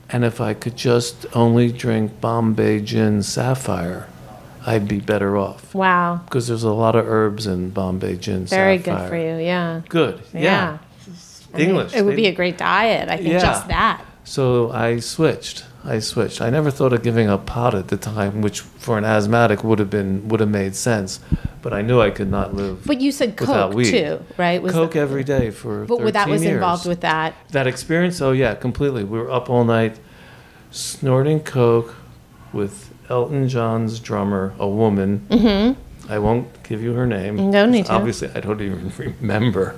And 0.09 0.23
if 0.25 0.39
I 0.41 0.53
could 0.53 0.75
just 0.75 1.25
only 1.33 1.71
drink 1.71 2.19
Bombay 2.21 2.81
Gin 2.81 3.23
Sapphire, 3.23 4.07
I'd 4.65 4.87
be 4.87 4.99
better 4.99 5.37
off. 5.37 5.73
Wow. 5.73 6.21
Because 6.25 6.47
there's 6.47 6.63
a 6.63 6.73
lot 6.73 6.95
of 6.95 7.07
herbs 7.07 7.47
in 7.47 7.69
Bombay 7.69 8.17
Gin 8.17 8.45
sapphire. 8.47 8.65
Very 8.65 8.77
Sapphire. 8.79 8.97
good 9.03 9.09
for 9.09 9.15
you. 9.17 9.45
Yeah. 9.45 9.81
Good. 9.87 10.21
Yeah. 10.33 10.77
I 11.53 11.57
mean, 11.57 11.69
English. 11.69 11.93
It 11.95 12.03
would 12.03 12.15
be 12.15 12.27
a 12.27 12.33
great 12.33 12.57
diet. 12.57 13.07
I 13.09 13.17
think 13.17 13.29
Yeah. 13.29 13.39
just 13.39 13.67
that. 13.69 14.01
So 14.25 14.71
I 14.71 14.99
switched. 14.99 15.63
I 15.87 15.99
switched. 15.99 16.41
I 16.41 16.49
never 16.49 16.71
thought 16.71 16.93
of 16.93 17.03
giving 17.03 17.29
up 17.29 17.45
pot 17.45 17.75
at 17.75 17.89
the 17.89 17.97
time, 17.97 18.41
which 18.41 18.61
for 18.61 18.97
an 18.97 19.05
asthmatic 19.05 19.63
would 19.63 19.77
have 19.79 19.89
been 19.91 20.27
would 20.29 20.39
have 20.39 20.49
made 20.49 20.75
sense. 20.75 21.19
But 21.61 21.73
I 21.73 21.81
knew 21.83 22.01
I 22.01 22.09
could 22.09 22.29
not 22.29 22.53
live. 22.55 22.83
But 22.85 23.01
you 23.01 23.11
said 23.11 23.37
Coke 23.37 23.73
weed. 23.73 23.91
too, 23.91 24.23
right? 24.37 24.61
Was 24.61 24.73
Coke 24.73 24.93
the- 24.93 24.99
every 24.99 25.23
day 25.23 25.51
for 25.51 25.85
But 25.85 26.13
that 26.13 26.27
was 26.27 26.43
years. 26.43 26.55
involved 26.55 26.87
with 26.87 27.01
that. 27.01 27.35
that 27.51 27.67
experience. 27.67 28.19
Oh 28.21 28.31
yeah, 28.31 28.55
completely. 28.55 29.03
We 29.03 29.17
were 29.19 29.31
up 29.31 29.49
all 29.49 29.63
night, 29.63 29.99
snorting 30.71 31.39
coke 31.41 31.95
with 32.53 32.91
Elton 33.09 33.47
John's 33.47 33.99
drummer, 33.99 34.53
a 34.59 34.67
woman. 34.67 35.25
Mm-hmm. 35.29 36.11
I 36.11 36.19
won't 36.19 36.47
give 36.63 36.81
you 36.81 36.93
her 36.93 37.05
name. 37.07 37.51
Don't 37.51 37.71
need 37.71 37.87
to. 37.87 37.93
Obviously, 37.93 38.29
I 38.35 38.39
don't 38.39 38.61
even 38.61 38.91
remember. 39.21 39.75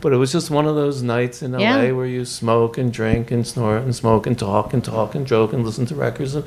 But 0.00 0.12
it 0.12 0.16
was 0.16 0.32
just 0.32 0.50
one 0.50 0.66
of 0.66 0.74
those 0.74 1.02
nights 1.02 1.42
in 1.42 1.52
LA 1.52 1.58
Yeah. 1.60 1.92
where 1.92 2.06
you 2.06 2.24
smoke 2.24 2.78
and 2.78 2.92
drink 2.92 3.30
and 3.30 3.46
snort 3.46 3.82
and 3.82 3.94
smoke 3.94 4.26
and 4.26 4.38
talk 4.38 4.72
and 4.72 4.82
talk 4.84 5.14
and 5.14 5.26
joke 5.26 5.52
and 5.52 5.64
listen 5.64 5.84
to 5.86 5.94
records. 5.94 6.34
And, 6.34 6.44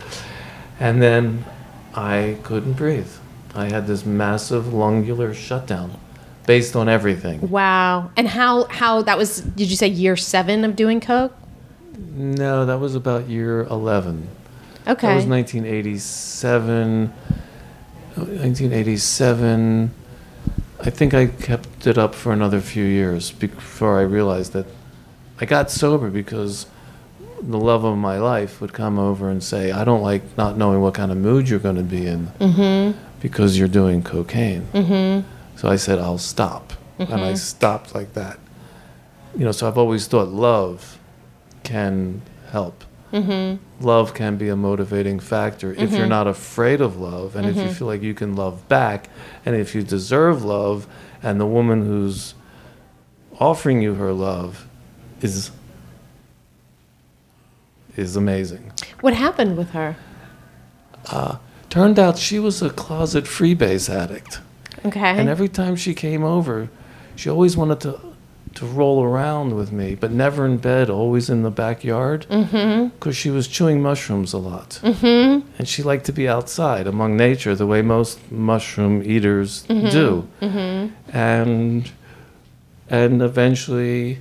and 0.80 1.02
then 1.02 1.46
I 1.94 2.38
couldn't 2.44 2.74
breathe. 2.74 3.12
I 3.56 3.66
had 3.70 3.86
this 3.86 4.06
massive 4.06 4.74
lungular 4.74 5.34
shutdown 5.34 5.92
based 6.48 6.76
on 6.76 6.89
everything. 6.89 7.50
Wow. 7.50 8.10
And 8.18 8.28
how 8.28 8.63
how 8.66 9.04
that 9.04 9.18
was? 9.18 9.42
Did 9.42 9.70
you 9.70 9.76
say 9.78 9.88
year 9.88 10.18
seven 10.18 10.66
of 10.66 10.76
doing 10.76 11.00
Coke? 11.00 11.34
No, 12.16 12.66
that 12.66 12.80
was 12.80 12.96
about 12.96 13.30
year 13.30 13.62
11. 13.70 14.28
Okay. 14.88 15.08
That 15.08 15.16
was 15.16 15.26
1987. 15.28 17.13
1987. 18.16 19.92
I 20.86 20.89
think 20.89 21.13
I 21.13 21.28
kept 21.28 21.88
it 21.88 21.98
up 21.98 22.13
for 22.13 22.34
another 22.34 22.60
few 22.60 22.84
years 22.84 23.32
before 23.32 24.00
I 24.00 24.04
realized 24.04 24.52
that 24.54 24.65
I 25.39 25.46
got 25.46 25.72
sober 25.72 26.10
because 26.10 26.65
the 27.41 27.58
love 27.58 27.84
of 27.86 27.98
my 27.98 28.17
life 28.19 28.60
would 28.62 28.74
come 28.74 29.00
over 29.00 29.30
and 29.30 29.41
say, 29.43 29.72
I 29.72 29.84
don't 29.86 30.02
like 30.02 30.38
not 30.38 30.58
knowing 30.58 30.82
what 30.82 30.93
kind 30.93 31.12
of 31.12 31.17
mood 31.17 31.48
you're 31.50 31.60
going 31.60 31.76
to 31.78 31.84
be 31.84 32.06
in 32.06 32.28
Mm-hmm. 32.39 32.98
because 33.22 33.58
you're 33.58 33.67
doing 33.69 34.04
cocaine. 34.04 34.67
Mm-hmm. 34.74 35.28
So 35.58 35.69
I 35.69 35.78
said, 35.78 36.00
I'll 36.00 36.17
stop. 36.17 36.74
And 37.00 37.08
Mm-hmm. 37.10 37.24
I 37.24 37.34
stopped 37.36 37.96
like 37.96 38.13
that. 38.13 38.38
You 39.38 39.46
know, 39.46 39.52
so 39.52 39.67
I've 39.67 39.78
always 39.78 40.06
thought 40.08 40.28
love 40.30 41.00
can 41.63 42.22
help. 42.52 42.84
Mm-hmm. 43.13 43.86
love 43.86 44.15
can 44.15 44.38
be 44.38 44.49
a 44.49 44.56
motivating 44.56 45.19
factor 45.19 45.71
if 45.71 45.91
you're 45.91 45.99
mm-hmm. 45.99 46.10
not 46.10 46.28
afraid 46.28 46.82
of 46.82 46.97
love 46.97 47.36
and 47.36 47.45
if 47.45 47.56
you 47.56 47.62
mm-hmm. 47.62 47.73
feel 47.73 47.86
like 47.86 48.02
you 48.02 48.15
can 48.15 48.36
love 48.36 48.67
back 48.67 49.08
and 49.45 49.56
if 49.56 49.76
you 49.76 49.84
deserve 49.84 50.43
love 50.43 50.88
and 51.21 51.39
the 51.39 51.45
woman 51.45 51.86
who's 51.86 52.34
offering 53.39 53.84
you 53.84 53.93
her 53.93 54.12
love 54.12 54.67
is 55.21 55.52
is 57.95 58.15
amazing. 58.15 58.71
What 59.02 59.13
happened 59.13 59.58
with 59.58 59.71
her? 59.71 59.95
Uh, 61.12 61.38
turned 61.69 61.99
out 61.99 62.17
she 62.17 62.39
was 62.39 62.62
a 62.62 62.69
closet 62.69 63.26
freebase 63.26 63.89
addict. 63.89 64.41
Okay. 64.86 64.99
And 65.19 65.30
every 65.30 65.49
time 65.49 65.76
she 65.76 65.93
came 65.93 66.23
over, 66.23 66.69
she 67.15 67.30
always 67.30 67.56
wanted 67.56 67.80
to 67.82 67.99
to 68.56 68.66
roll 68.66 69.04
around 69.04 69.56
with 69.56 69.72
me, 69.72 69.96
but 69.96 70.12
never 70.12 70.46
in 70.46 70.58
bed, 70.58 70.89
always 70.89 71.30
in 71.30 71.42
the 71.44 71.50
backyard. 71.50 72.26
Mm-hmm. 72.30 72.89
Because 72.89 73.18
she 73.18 73.30
was 73.30 73.48
chewing 73.48 73.82
mushrooms 73.82 74.34
a 74.34 74.38
lot. 74.38 74.80
Mm-hmm. 74.84 75.48
And 75.58 75.68
she 75.68 75.82
liked 75.84 76.06
to 76.06 76.12
be 76.13 76.28
outside 76.28 76.86
among 76.88 77.18
nature 77.18 77.56
the 77.56 77.66
way 77.66 77.82
most 77.82 78.20
mushroom 78.32 79.02
eaters 79.04 79.66
mm-hmm. 79.68 79.89
do. 79.89 80.28
Mm-hmm. 80.42 81.16
And 81.18 81.92
and 82.89 83.22
eventually 83.22 84.20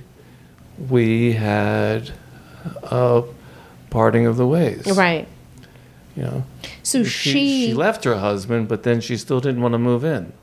we 0.89 1.33
had 1.33 2.11
a 2.83 3.23
parting 3.89 4.25
of 4.25 4.37
the 4.37 4.47
ways. 4.47 4.85
right. 4.97 5.27
You 6.15 6.23
know. 6.23 6.45
So 6.81 7.03
she, 7.03 7.67
she 7.67 7.73
left 7.73 8.03
her 8.03 8.17
husband, 8.17 8.67
but 8.67 8.83
then 8.83 9.01
she 9.01 9.17
still 9.17 9.39
didn't 9.39 9.61
want 9.61 9.73
to 9.73 9.79
move 9.79 10.03
in. 10.03 10.33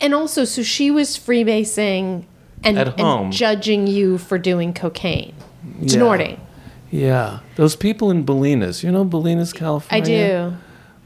and 0.00 0.14
also 0.14 0.44
so 0.44 0.62
she 0.62 0.90
was 0.90 1.16
freebasing 1.18 2.24
and, 2.64 2.78
At 2.78 2.88
and 2.88 3.00
home. 3.00 3.30
judging 3.30 3.86
you 3.86 4.18
for 4.18 4.38
doing 4.38 4.72
cocaine, 4.74 5.34
Yeah. 5.80 5.88
snorting. 5.88 6.40
Yeah, 6.90 7.40
those 7.56 7.76
people 7.76 8.10
in 8.10 8.24
Bolinas. 8.24 8.82
You 8.82 8.90
know 8.90 9.04
Bolinas, 9.04 9.54
California. 9.54 10.02
I 10.02 10.50
do. 10.50 10.56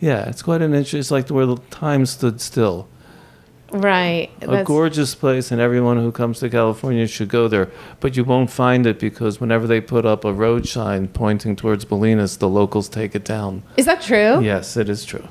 Yeah, 0.01 0.29
it's 0.29 0.43
quite 0.43 0.63
an 0.63 0.75
interest. 0.75 0.95
It's 0.95 1.11
like 1.11 1.29
where 1.29 1.47
the 1.47 1.57
time 1.71 2.07
stood 2.07 2.41
still. 2.41 2.89
Right. 3.73 4.29
A 4.43 4.63
gorgeous 4.65 5.15
place, 5.15 5.51
and 5.51 5.59
everyone 5.61 5.97
who 5.97 6.13
comes 6.13 6.41
to 6.41 6.51
California 6.51 7.07
should 7.07 7.29
go 7.31 7.49
there. 7.49 7.71
But 8.01 8.17
you 8.17 8.23
won't 8.25 8.51
find 8.51 8.87
it 8.87 8.99
because 8.99 9.41
whenever 9.41 9.67
they 9.67 9.81
put 9.81 10.05
up 10.05 10.25
a 10.27 10.33
road 10.33 10.69
sign 10.69 11.09
pointing 11.09 11.57
towards 11.57 11.85
Bolinas, 11.87 12.39
the 12.39 12.49
locals 12.51 12.89
take 12.91 13.15
it 13.15 13.25
down. 13.25 13.63
Is 13.79 13.87
that 13.87 14.03
true? 14.03 14.43
Yes, 14.43 14.77
it 14.77 14.91
is 14.91 15.05
true. 15.07 15.27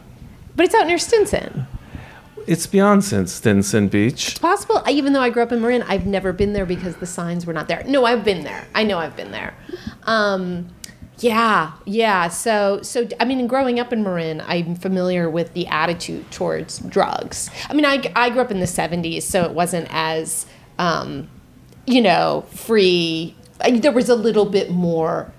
But 0.56 0.66
it's 0.66 0.76
out 0.76 0.88
near 0.88 0.98
Stinson. 0.98 1.68
It's 2.48 2.68
beyond 2.68 3.04
Stinson 3.04 3.88
Beach. 3.88 4.30
It's 4.30 4.40
possible. 4.40 4.84
Even 4.90 5.14
though 5.14 5.22
I 5.22 5.30
grew 5.30 5.44
up 5.44 5.52
in 5.52 5.62
Marin, 5.62 5.84
I've 5.84 6.06
never 6.06 6.34
been 6.34 6.54
there 6.54 6.66
because 6.66 6.96
the 6.98 7.06
signs 7.06 7.46
were 7.46 7.54
not 7.54 7.68
there. 7.68 7.84
No, 7.86 8.06
I've 8.06 8.24
been 8.24 8.44
there. 8.44 8.66
I 8.74 8.84
know 8.84 8.98
I've 8.98 9.16
been 9.16 9.32
there. 9.32 9.54
Um, 10.04 10.70
yeah, 11.20 11.74
yeah. 11.86 12.30
So, 12.30 12.82
so 12.82 13.08
I 13.20 13.26
mean, 13.26 13.46
growing 13.48 13.80
up 13.80 13.94
in 13.94 14.04
Marin, 14.04 14.42
I'm 14.42 14.76
familiar 14.76 15.30
with 15.30 15.54
the 15.54 15.68
attitude 15.68 16.30
towards 16.32 16.80
drugs. 16.80 17.50
I 17.70 17.74
mean, 17.74 17.86
I, 17.86 18.12
I 18.16 18.30
grew 18.32 18.42
up 18.42 18.52
in 18.52 18.60
the 18.60 18.66
'70s, 18.66 19.24
so 19.24 19.44
it 19.44 19.52
wasn't 19.52 19.88
as, 19.92 20.48
um, 20.80 21.30
you 21.86 22.02
know, 22.02 22.46
free. 22.52 23.36
There 23.70 23.92
was 23.92 24.10
a 24.10 24.16
little 24.16 24.46
bit 24.46 24.72
more 24.72 25.32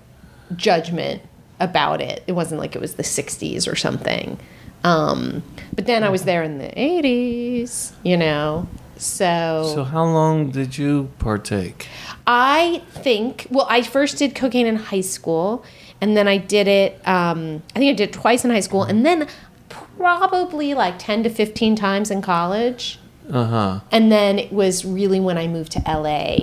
judgment 0.55 1.21
about 1.59 2.01
it. 2.01 2.23
It 2.27 2.31
wasn't 2.33 2.61
like 2.61 2.75
it 2.75 2.81
was 2.81 2.95
the 2.95 3.03
'60s 3.03 3.69
or 3.69 3.75
something. 3.75 4.39
Um, 4.83 5.43
but 5.75 5.85
then 5.85 6.03
I 6.03 6.09
was 6.09 6.23
there 6.23 6.43
in 6.43 6.57
the 6.57 6.67
'80s, 6.69 7.93
you 8.03 8.17
know. 8.17 8.67
So, 8.97 9.71
So 9.75 9.83
how 9.83 10.05
long 10.05 10.51
did 10.51 10.77
you 10.77 11.09
partake? 11.19 11.87
I 12.25 12.81
think, 12.91 13.47
well, 13.49 13.67
I 13.69 13.81
first 13.81 14.17
did 14.17 14.33
cocaine 14.35 14.65
in 14.67 14.75
high 14.77 15.01
school, 15.01 15.65
and 15.99 16.15
then 16.15 16.27
I 16.27 16.37
did 16.37 16.67
it, 16.67 17.05
um, 17.07 17.63
I 17.75 17.79
think 17.79 17.89
I 17.89 17.93
did 17.93 18.09
it 18.09 18.13
twice 18.13 18.45
in 18.45 18.51
high 18.51 18.61
school, 18.61 18.83
and 18.83 19.05
then 19.05 19.27
probably 19.69 20.73
like 20.73 20.99
10 20.99 21.23
to 21.23 21.29
15 21.29 21.75
times 21.75 22.11
in 22.11 22.21
college. 22.21 22.99
Uh 23.29 23.45
huh. 23.45 23.79
And 23.91 24.11
then 24.11 24.37
it 24.37 24.51
was 24.53 24.85
really 24.85 25.19
when 25.19 25.37
I 25.37 25.47
moved 25.47 25.71
to 25.73 25.81
LA 25.87 26.37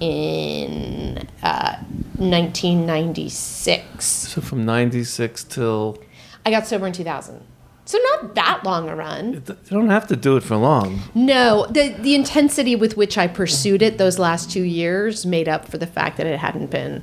in 0.00 1.26
uh, 1.42 1.76
1996. 2.18 4.04
So 4.04 4.40
from 4.40 4.64
'96 4.64 5.44
till 5.44 5.98
I 6.44 6.50
got 6.50 6.66
sober 6.66 6.86
in 6.86 6.92
2000. 6.92 7.40
So 7.86 7.98
not 8.12 8.34
that 8.34 8.64
long 8.64 8.88
a 8.88 8.96
run. 8.96 9.34
you 9.34 9.56
don't 9.68 9.90
have 9.90 10.06
to 10.08 10.16
do 10.16 10.36
it 10.36 10.42
for 10.42 10.56
long. 10.56 11.00
No, 11.14 11.66
the 11.70 11.88
the 12.00 12.14
intensity 12.14 12.74
with 12.76 12.96
which 12.96 13.18
I 13.18 13.26
pursued 13.26 13.82
it 13.82 13.98
those 13.98 14.18
last 14.18 14.50
two 14.50 14.62
years 14.62 15.26
made 15.26 15.48
up 15.48 15.68
for 15.68 15.76
the 15.78 15.86
fact 15.86 16.16
that 16.16 16.26
it 16.26 16.38
hadn't 16.38 16.70
been 16.70 17.02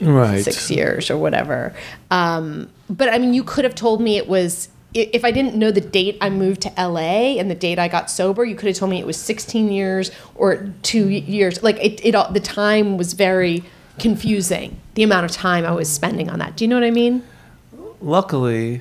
Right. 0.00 0.44
six 0.44 0.70
years 0.70 1.10
or 1.10 1.16
whatever. 1.16 1.74
Um, 2.10 2.68
but 2.90 3.08
I 3.08 3.18
mean, 3.18 3.32
you 3.34 3.42
could 3.42 3.64
have 3.64 3.74
told 3.74 4.00
me 4.00 4.16
it 4.16 4.28
was. 4.28 4.68
If 4.94 5.22
I 5.24 5.30
didn't 5.30 5.54
know 5.54 5.70
the 5.70 5.82
date 5.82 6.16
I 6.20 6.30
moved 6.30 6.62
to 6.62 6.72
LA 6.78 7.36
and 7.38 7.50
the 7.50 7.54
date 7.54 7.78
I 7.78 7.88
got 7.88 8.10
sober, 8.10 8.42
you 8.44 8.54
could 8.56 8.68
have 8.68 8.76
told 8.76 8.90
me 8.90 8.98
it 8.98 9.06
was 9.06 9.18
16 9.18 9.70
years 9.70 10.10
or 10.34 10.72
two 10.82 11.08
years. 11.10 11.62
Like 11.62 11.76
it, 11.76 12.00
it 12.04 12.14
all, 12.14 12.32
the 12.32 12.40
time 12.40 12.96
was 12.96 13.12
very 13.12 13.64
confusing. 13.98 14.78
The 14.94 15.02
amount 15.02 15.26
of 15.26 15.30
time 15.30 15.66
I 15.66 15.72
was 15.72 15.90
spending 15.92 16.30
on 16.30 16.38
that. 16.38 16.56
Do 16.56 16.64
you 16.64 16.68
know 16.68 16.76
what 16.76 16.84
I 16.84 16.90
mean? 16.90 17.22
Luckily, 18.00 18.80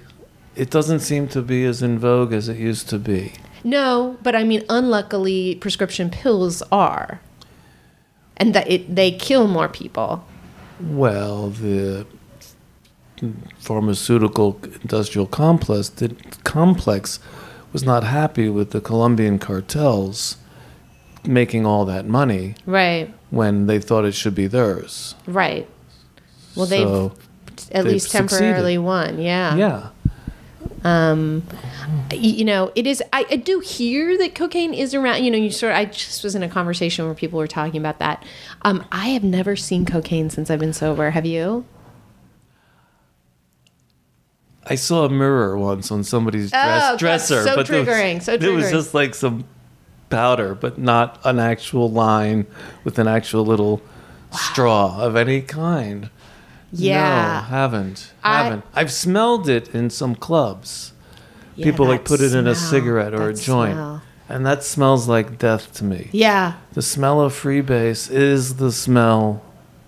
it 0.57 0.69
doesn't 0.69 0.99
seem 0.99 1.27
to 1.29 1.41
be 1.41 1.63
as 1.65 1.81
in 1.81 1.99
vogue 1.99 2.33
as 2.33 2.49
it 2.49 2.57
used 2.57 2.89
to 2.89 2.97
be. 2.99 3.33
No, 3.63 4.17
but 4.23 4.35
I 4.35 4.43
mean, 4.43 4.63
unluckily, 4.69 5.55
prescription 5.55 6.09
pills 6.09 6.61
are, 6.71 7.19
and 8.37 8.53
that 8.53 8.69
it 8.69 8.95
they 8.95 9.11
kill 9.11 9.47
more 9.47 9.67
people. 9.69 10.23
Well, 10.79 11.49
the 11.49 12.05
pharmaceutical 13.59 14.59
industrial 14.81 15.27
complex 15.27 15.89
did, 15.89 16.43
complex 16.43 17.19
was 17.73 17.83
not 17.83 18.03
happy 18.03 18.49
with 18.49 18.71
the 18.71 18.81
Colombian 18.81 19.39
cartels 19.39 20.37
making 21.25 21.65
all 21.65 21.83
that 21.85 22.07
money 22.07 22.55
Right. 22.65 23.13
when 23.31 23.65
they 23.67 23.79
thought 23.79 24.05
it 24.05 24.13
should 24.13 24.35
be 24.35 24.47
theirs. 24.47 25.15
Right. 25.25 25.67
Well, 26.55 26.67
So, 26.67 27.09
they've 27.09 27.11
at 27.71 27.83
they've 27.83 27.93
least 27.93 28.11
temporarily 28.11 28.75
succeeded. 28.75 28.79
won. 28.83 29.19
Yeah. 29.19 29.55
Yeah. 29.55 29.87
Um, 30.87 31.43
you 32.13 32.45
know, 32.45 32.71
it 32.75 32.87
is. 32.87 33.03
I, 33.11 33.25
I 33.29 33.35
do 33.35 33.59
hear 33.59 34.17
that 34.19 34.35
cocaine 34.35 34.73
is 34.73 34.93
around. 34.93 35.23
You 35.23 35.31
know, 35.31 35.37
you 35.37 35.49
sort. 35.51 35.73
I 35.73 35.85
just 35.85 36.23
was 36.23 36.33
in 36.35 36.43
a 36.43 36.49
conversation 36.49 37.05
where 37.05 37.13
people 37.13 37.39
were 37.39 37.47
talking 37.47 37.79
about 37.81 37.99
that. 37.99 38.23
Um, 38.61 38.85
I 38.91 39.07
have 39.09 39.23
never 39.23 39.55
seen 39.55 39.85
cocaine 39.85 40.29
since 40.29 40.49
I've 40.49 40.59
been 40.59 40.73
sober. 40.73 41.09
Have 41.11 41.25
you? 41.25 41.65
I 44.65 44.75
saw 44.75 45.05
a 45.05 45.09
mirror 45.09 45.57
once 45.57 45.91
on 45.91 46.03
somebody's 46.03 46.51
dress, 46.51 46.83
Oh, 46.93 46.97
dresser, 46.97 47.43
so 47.43 47.55
but 47.55 47.67
there 47.67 47.79
was- 47.79 47.87
triggering, 47.87 48.21
so 48.21 48.33
it 48.33 48.41
was 48.43 48.69
just 48.69 48.93
like 48.93 49.15
some 49.15 49.45
powder, 50.09 50.55
but 50.55 50.77
not 50.77 51.19
an 51.23 51.39
actual 51.39 51.89
line 51.89 52.45
with 52.83 52.99
an 52.99 53.07
actual 53.07 53.45
little 53.45 53.81
straw 54.31 55.01
of 55.01 55.15
any 55.15 55.41
kind. 55.41 56.09
Yeah. 56.71 57.41
No, 57.43 57.55
haven't. 57.55 58.11
I- 58.23 58.43
haven't. 58.43 58.63
I've 58.73 58.91
smelled 58.91 59.47
it 59.49 59.73
in 59.73 59.89
some 59.89 60.15
clubs. 60.15 60.93
Yeah, 61.55 61.65
People 61.65 61.87
like 61.87 62.03
that 62.03 62.09
put 62.09 62.21
it 62.21 62.33
in 62.35 62.45
a 62.47 62.53
cigarette 62.55 63.13
or 63.13 63.29
a 63.29 63.33
joint. 63.33 63.73
smell. 63.73 64.01
And 64.29 64.45
that 64.45 64.63
smells 64.63 65.07
like 65.07 65.39
death 65.39 65.73
to 65.75 65.83
me. 65.85 66.09
Yeah. 66.11 66.53
The 66.73 66.81
smell 66.81 67.21
of 67.21 67.33
freebase 67.33 68.11
is 68.11 68.55
the 68.55 68.71
smell 68.71 69.41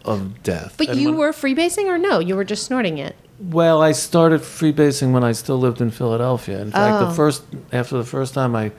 of 0.06 0.42
death. 0.44 0.76
But 0.78 0.90
And 0.90 1.00
you 1.02 1.10
when- 1.10 1.18
were 1.20 1.32
freebasing 1.32 1.86
or 1.88 1.98
no? 1.98 2.20
You 2.20 2.36
were 2.36 2.46
just 2.46 2.64
snorting 2.64 2.98
it. 2.98 3.16
well, 3.42 3.82
I 3.82 3.92
started 3.94 4.42
freebasing 4.42 5.12
when 5.12 5.24
I 5.24 5.32
still 5.34 5.58
lived 5.60 5.80
in 5.82 5.92
Philadelphia. 5.92 6.60
In 6.62 6.72
fact, 6.72 7.02
Oh. 7.04 7.06
the 7.08 7.14
first 7.14 7.44
after 7.72 7.98
the 7.98 8.04
first 8.04 8.34
time 8.34 8.56
I 8.56 8.72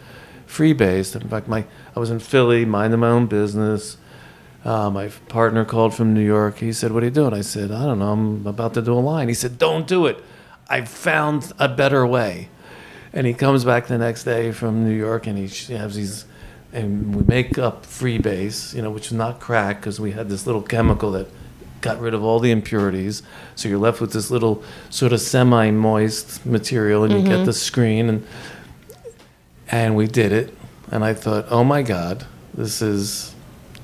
freebased, 0.48 1.14
in 1.20 1.28
fact, 1.28 1.48
my 1.48 1.64
I 1.94 2.00
was 2.00 2.10
in 2.10 2.18
Philly, 2.18 2.64
minding 2.64 3.00
my 3.00 3.08
own 3.08 3.26
business. 3.26 3.96
Uh, 4.64 4.90
my 4.90 5.08
partner 5.28 5.64
called 5.64 5.94
from 5.94 6.12
New 6.12 6.24
York. 6.24 6.58
He 6.58 6.72
said, 6.72 6.92
"What 6.92 7.02
are 7.02 7.06
you 7.06 7.12
doing?" 7.12 7.32
I 7.32 7.40
said, 7.40 7.70
"I 7.70 7.84
don't 7.84 7.98
know. 7.98 8.12
I'm 8.12 8.46
about 8.46 8.74
to 8.74 8.82
do 8.82 8.92
a 8.92 9.00
line." 9.00 9.28
He 9.28 9.34
said, 9.34 9.58
"Don't 9.58 9.86
do 9.86 10.06
it. 10.06 10.22
I 10.68 10.82
found 10.82 11.52
a 11.58 11.68
better 11.68 12.06
way." 12.06 12.48
And 13.12 13.26
he 13.26 13.32
comes 13.32 13.64
back 13.64 13.86
the 13.86 13.98
next 13.98 14.24
day 14.24 14.52
from 14.52 14.84
New 14.84 14.94
York, 14.94 15.26
and 15.26 15.38
he 15.38 15.74
has 15.74 15.96
these, 15.96 16.26
and 16.72 17.16
we 17.16 17.22
make 17.24 17.58
up 17.58 17.86
freebase, 17.86 18.74
you 18.74 18.82
know, 18.82 18.90
which 18.90 19.06
is 19.06 19.12
not 19.12 19.40
crack 19.40 19.80
because 19.80 19.98
we 19.98 20.12
had 20.12 20.28
this 20.28 20.46
little 20.46 20.62
chemical 20.62 21.10
that 21.12 21.26
got 21.80 21.98
rid 21.98 22.12
of 22.12 22.22
all 22.22 22.38
the 22.38 22.50
impurities. 22.50 23.22
So 23.56 23.68
you're 23.68 23.78
left 23.78 24.00
with 24.00 24.12
this 24.12 24.30
little 24.30 24.62
sort 24.90 25.12
of 25.12 25.20
semi-moist 25.20 26.44
material, 26.44 27.02
and 27.02 27.12
you 27.14 27.22
get 27.26 27.46
the 27.46 27.54
screen, 27.54 28.08
and 28.08 28.26
and 29.70 29.96
we 29.96 30.06
did 30.06 30.32
it. 30.32 30.54
And 30.90 31.04
I 31.04 31.14
thought, 31.14 31.46
oh 31.50 31.64
my 31.64 31.82
God, 31.82 32.26
this 32.52 32.82
is 32.82 33.34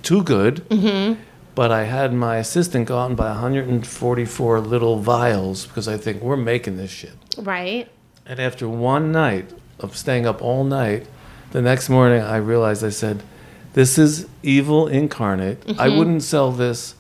too 0.06 0.22
good. 0.22 0.66
Mm-hmm. 0.68 1.20
But 1.56 1.72
I 1.72 1.84
had 1.84 2.12
my 2.12 2.36
assistant 2.36 2.86
go 2.86 2.98
out 2.98 3.08
and 3.08 3.16
buy 3.16 3.28
144 3.30 4.60
little 4.60 4.98
vials 5.00 5.66
because 5.66 5.88
I 5.88 5.96
think 5.96 6.22
we're 6.22 6.36
making 6.36 6.76
this 6.76 6.90
shit. 6.90 7.14
Right. 7.36 7.88
And 8.24 8.38
after 8.38 8.68
one 8.68 9.10
night 9.10 9.50
of 9.80 9.96
staying 9.96 10.26
up 10.26 10.40
all 10.40 10.64
night, 10.64 11.08
the 11.50 11.62
next 11.62 11.88
morning 11.88 12.22
I 12.22 12.36
realized 12.36 12.84
I 12.84 12.90
said, 12.90 13.22
This 13.72 13.98
is 13.98 14.28
evil 14.42 14.86
incarnate. 14.86 15.62
I 15.66 15.88
mm-hmm. 15.88 15.98
wouldn't 15.98 16.22
sell 16.22 16.52
this 16.52 16.94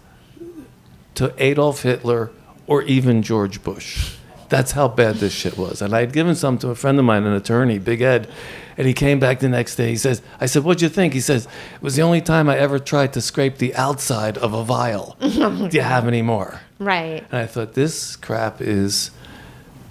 to 1.14 1.32
Adolf 1.38 1.82
Hitler 1.82 2.32
or 2.66 2.82
even 2.82 3.22
George 3.22 3.62
Bush. 3.62 4.15
That's 4.48 4.72
how 4.72 4.88
bad 4.88 5.16
this 5.16 5.32
shit 5.32 5.58
was. 5.58 5.82
And 5.82 5.94
I 5.94 6.00
had 6.00 6.12
given 6.12 6.34
some 6.34 6.58
to 6.58 6.68
a 6.68 6.74
friend 6.74 6.98
of 6.98 7.04
mine, 7.04 7.24
an 7.24 7.32
attorney, 7.32 7.78
Big 7.78 8.00
Ed, 8.00 8.28
and 8.76 8.86
he 8.86 8.92
came 8.92 9.18
back 9.18 9.40
the 9.40 9.48
next 9.48 9.76
day. 9.76 9.88
He 9.88 9.96
says, 9.96 10.22
I 10.40 10.46
said, 10.46 10.62
What'd 10.62 10.82
you 10.82 10.88
think? 10.88 11.14
He 11.14 11.20
says, 11.20 11.46
It 11.46 11.82
was 11.82 11.96
the 11.96 12.02
only 12.02 12.20
time 12.20 12.48
I 12.48 12.58
ever 12.58 12.78
tried 12.78 13.12
to 13.14 13.20
scrape 13.20 13.58
the 13.58 13.74
outside 13.74 14.38
of 14.38 14.52
a 14.52 14.62
vial. 14.62 15.16
Do 15.20 15.70
you 15.72 15.80
have 15.80 16.06
any 16.06 16.22
more? 16.22 16.60
Right. 16.78 17.24
And 17.30 17.40
I 17.40 17.46
thought, 17.46 17.74
this 17.74 18.16
crap 18.16 18.60
is. 18.60 19.10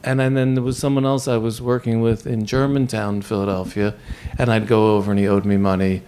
And 0.03 0.19
then, 0.19 0.35
then 0.35 0.53
there 0.53 0.63
was 0.63 0.77
someone 0.77 1.05
else 1.05 1.27
I 1.27 1.37
was 1.37 1.61
working 1.61 1.99
with 1.99 2.27
in 2.27 2.45
Germantown, 2.45 3.23
Philadelphia, 3.23 3.95
and 4.37 4.51
I'd 4.51 4.67
go 4.67 4.95
over 4.95 5.09
and 5.09 5.19
he 5.19 5.27
owed 5.27 5.45
me 5.45 5.57
money, 5.57 6.03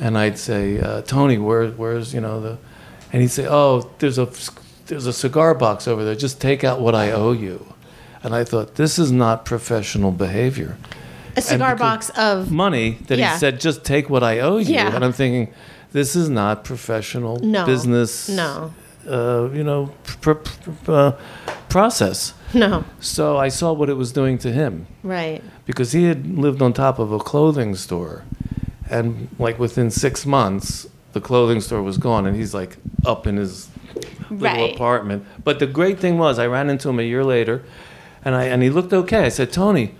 and 0.00 0.18
I'd 0.18 0.36
say, 0.36 0.80
uh, 0.80 1.02
Tony, 1.02 1.38
where, 1.38 1.68
where's 1.68 2.12
you 2.12 2.20
know 2.20 2.40
the, 2.40 2.58
and 3.12 3.22
he'd 3.22 3.30
say, 3.30 3.46
oh, 3.48 3.88
there's 4.00 4.18
a 4.18 4.28
there's 4.86 5.06
a 5.06 5.12
cigar 5.12 5.54
box 5.54 5.86
over 5.86 6.04
there. 6.04 6.16
Just 6.16 6.40
take 6.40 6.64
out 6.64 6.80
what 6.80 6.96
I 6.96 7.12
owe 7.12 7.32
you. 7.32 7.64
And 8.26 8.34
I 8.34 8.42
thought, 8.42 8.74
this 8.74 8.98
is 8.98 9.12
not 9.12 9.44
professional 9.44 10.10
behavior. 10.10 10.76
A 11.36 11.40
cigar 11.40 11.76
box 11.76 12.10
of 12.16 12.50
Money 12.50 12.98
that 13.06 13.18
Yeah. 13.20 13.34
he 13.34 13.38
said, 13.38 13.60
just 13.60 13.84
take 13.84 14.10
what 14.10 14.24
I 14.24 14.40
owe 14.40 14.56
you. 14.56 14.74
Yeah. 14.74 14.92
And 14.92 15.04
I'm 15.04 15.12
thinking, 15.12 15.54
this 15.92 16.16
is 16.16 16.28
not 16.28 16.64
professional 16.64 17.36
No. 17.36 17.64
business. 17.64 18.28
No. 18.28 18.72
Uh, 19.08 19.48
you 19.54 19.62
know, 19.62 19.90
pr- 20.02 20.32
pr- 20.34 20.70
pr- 20.84 20.92
uh, 20.92 21.12
process. 21.68 22.34
no. 22.52 22.82
So 22.98 23.36
I 23.36 23.46
saw 23.48 23.72
what 23.72 23.88
it 23.88 23.96
was 23.96 24.10
doing 24.10 24.38
to 24.38 24.50
him 24.50 24.88
Right. 25.04 25.40
because 25.64 25.92
he 25.92 26.06
had 26.06 26.36
lived 26.36 26.60
on 26.60 26.72
top 26.72 26.98
of 26.98 27.12
a 27.12 27.18
clothing 27.20 27.76
store, 27.76 28.24
and 28.90 29.28
like 29.38 29.60
within 29.60 29.88
six 29.92 30.26
months, 30.26 30.88
the 31.12 31.20
clothing 31.20 31.60
store 31.60 31.80
was 31.80 31.96
gone, 31.96 32.26
and 32.26 32.34
he's 32.36 32.52
like 32.52 32.78
up 33.04 33.24
in 33.28 33.36
his 33.36 33.68
little 34.30 34.38
Right. 34.48 34.74
apartment. 34.74 35.24
But 35.44 35.60
the 35.60 35.66
great 35.68 36.00
thing 36.00 36.18
was, 36.18 36.40
I 36.40 36.46
ran 36.48 36.68
into 36.68 36.88
him 36.88 36.98
a 36.98 37.04
year 37.04 37.22
later, 37.22 37.62
and 38.24 38.34
I 38.34 38.44
and 38.44 38.62
he 38.62 38.70
looked 38.70 38.92
okay. 38.92 39.24
I 39.24 39.28
said, 39.28 39.52
Tony, 39.52 39.94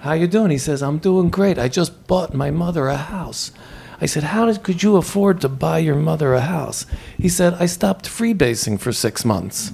how 0.00 0.12
you 0.12 0.26
doing? 0.26 0.50
He 0.50 0.58
says, 0.58 0.82
I'm 0.82 0.98
doing 0.98 1.30
great. 1.30 1.58
I 1.58 1.68
just 1.68 2.06
bought 2.06 2.34
my 2.34 2.50
mother 2.50 2.88
a 2.88 2.96
house. 2.96 3.52
I 4.00 4.06
said, 4.06 4.24
How 4.24 4.46
did, 4.46 4.62
could 4.64 4.82
you 4.82 4.96
afford 4.96 5.40
to 5.42 5.48
buy 5.48 5.78
your 5.78 5.94
mother 5.94 6.34
a 6.34 6.40
house? 6.40 6.86
He 7.16 7.28
said, 7.28 7.54
I 7.54 7.66
stopped 7.66 8.06
freebasing 8.06 8.80
for 8.80 8.92
six 8.92 9.24
months. 9.24 9.70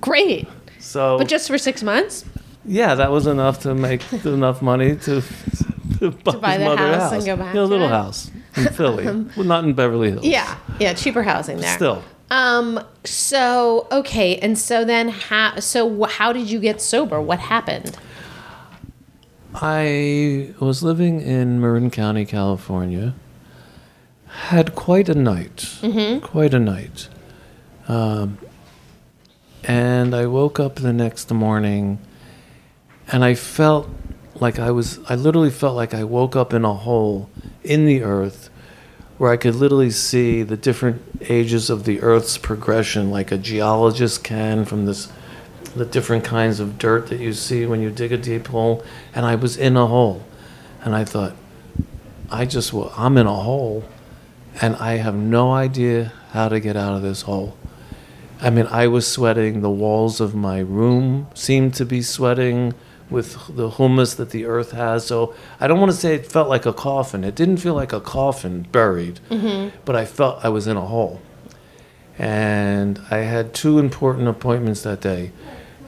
Great. 0.00 0.46
So, 0.78 1.18
But 1.18 1.28
just 1.28 1.48
for 1.48 1.58
six 1.58 1.82
months? 1.82 2.24
yeah, 2.64 2.94
that 2.94 3.10
was 3.10 3.26
enough 3.26 3.60
to 3.62 3.74
make 3.74 4.02
enough 4.24 4.60
money 4.60 4.96
to, 4.96 5.22
to 5.98 6.10
buy, 6.10 6.32
buy 6.36 6.50
his 6.52 6.58
the 6.58 6.64
mother 6.66 6.84
a 6.92 6.98
house 7.00 7.12
and 7.12 7.24
go 7.24 7.36
back 7.36 7.54
Yeah, 7.54 7.62
a 7.62 7.64
to 7.64 7.68
little 7.70 7.86
it? 7.86 7.90
house 7.90 8.30
in 8.56 8.66
Philly, 8.68 9.04
well, 9.36 9.46
not 9.46 9.64
in 9.64 9.72
Beverly 9.72 10.10
Hills. 10.10 10.24
Yeah. 10.26 10.58
Yeah. 10.78 10.92
Cheaper 10.92 11.22
housing 11.22 11.56
there. 11.58 11.74
Still, 11.74 12.04
Um. 12.30 12.84
So 13.04 13.86
okay, 13.90 14.36
and 14.38 14.58
so 14.58 14.84
then 14.84 15.08
how? 15.08 15.60
So 15.60 16.04
how 16.04 16.32
did 16.32 16.50
you 16.50 16.60
get 16.60 16.80
sober? 16.80 17.20
What 17.20 17.38
happened? 17.38 17.96
I 19.54 20.54
was 20.60 20.82
living 20.82 21.20
in 21.20 21.60
Marin 21.60 21.90
County, 21.90 22.24
California. 22.24 23.14
Had 24.26 24.74
quite 24.74 25.08
a 25.08 25.14
night, 25.14 25.78
quite 26.22 26.52
a 26.52 26.58
night, 26.58 27.08
um, 27.88 28.38
and 29.64 30.14
I 30.14 30.26
woke 30.26 30.60
up 30.60 30.76
the 30.76 30.92
next 30.92 31.30
morning, 31.32 31.98
and 33.10 33.24
I 33.24 33.34
felt 33.34 33.88
like 34.34 34.58
I 34.58 34.70
was. 34.70 35.00
I 35.08 35.14
literally 35.14 35.50
felt 35.50 35.74
like 35.76 35.94
I 35.94 36.04
woke 36.04 36.36
up 36.36 36.52
in 36.52 36.64
a 36.64 36.74
hole 36.74 37.30
in 37.64 37.86
the 37.86 38.02
earth, 38.02 38.47
where 39.18 39.32
I 39.32 39.36
could 39.36 39.56
literally 39.56 39.90
see 39.90 40.42
the 40.42 40.56
different 40.56 41.02
ages 41.28 41.68
of 41.70 41.84
the 41.84 42.00
Earth's 42.00 42.38
progression, 42.38 43.10
like 43.10 43.30
a 43.30 43.38
geologist 43.38 44.24
can 44.24 44.64
from 44.64 44.86
this 44.86 45.12
the 45.74 45.84
different 45.84 46.24
kinds 46.24 46.60
of 46.60 46.78
dirt 46.78 47.08
that 47.08 47.20
you 47.20 47.32
see 47.32 47.66
when 47.66 47.80
you 47.82 47.90
dig 47.90 48.10
a 48.10 48.16
deep 48.16 48.46
hole, 48.48 48.82
and 49.14 49.26
I 49.26 49.34
was 49.34 49.56
in 49.56 49.76
a 49.76 49.86
hole, 49.86 50.24
and 50.82 50.94
I 50.94 51.04
thought, 51.04 51.34
I 52.30 52.46
just 52.46 52.72
well, 52.72 52.92
I'm 52.96 53.16
in 53.18 53.26
a 53.26 53.34
hole, 53.34 53.84
and 54.60 54.76
I 54.76 54.94
have 54.94 55.14
no 55.14 55.52
idea 55.52 56.12
how 56.30 56.48
to 56.48 56.60
get 56.60 56.76
out 56.76 56.94
of 56.94 57.02
this 57.02 57.22
hole. 57.22 57.56
I 58.40 58.50
mean, 58.50 58.66
I 58.68 58.86
was 58.86 59.06
sweating. 59.06 59.62
The 59.62 59.70
walls 59.70 60.20
of 60.20 60.34
my 60.34 60.60
room 60.60 61.26
seemed 61.34 61.74
to 61.74 61.84
be 61.84 62.02
sweating 62.02 62.72
with 63.10 63.56
the 63.56 63.70
humus 63.70 64.14
that 64.14 64.30
the 64.30 64.44
earth 64.44 64.72
has. 64.72 65.06
So 65.06 65.34
I 65.60 65.66
don't 65.66 65.80
want 65.80 65.92
to 65.92 65.96
say 65.96 66.14
it 66.14 66.26
felt 66.26 66.48
like 66.48 66.66
a 66.66 66.72
coffin. 66.72 67.24
It 67.24 67.34
didn't 67.34 67.58
feel 67.58 67.74
like 67.74 67.92
a 67.92 68.00
coffin 68.00 68.66
buried, 68.70 69.20
mm-hmm. 69.30 69.76
but 69.84 69.96
I 69.96 70.04
felt 70.04 70.44
I 70.44 70.48
was 70.48 70.66
in 70.66 70.76
a 70.76 70.86
hole. 70.86 71.20
And 72.18 73.00
I 73.10 73.18
had 73.18 73.54
two 73.54 73.78
important 73.78 74.28
appointments 74.28 74.82
that 74.82 75.00
day. 75.00 75.32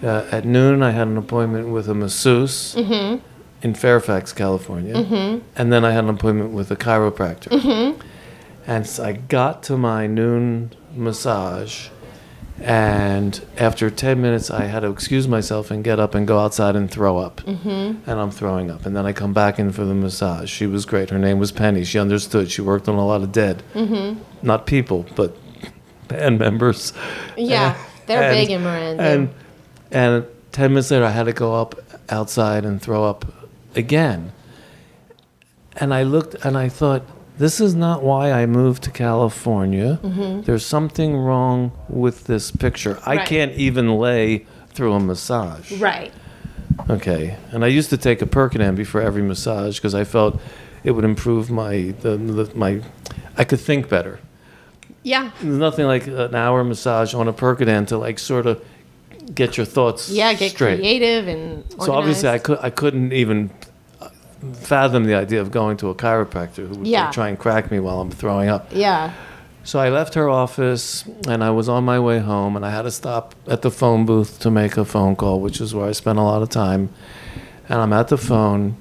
Uh, 0.02 0.26
at 0.30 0.44
noon, 0.44 0.82
I 0.82 0.92
had 0.92 1.08
an 1.08 1.18
appointment 1.18 1.68
with 1.68 1.88
a 1.88 1.94
masseuse 1.94 2.74
mm-hmm. 2.74 3.22
in 3.62 3.74
Fairfax, 3.74 4.32
California. 4.32 4.94
Mm-hmm. 4.94 5.44
And 5.56 5.72
then 5.72 5.84
I 5.84 5.90
had 5.90 6.04
an 6.04 6.10
appointment 6.10 6.52
with 6.52 6.70
a 6.70 6.76
chiropractor. 6.76 8.00
And 8.66 8.86
so 8.86 9.04
I 9.04 9.12
got 9.12 9.62
to 9.64 9.76
my 9.76 10.06
noon 10.06 10.72
massage. 10.94 11.88
And 12.60 13.42
after 13.56 13.90
10 13.90 14.20
minutes, 14.20 14.50
I 14.50 14.64
had 14.64 14.80
to 14.80 14.90
excuse 14.90 15.26
myself 15.26 15.70
and 15.70 15.82
get 15.82 15.98
up 15.98 16.14
and 16.14 16.26
go 16.26 16.38
outside 16.38 16.76
and 16.76 16.90
throw 16.90 17.16
up. 17.16 17.40
Mm-hmm. 17.40 18.10
And 18.10 18.20
I'm 18.20 18.30
throwing 18.30 18.70
up. 18.70 18.84
And 18.84 18.94
then 18.94 19.06
I 19.06 19.12
come 19.14 19.32
back 19.32 19.58
in 19.58 19.72
for 19.72 19.86
the 19.86 19.94
massage. 19.94 20.50
She 20.50 20.66
was 20.66 20.84
great. 20.84 21.08
Her 21.08 21.18
name 21.18 21.38
was 21.38 21.52
Penny. 21.52 21.84
She 21.84 21.98
understood. 21.98 22.50
She 22.50 22.60
worked 22.60 22.86
on 22.86 22.96
a 22.96 23.06
lot 23.06 23.22
of 23.22 23.32
dead. 23.32 23.62
Mm-hmm. 23.72 24.20
Not 24.42 24.66
people, 24.66 25.06
but 25.16 25.36
band 26.08 26.38
members. 26.38 26.92
Yeah, 27.36 27.76
they're 28.06 28.30
big 28.32 28.50
in 28.50 28.62
Marin. 28.62 29.00
And, 29.00 29.34
and 29.90 30.26
10 30.52 30.72
minutes 30.72 30.90
later, 30.90 31.06
I 31.06 31.10
had 31.10 31.24
to 31.24 31.32
go 31.32 31.54
up 31.54 31.76
outside 32.10 32.66
and 32.66 32.82
throw 32.82 33.04
up 33.04 33.24
again. 33.74 34.32
And 35.76 35.94
I 35.94 36.02
looked 36.02 36.34
and 36.44 36.58
I 36.58 36.68
thought, 36.68 37.04
this 37.40 37.60
is 37.60 37.74
not 37.74 38.02
why 38.02 38.30
I 38.32 38.44
moved 38.46 38.82
to 38.84 38.90
California. 38.90 39.98
Mm-hmm. 40.02 40.42
There's 40.42 40.64
something 40.64 41.16
wrong 41.16 41.72
with 41.88 42.24
this 42.24 42.50
picture. 42.50 42.98
I 43.06 43.16
Right. 43.16 43.26
can't 43.26 43.52
even 43.52 43.86
lay 43.96 44.46
through 44.74 44.92
a 44.92 45.00
massage. 45.00 45.72
Right. 45.72 46.12
Okay. 46.88 47.36
And 47.52 47.64
I 47.64 47.68
used 47.68 47.90
to 47.90 47.96
take 47.96 48.22
a 48.22 48.26
Percodan 48.26 48.74
before 48.76 49.00
every 49.00 49.22
massage 49.22 49.78
because 49.78 49.94
I 49.94 50.04
felt 50.04 50.40
it 50.84 50.92
would 50.92 51.04
improve 51.04 51.50
my 51.50 51.94
the, 52.02 52.16
the 52.16 52.44
my 52.54 52.80
I 53.36 53.44
could 53.44 53.60
think 53.60 53.88
better. 53.88 54.20
Yeah. 55.02 55.30
There's 55.40 55.58
nothing 55.58 55.86
like 55.86 56.06
an 56.06 56.34
hour 56.34 56.62
massage 56.62 57.14
on 57.14 57.26
a 57.28 57.32
Percodan 57.32 57.86
to 57.88 57.96
like 57.98 58.18
sort 58.18 58.46
of 58.46 58.62
get 59.34 59.56
your 59.56 59.66
thoughts 59.66 60.10
Yeah. 60.10 60.34
Get 60.34 60.50
straight. 60.52 60.78
creative 60.78 61.26
and. 61.26 61.64
So 61.82 61.92
obviously, 61.92 62.28
I 62.28 62.38
could 62.38 62.58
I 62.60 62.70
couldn't 62.70 63.12
even 63.12 63.50
fathom 64.54 65.04
the 65.04 65.14
idea 65.14 65.40
of 65.40 65.50
going 65.50 65.76
to 65.78 65.88
a 65.90 65.94
chiropractor 65.94 66.66
who 66.68 66.74
would 66.78 66.86
Yeah. 66.86 67.10
try 67.10 67.28
and 67.28 67.38
crack 67.38 67.70
me 67.70 67.78
while 67.80 68.00
I'm 68.00 68.10
throwing 68.10 68.48
up. 68.48 68.68
Yeah. 68.72 69.12
So 69.64 69.78
I 69.78 69.90
left 69.90 70.14
her 70.14 70.28
office 70.28 71.04
and 71.28 71.44
I 71.44 71.50
was 71.50 71.68
on 71.68 71.84
my 71.84 71.98
way 72.00 72.18
home 72.20 72.56
and 72.56 72.64
I 72.64 72.70
had 72.70 72.82
to 72.82 72.90
stop 72.90 73.34
at 73.46 73.60
the 73.62 73.70
phone 73.70 74.06
booth 74.06 74.38
to 74.40 74.50
make 74.50 74.76
a 74.78 74.84
phone 74.86 75.14
call, 75.16 75.40
which 75.40 75.60
is 75.60 75.74
where 75.74 75.86
I 75.86 75.92
spent 75.92 76.18
a 76.18 76.22
lot 76.22 76.40
of 76.40 76.48
time. 76.48 76.88
And 77.68 77.78
I'm 77.80 77.92
at 77.92 78.08
the 78.08 78.16
phone 78.16 78.76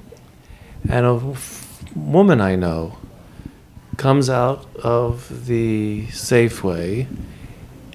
and 0.89 1.05
a 1.05 1.19
f- 1.33 1.83
woman 1.95 2.39
I 2.39 2.55
know 2.55 2.97
comes 3.97 4.29
out 4.29 4.65
of 4.81 5.45
the 5.47 6.05
Safeway 6.11 7.07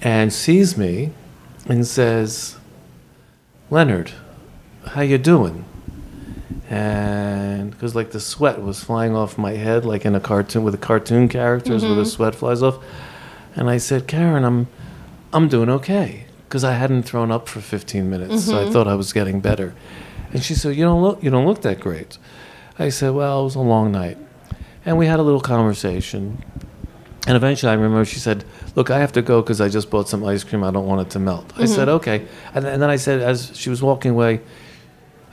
and 0.03 0.31
sees 0.31 0.77
me 0.77 1.09
and 1.67 1.87
says, 1.87 2.57
"Leonard, 3.71 4.11
how 4.89 5.01
you 5.01 5.17
doing?" 5.17 5.65
And 6.69 7.69
because 7.71 7.93
like 7.93 8.11
the 8.11 8.19
sweat 8.19 8.61
was 8.61 8.83
flying 8.83 9.15
off 9.15 9.37
my 9.37 9.51
head, 9.51 9.85
like 9.85 10.05
in 10.05 10.15
a 10.15 10.19
cartoon 10.19 10.63
with 10.63 10.73
the 10.73 10.79
cartoon 10.79 11.29
characters, 11.29 11.83
where 11.83 11.93
the 11.93 12.01
mm-hmm. 12.01 12.09
sweat 12.09 12.33
flies 12.33 12.63
off. 12.63 12.83
And 13.55 13.69
I 13.69 13.77
said, 13.77 14.07
"Karen, 14.07 14.43
I'm, 14.43 14.67
I'm 15.31 15.47
doing 15.47 15.69
okay," 15.69 16.25
because 16.47 16.63
I 16.63 16.73
hadn't 16.73 17.03
thrown 17.03 17.31
up 17.31 17.47
for 17.47 17.61
15 17.61 18.09
minutes, 18.09 18.45
so 18.45 18.57
I 18.57 18.63
mm-hmm. 18.63 18.73
thought 18.73 18.87
I 18.87 18.95
was 18.95 19.13
getting 19.13 19.41
better. 19.41 19.75
And 20.33 20.43
she 20.43 20.55
said, 20.55 20.75
"You 20.75 20.85
don't 20.85 21.01
look, 21.01 21.23
you 21.23 21.29
don't 21.29 21.45
look 21.45 21.61
that 21.61 21.79
great." 21.79 22.17
I 22.79 22.89
said, 22.89 23.11
"Well, 23.11 23.41
it 23.41 23.43
was 23.43 23.55
a 23.55 23.59
long 23.59 23.91
night," 23.91 24.17
and 24.85 24.97
we 24.97 25.05
had 25.05 25.19
a 25.19 25.23
little 25.23 25.41
conversation. 25.41 26.43
And 27.27 27.35
eventually, 27.35 27.71
I 27.71 27.75
remember 27.75 28.05
she 28.05 28.19
said, 28.19 28.43
"Look, 28.73 28.89
I 28.89 28.97
have 28.99 29.11
to 29.13 29.21
go 29.21 29.41
because 29.41 29.61
I 29.61 29.69
just 29.69 29.91
bought 29.91 30.09
some 30.09 30.25
ice 30.25 30.43
cream. 30.43 30.63
I 30.63 30.71
don't 30.71 30.87
want 30.87 31.01
it 31.01 31.11
to 31.11 31.19
melt." 31.19 31.53
I 31.57 31.65
said, 31.65 31.87
mm-hmm. 31.87 31.97
"Okay," 31.97 32.27
and, 32.55 32.65
and 32.65 32.81
then 32.81 32.89
I 32.89 32.95
said, 32.95 33.21
as 33.21 33.51
she 33.55 33.69
was 33.69 33.83
walking 33.83 34.11
away, 34.11 34.41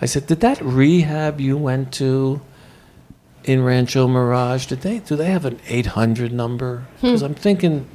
I 0.02 0.06
said, 0.06 0.26
"Did 0.26 0.40
that 0.40 0.60
rehab 0.60 1.40
you 1.40 1.56
went 1.56 1.92
to 1.94 2.40
in 3.44 3.62
Rancho 3.62 4.06
Mirage? 4.08 4.66
Did 4.66 4.80
they 4.82 4.98
do 4.98 5.16
they 5.16 5.30
have 5.30 5.44
an 5.44 5.58
800 5.68 6.32
number? 6.32 6.84
Hmm. 7.00 7.06
Because 7.06 7.22
I'm 7.22 7.34
thinking 7.34 7.86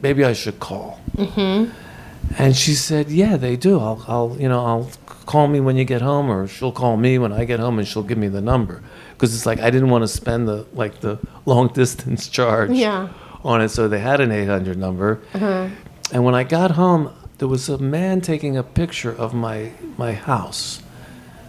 maybe 0.00 0.24
I 0.24 0.32
should 0.32 0.60
call." 0.60 1.00
Mm-hmm. 1.16 1.70
And 2.38 2.56
she 2.56 2.74
said, 2.74 3.10
"Yeah, 3.10 3.36
they 3.36 3.56
do. 3.56 3.78
I'll, 3.80 4.04
I'll, 4.06 4.36
you 4.38 4.48
know, 4.48 4.64
I'll 4.64 4.90
call 5.26 5.46
me 5.48 5.60
when 5.60 5.76
you 5.76 5.84
get 5.84 6.00
home, 6.02 6.30
or 6.30 6.46
she'll 6.46 6.72
call 6.72 6.96
me 6.96 7.18
when 7.18 7.32
I 7.32 7.44
get 7.44 7.58
home, 7.60 7.78
and 7.78 7.86
she'll 7.88 8.02
give 8.10 8.18
me 8.18 8.28
the 8.28 8.40
number." 8.40 8.82
Because 9.12 9.34
it's 9.34 9.46
like 9.46 9.58
I 9.60 9.70
didn't 9.70 9.90
want 9.90 10.02
to 10.04 10.08
spend 10.08 10.46
the 10.46 10.64
like 10.74 11.00
the 11.00 11.18
long 11.46 11.68
distance 11.68 12.28
charge 12.28 12.70
Yeah. 12.70 13.08
on 13.42 13.60
it, 13.62 13.70
so 13.70 13.88
they 13.88 13.98
had 13.98 14.20
an 14.20 14.30
800 14.30 14.76
number. 14.78 15.20
Uh-huh. 15.34 15.68
And 16.12 16.24
when 16.24 16.34
I 16.34 16.44
got 16.44 16.72
home, 16.72 17.10
there 17.38 17.48
was 17.48 17.68
a 17.68 17.78
man 17.78 18.20
taking 18.20 18.56
a 18.56 18.62
picture 18.62 19.10
of 19.12 19.34
my 19.34 19.72
my 19.96 20.12
house. 20.12 20.82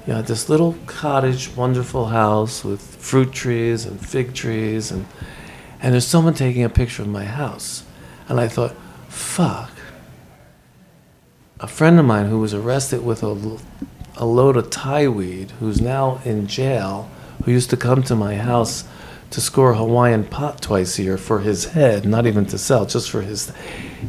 You 0.09 0.15
know, 0.15 0.21
this 0.23 0.49
little 0.49 0.75
cottage, 0.87 1.55
wonderful 1.55 2.07
house 2.07 2.65
with 2.65 2.81
fruit 2.81 3.31
trees 3.31 3.85
and 3.85 4.03
fig 4.03 4.33
trees, 4.33 4.89
and 4.89 5.05
and 5.79 5.93
there's 5.93 6.07
someone 6.07 6.33
taking 6.33 6.63
a 6.63 6.69
picture 6.69 7.03
of 7.03 7.07
my 7.07 7.25
house, 7.25 7.83
and 8.27 8.39
I 8.39 8.47
thought, 8.47 8.75
fuck. 9.07 9.69
A 11.59 11.67
friend 11.67 11.99
of 11.99 12.07
mine 12.07 12.25
who 12.25 12.39
was 12.39 12.55
arrested 12.55 13.05
with 13.05 13.21
a, 13.21 13.59
a 14.15 14.25
load 14.25 14.57
of 14.57 14.71
Thai 14.71 15.07
weed, 15.09 15.51
who's 15.59 15.79
now 15.79 16.21
in 16.25 16.47
jail, 16.47 17.07
who 17.45 17.51
used 17.51 17.69
to 17.69 17.77
come 17.77 18.01
to 18.01 18.15
my 18.15 18.35
house 18.35 18.85
to 19.29 19.39
score 19.39 19.75
Hawaiian 19.75 20.23
pot 20.23 20.59
twice 20.59 20.97
a 20.97 21.03
year 21.03 21.17
for 21.19 21.41
his 21.41 21.65
head, 21.65 22.07
not 22.07 22.25
even 22.25 22.47
to 22.47 22.57
sell, 22.57 22.87
just 22.87 23.11
for 23.11 23.21
his. 23.21 23.53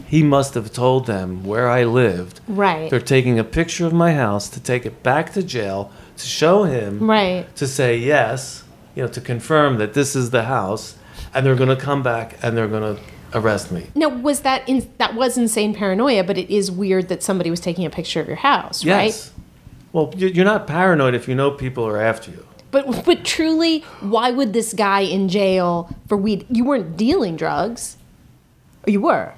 He 0.07 0.23
must 0.23 0.55
have 0.55 0.73
told 0.73 1.07
them 1.07 1.45
where 1.45 1.69
I 1.69 1.85
lived. 1.85 2.41
Right. 2.49 2.91
They're 2.91 3.01
taking 3.01 3.39
a 3.39 3.45
picture 3.45 3.87
of 3.87 3.93
my 3.93 4.13
house 4.15 4.49
to 4.51 4.61
take 4.61 4.85
it 4.87 5.03
back 5.03 5.33
to 5.35 5.43
jail 5.43 5.91
to 6.17 6.27
show 6.27 6.65
him 6.65 7.09
Right. 7.11 7.47
to 7.57 7.67
say 7.67 7.97
yes, 7.97 8.65
you 8.95 9.03
know, 9.03 9.09
to 9.09 9.21
confirm 9.21 9.79
that 9.79 9.95
this 9.95 10.15
is 10.15 10.31
the 10.31 10.45
house, 10.45 10.97
and 11.35 11.47
they're 11.47 11.55
going 11.55 11.69
to 11.77 11.83
come 11.83 12.03
back 12.03 12.37
and 12.43 12.57
they're 12.57 12.69
going 12.69 12.97
to 12.97 13.03
arrest 13.33 13.71
me. 13.73 13.87
Now, 13.95 14.09
was 14.09 14.41
that 14.41 14.69
in, 14.69 14.91
that 14.99 15.15
was 15.15 15.39
insane 15.39 15.75
paranoia? 15.75 16.25
But 16.25 16.37
it 16.39 16.51
is 16.51 16.71
weird 16.71 17.09
that 17.09 17.23
somebody 17.23 17.49
was 17.51 17.61
taking 17.61 17.87
a 17.87 17.91
picture 17.91 18.21
of 18.21 18.27
your 18.27 18.37
house, 18.37 18.85
right? 18.85 19.05
Yes. 19.07 19.33
Well, 19.93 20.13
you- 20.17 20.29
you're 20.29 20.45
not 20.45 20.67
paranoid 20.67 21.15
if 21.15 21.29
you 21.29 21.35
know 21.35 21.51
people 21.51 21.87
are 21.87 22.01
after 22.01 22.31
you. 22.33 22.45
But 22.73 23.05
but 23.05 23.25
truly, 23.25 23.81
why 24.01 24.31
would 24.31 24.53
this 24.53 24.73
guy 24.75 25.01
in 25.01 25.29
jail 25.29 25.89
for 26.07 26.17
weed? 26.17 26.47
You 26.51 26.65
weren't 26.65 26.97
dealing 26.97 27.35
drugs, 27.37 27.97
or 28.87 28.91
you 28.93 29.01
were. 29.01 29.33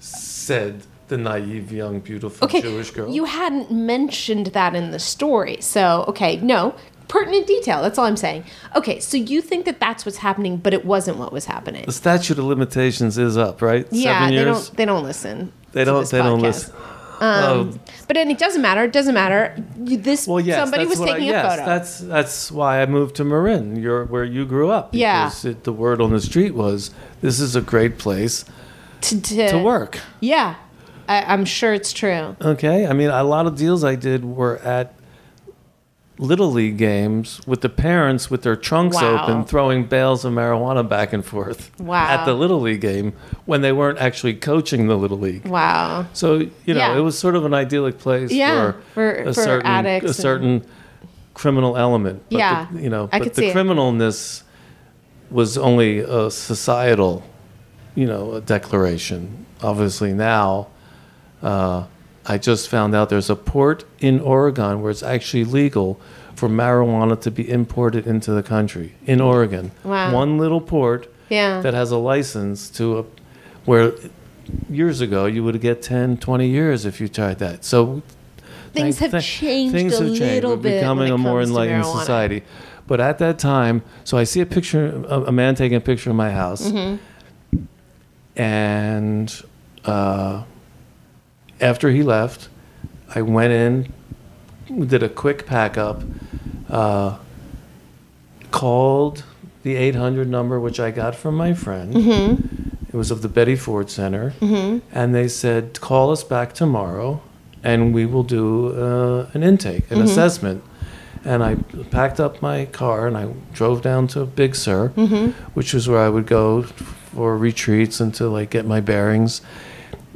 Said 0.00 0.82
the 1.08 1.18
naive, 1.18 1.72
young, 1.72 2.00
beautiful 2.00 2.46
Okay, 2.46 2.60
Jewish 2.60 2.90
girl. 2.90 3.10
you 3.10 3.24
hadn't 3.24 3.70
mentioned 3.70 4.48
that 4.48 4.74
in 4.74 4.90
the 4.90 4.98
story, 4.98 5.58
so 5.60 6.04
okay, 6.08 6.36
no 6.36 6.74
pertinent 7.08 7.46
detail. 7.46 7.82
That's 7.82 7.98
all 7.98 8.04
I'm 8.04 8.16
saying. 8.16 8.44
Okay, 8.76 9.00
so 9.00 9.16
you 9.16 9.40
think 9.40 9.64
that 9.64 9.80
that's 9.80 10.04
what's 10.04 10.18
happening, 10.18 10.58
but 10.58 10.74
it 10.74 10.84
wasn't 10.84 11.16
what 11.16 11.32
was 11.32 11.46
happening. 11.46 11.84
the 11.86 11.92
statute 11.92 12.38
of 12.38 12.44
limitations 12.44 13.18
is 13.18 13.36
up, 13.36 13.60
right? 13.62 13.86
Yeah, 13.90 14.20
Seven 14.20 14.28
they 14.28 14.42
years. 14.42 14.68
don't. 14.68 14.76
They 14.76 14.84
don't 14.84 15.02
listen. 15.02 15.52
They 15.72 15.84
don't. 15.84 16.08
They 16.08 16.18
don't 16.18 16.40
listen. 16.40 16.74
Um, 17.20 17.72
oh, 17.74 17.78
But 18.06 18.14
then 18.14 18.30
it 18.30 18.38
doesn't 18.38 18.62
matter. 18.62 18.84
It 18.84 18.92
doesn't 18.92 19.14
matter. 19.14 19.52
This 19.76 20.28
well, 20.28 20.38
yes. 20.38 20.60
somebody 20.60 20.84
that's 20.84 21.00
was 21.00 21.08
taking 21.08 21.24
I, 21.24 21.26
a 21.26 21.32
yes, 21.32 21.52
photo. 21.52 21.66
That's 21.66 21.98
that's 21.98 22.52
why 22.52 22.80
I 22.80 22.86
moved 22.86 23.16
to 23.16 23.24
Marin, 23.24 23.74
your, 23.74 24.04
where 24.04 24.24
you 24.24 24.46
grew 24.46 24.70
up. 24.70 24.94
Yeah. 24.94 25.32
It, 25.42 25.64
the 25.64 25.72
word 25.72 26.00
on 26.00 26.10
the 26.10 26.20
street 26.20 26.54
was 26.54 26.92
this 27.20 27.40
is 27.40 27.56
a 27.56 27.60
great 27.60 27.98
place 27.98 28.44
to, 29.02 29.20
to, 29.20 29.48
to 29.50 29.58
work. 29.58 29.98
Yeah, 30.20 30.56
I, 31.08 31.22
I'm 31.32 31.44
sure 31.44 31.72
it's 31.74 31.92
true. 31.92 32.36
Okay. 32.40 32.86
I 32.86 32.92
mean, 32.92 33.10
a 33.10 33.22
lot 33.24 33.46
of 33.46 33.56
deals 33.56 33.84
I 33.84 33.94
did 33.94 34.24
were 34.24 34.58
at 34.58 34.94
little 36.20 36.50
league 36.50 36.76
games 36.76 37.40
with 37.46 37.60
the 37.60 37.68
parents 37.68 38.28
with 38.28 38.42
their 38.42 38.56
trunks 38.56 38.96
Wow. 38.96 39.22
open, 39.22 39.44
throwing 39.44 39.84
bales 39.84 40.24
of 40.24 40.32
marijuana 40.32 40.86
back 40.86 41.12
and 41.12 41.24
forth 41.24 41.70
Wow. 41.80 42.08
at 42.08 42.24
the 42.24 42.34
little 42.34 42.60
league 42.60 42.80
game 42.80 43.12
when 43.46 43.60
they 43.60 43.70
weren't 43.70 43.98
actually 44.00 44.34
coaching 44.34 44.88
the 44.88 44.96
little 44.96 45.18
league. 45.18 45.46
Wow. 45.46 46.06
So 46.14 46.38
you 46.38 46.74
know, 46.74 46.80
Yeah. 46.80 46.96
it 46.96 47.00
was 47.02 47.16
sort 47.16 47.36
of 47.36 47.44
an 47.44 47.54
idyllic 47.54 47.98
place 48.00 48.32
Yeah, 48.32 48.72
for, 48.94 49.12
a 49.14 49.24
for 49.26 49.32
certain 49.32 49.66
addicts 49.66 50.06
a 50.06 50.08
and- 50.08 50.16
certain 50.16 50.66
criminal 51.34 51.76
element. 51.76 52.20
But 52.30 52.38
Yeah, 52.38 52.66
the, 52.72 52.82
you 52.82 52.90
know, 52.90 53.08
I 53.12 53.18
but 53.20 53.22
could 53.26 53.34
the 53.34 53.42
see 53.42 53.48
it. 53.50 53.56
criminalness 53.56 54.42
was 55.30 55.56
only 55.56 56.00
a 56.00 56.32
societal, 56.32 57.22
you 57.98 58.06
know, 58.06 58.34
a 58.34 58.40
declaration. 58.40 59.44
Obviously 59.62 60.12
now, 60.12 60.68
uh, 61.42 61.84
I 62.26 62.38
just 62.38 62.68
found 62.68 62.94
out 62.94 63.08
there's 63.08 63.30
a 63.30 63.34
port 63.36 63.84
in 63.98 64.20
Oregon 64.20 64.80
where 64.80 64.90
it's 64.90 65.02
actually 65.02 65.44
legal 65.44 65.98
for 66.36 66.48
marijuana 66.48 67.20
to 67.22 67.30
be 67.30 67.44
imported 67.50 68.06
into 68.06 68.30
the 68.30 68.42
country 68.54 68.94
in 69.06 69.20
Oregon. 69.20 69.72
Wow. 69.82 70.12
One 70.14 70.38
little 70.38 70.60
port 70.60 71.08
Yeah. 71.28 71.60
that 71.62 71.74
has 71.74 71.90
a 71.90 71.96
license 72.12 72.70
to 72.78 72.84
a, 73.00 73.04
where 73.64 73.92
years 74.70 75.00
ago 75.00 75.26
you 75.26 75.42
would 75.44 75.60
get 75.60 75.82
10 75.82 76.16
20 76.18 76.46
years 76.48 76.86
if 76.86 77.00
you 77.02 77.08
tried 77.08 77.38
that 77.38 77.64
so 77.64 78.00
Things 78.72 78.98
thank- 78.98 79.12
have 79.12 79.20
th- 79.20 79.24
changed 79.40 79.74
things 79.74 79.92
a 80.00 80.04
have 80.04 80.06
changed. 80.16 80.20
little 80.36 80.50
We're 80.56 80.62
bit 80.62 80.80
becoming 80.80 81.10
a 81.12 81.18
more 81.18 81.42
enlightened 81.42 81.84
society 81.84 82.42
but 82.86 82.98
at 82.98 83.18
that 83.18 83.38
time 83.38 83.82
so 84.04 84.16
i 84.16 84.24
see 84.24 84.40
a 84.40 84.46
picture 84.46 85.04
a, 85.06 85.24
a 85.24 85.32
man 85.32 85.54
taking 85.54 85.76
a 85.76 85.80
picture 85.90 86.08
of 86.08 86.16
my 86.16 86.30
house 86.30 86.62
Mm-hmm. 86.70 86.96
And 88.38 89.42
uh, 89.84 90.44
after 91.60 91.90
he 91.90 92.02
left 92.02 92.48
i 93.14 93.20
went 93.20 93.52
in 93.52 93.92
did 94.86 95.02
a 95.02 95.08
quick 95.08 95.44
pack 95.46 95.76
up 95.76 96.02
uh, 96.70 97.18
called 98.50 99.24
the 99.62 99.74
800 99.76 100.28
number 100.28 100.58
which 100.60 100.78
i 100.80 100.90
got 100.90 101.14
from 101.14 101.34
my 101.34 101.52
friend. 101.54 101.94
It 102.90 102.94
was 102.94 103.10
of 103.10 103.20
the 103.20 103.28
betty 103.28 103.56
ford 103.56 103.90
center. 103.90 104.32
And 104.92 105.14
they 105.14 105.28
said 105.28 105.78
call 105.80 106.10
us 106.10 106.24
back 106.24 106.52
tomorrow 106.54 107.20
and 107.62 107.92
we 107.94 108.06
will 108.06 108.22
do 108.22 108.68
uh, 108.74 109.28
an 109.34 109.42
intake 109.42 109.90
an 109.90 110.00
assessment. 110.00 110.62
And 111.24 111.42
i 111.42 111.56
packed 111.90 112.20
up 112.20 112.40
my 112.40 112.66
car 112.66 113.06
and 113.08 113.16
i 113.16 113.26
drove 113.52 113.82
down 113.82 114.06
to 114.08 114.24
big 114.24 114.54
sur 114.54 114.88
which 115.54 115.74
was 115.74 115.88
where 115.88 116.00
i 116.00 116.08
would 116.08 116.26
go 116.26 116.64
for 117.18 117.36
retreats 117.36 117.98
and 117.98 118.14
to 118.14 118.28
like 118.28 118.48
get 118.48 118.64
my 118.64 118.80
bearings 118.80 119.42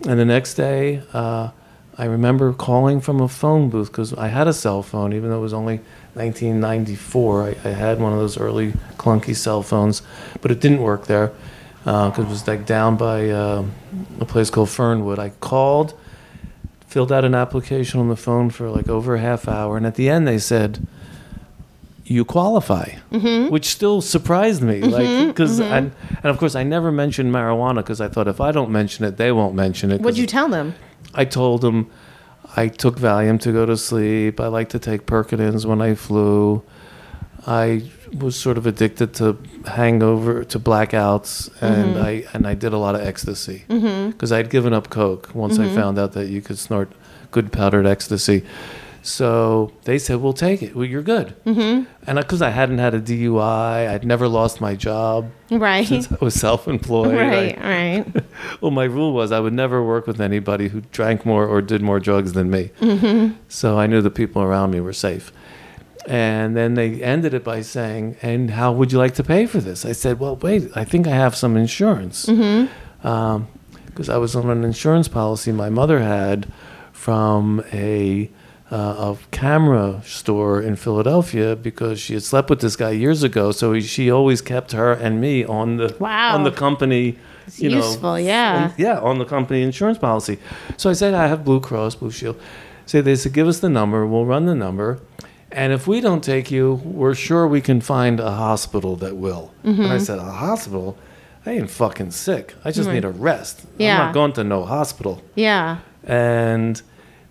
and 0.07 0.18
the 0.18 0.24
next 0.24 0.55
day, 0.55 1.03
uh, 1.12 1.50
I 1.96 2.05
remember 2.07 2.53
calling 2.53 3.00
from 3.00 3.20
a 3.20 3.28
phone 3.28 3.68
booth 3.70 3.92
because 3.92 4.12
I 4.14 4.28
had 4.28 4.48
a 4.48 4.53
cell 4.53 4.82
phone, 4.82 5.12
even 5.12 5.30
though 5.30 5.38
it 5.38 5.42
was 5.42 5.53
only 5.53 5.76
1994. 6.14 7.42
I, 7.42 7.48
I 7.64 7.72
had 7.72 8.00
one 8.00 8.12
of 8.12 8.18
those 8.18 8.36
early 8.36 8.72
clunky 8.96 9.36
cell 9.36 9.62
phones, 9.62 10.03
but 10.40 10.50
it 10.50 10.61
didn't 10.61 10.82
work 10.82 11.07
there 11.07 11.32
because 11.84 12.18
it 12.18 12.28
was 12.28 12.48
like 12.48 12.66
down 12.66 12.96
by 12.96 13.30
uh, 13.30 13.64
a 14.18 14.24
place 14.24 14.50
called 14.50 14.70
Fernwood. 14.70 15.18
I 15.18 15.30
called, 15.40 15.94
filled 16.86 17.12
out 17.12 17.24
an 17.24 17.34
application 17.34 18.00
on 18.00 18.09
the 18.09 18.16
phone 18.16 18.50
for 18.50 18.68
like 18.70 18.88
over 18.88 19.14
a 19.14 19.20
half 19.20 19.46
hour, 19.46 19.76
and 19.76 19.86
at 19.86 19.94
the 19.94 20.09
end 20.09 20.26
they 20.26 20.38
said, 20.38 20.84
"You 22.05 22.24
qualify," 22.24 22.96
mm-hmm. 23.11 23.50
which 23.50 23.66
still 23.66 24.00
surprised 24.00 24.62
me. 24.62 24.80
Mm-hmm. 24.80 24.90
Like 24.90 25.28
because 25.28 25.61
mm-hmm. 25.61 25.72
and 25.72 25.92
and 26.09 26.24
of 26.26 26.38
course 26.38 26.55
I 26.55 26.62
never 26.62 26.92
mentioned 26.92 27.32
marijuana 27.32 27.76
because 27.76 28.00
I 28.00 28.09
thought 28.09 28.28
if 28.28 28.40
I 28.40 28.53
don't 28.53 28.70
mention 28.70 29.05
it, 29.05 29.16
they 29.16 29.32
won't 29.32 29.55
mention 29.55 29.90
it. 29.90 30.00
What'd 30.00 30.18
you 30.18 30.26
tell 30.26 30.48
them? 30.48 30.74
I 31.14 31.24
told 31.24 31.61
them 31.61 31.90
I 32.57 32.68
took 32.68 32.98
Valium 32.98 33.40
to 33.40 33.53
go 33.53 33.66
to 33.66 33.76
sleep. 33.76 34.40
I 34.40 34.48
like 34.48 34.68
to 34.70 34.78
take 34.78 35.07
Perkinins 35.07 35.64
when 35.64 35.80
I 35.80 35.94
flew. 35.94 36.62
I 37.46 37.90
was 38.16 38.36
sort 38.36 38.59
of 38.59 38.66
addicted 38.66 39.14
to 39.14 39.38
hangover 39.66 40.44
to 40.44 40.61
blackouts, 40.61 41.50
and 41.62 41.98
I 41.98 42.24
and 42.32 42.46
I 42.46 42.55
did 42.55 42.72
a 42.72 42.78
lot 42.78 42.94
of 42.94 43.00
ecstasy 43.00 43.64
because 43.68 44.32
I'd 44.32 44.50
given 44.50 44.72
up 44.72 44.90
coke 44.90 45.34
once 45.34 45.59
I 45.59 45.68
found 45.74 45.98
out 45.98 46.12
that 46.12 46.28
you 46.28 46.42
could 46.42 46.59
snort 46.59 46.92
good 47.30 47.50
powdered 47.53 47.86
ecstasy. 47.86 48.44
So 49.05 49.72
they 49.82 49.98
said, 49.98 50.20
"We'll 50.20 50.32
take 50.32 50.62
it. 50.62 50.76
Well, 50.76 50.84
you're 50.84 51.03
good." 51.03 51.34
Mm-hmm. 51.44 51.84
And 52.07 52.18
because 52.18 52.40
I 52.40 52.50
hadn't 52.50 52.78
had 52.78 52.94
a 52.94 53.00
DUI, 53.00 53.88
I'd 53.88 54.05
never 54.05 54.28
lost 54.28 54.61
my 54.61 54.76
job 54.76 55.30
Right. 55.50 55.86
since 55.86 56.11
I 56.11 56.16
was 56.20 56.34
self-employed. 56.46 57.14
I- 57.14 57.28
Right. 57.28 57.59
Right. 57.61 58.24
well, 58.61 58.70
my 58.70 58.84
rule 58.84 59.12
was 59.12 59.32
I 59.32 59.40
would 59.40 59.53
never 59.55 59.82
work 59.84 60.07
with 60.07 60.20
anybody 60.20 60.68
who 60.68 60.82
drank 60.92 61.26
more 61.26 61.46
or 61.46 61.61
did 61.61 61.82
more 61.82 61.98
drugs 61.98 62.32
than 62.32 62.48
me. 62.50 62.70
Mm-hmm. 62.80 63.34
So 63.48 63.76
I 63.78 63.86
knew 63.88 64.03
the 64.03 64.11
people 64.11 64.40
around 64.40 64.70
me 64.70 64.80
were 64.80 64.92
safe. 64.92 65.32
And 66.07 66.57
then 66.57 66.74
they 66.74 67.03
ended 67.03 67.34
it 67.34 67.42
by 67.44 67.62
saying, 67.62 68.16
"And 68.22 68.50
how 68.53 68.70
would 68.72 68.92
you 68.92 68.98
like 68.98 69.14
to 69.14 69.24
pay 69.24 69.46
for 69.46 69.59
this?" 69.59 69.84
I 69.84 69.92
said, 69.92 70.20
"Well, 70.20 70.36
wait, 70.36 70.70
I 70.76 70.84
think 70.84 71.07
I 71.09 71.14
have 71.14 71.34
some 71.34 71.57
insurance 71.57 72.26
mm-hmm. 72.26 73.07
um, 73.07 73.48
because 73.86 74.09
I 74.09 74.16
was 74.16 74.34
on 74.36 74.48
an 74.50 74.62
insurance 74.64 75.09
policy 75.09 75.50
my 75.50 75.70
mother 75.70 75.98
had 76.00 76.46
from 76.92 77.64
a." 77.72 78.30
Uh, 78.73 79.14
a 79.14 79.18
camera 79.37 80.01
store 80.03 80.62
in 80.62 80.75
Philadelphia 80.77 81.55
because 81.55 82.01
she 82.01 82.14
had 82.14 82.23
slept 82.23 82.49
with 82.49 82.61
this 82.61 82.75
guy 82.75 82.91
years 82.91 83.23
ago. 83.23 83.53
So 83.53 83.75
he, 83.75 83.83
she 83.83 84.11
always 84.11 84.41
kept 84.41 84.73
her 84.73 84.93
and 84.93 85.20
me 85.20 85.45
on 85.45 85.77
the 85.77 85.95
Wow. 85.99 86.35
on 86.35 86.45
the 86.45 86.51
company. 86.51 87.18
you 87.59 87.68
know, 87.68 87.77
useful, 87.77 88.18
yeah. 88.18 88.70
on- 88.70 88.75
yeah, 88.79 88.99
on 89.01 89.18
the 89.18 89.27
company 89.27 89.61
insurance 89.62 89.99
policy. 89.99 90.39
So 90.79 90.89
I 90.89 90.95
said, 90.95 91.12
I 91.12 91.27
have 91.27 91.45
Blue 91.45 91.61
Cross, 91.61 91.97
Blue 91.97 92.11
Shield. 92.11 92.37
So 92.87 93.03
they 93.03 93.14
said, 93.16 93.33
give 93.35 93.47
us 93.47 93.59
the 93.61 93.68
number, 93.68 94.07
we'll 94.07 94.25
run 94.25 94.47
the 94.47 94.55
number. 94.55 95.01
And 95.51 95.73
if 95.75 95.87
we 95.87 96.01
don't 96.01 96.25
take 96.25 96.51
you, 96.51 96.81
we're 96.83 97.14
sure 97.14 97.47
we 97.47 97.61
can 97.61 97.81
find 97.83 98.20
a 98.20 98.31
hospital 98.31 98.97
that 99.05 99.16
will. 99.16 99.53
And 99.64 99.85
I 99.87 99.99
said, 99.99 100.18
a 100.18 100.23
hospital? 100.49 100.97
I 101.45 101.51
ain't 101.59 101.70
fucking 101.70 102.12
sick. 102.12 102.55
I 102.64 102.70
just 102.70 102.89
need 102.89 103.05
a 103.05 103.11
rest. 103.11 103.66
Yeah. 103.77 103.99
I'm 103.99 103.99
not 104.07 104.14
going 104.14 104.33
to 104.35 104.45
no 104.45 104.64
hospital. 104.64 105.20
Yeah. 105.35 105.79
And 106.05 106.81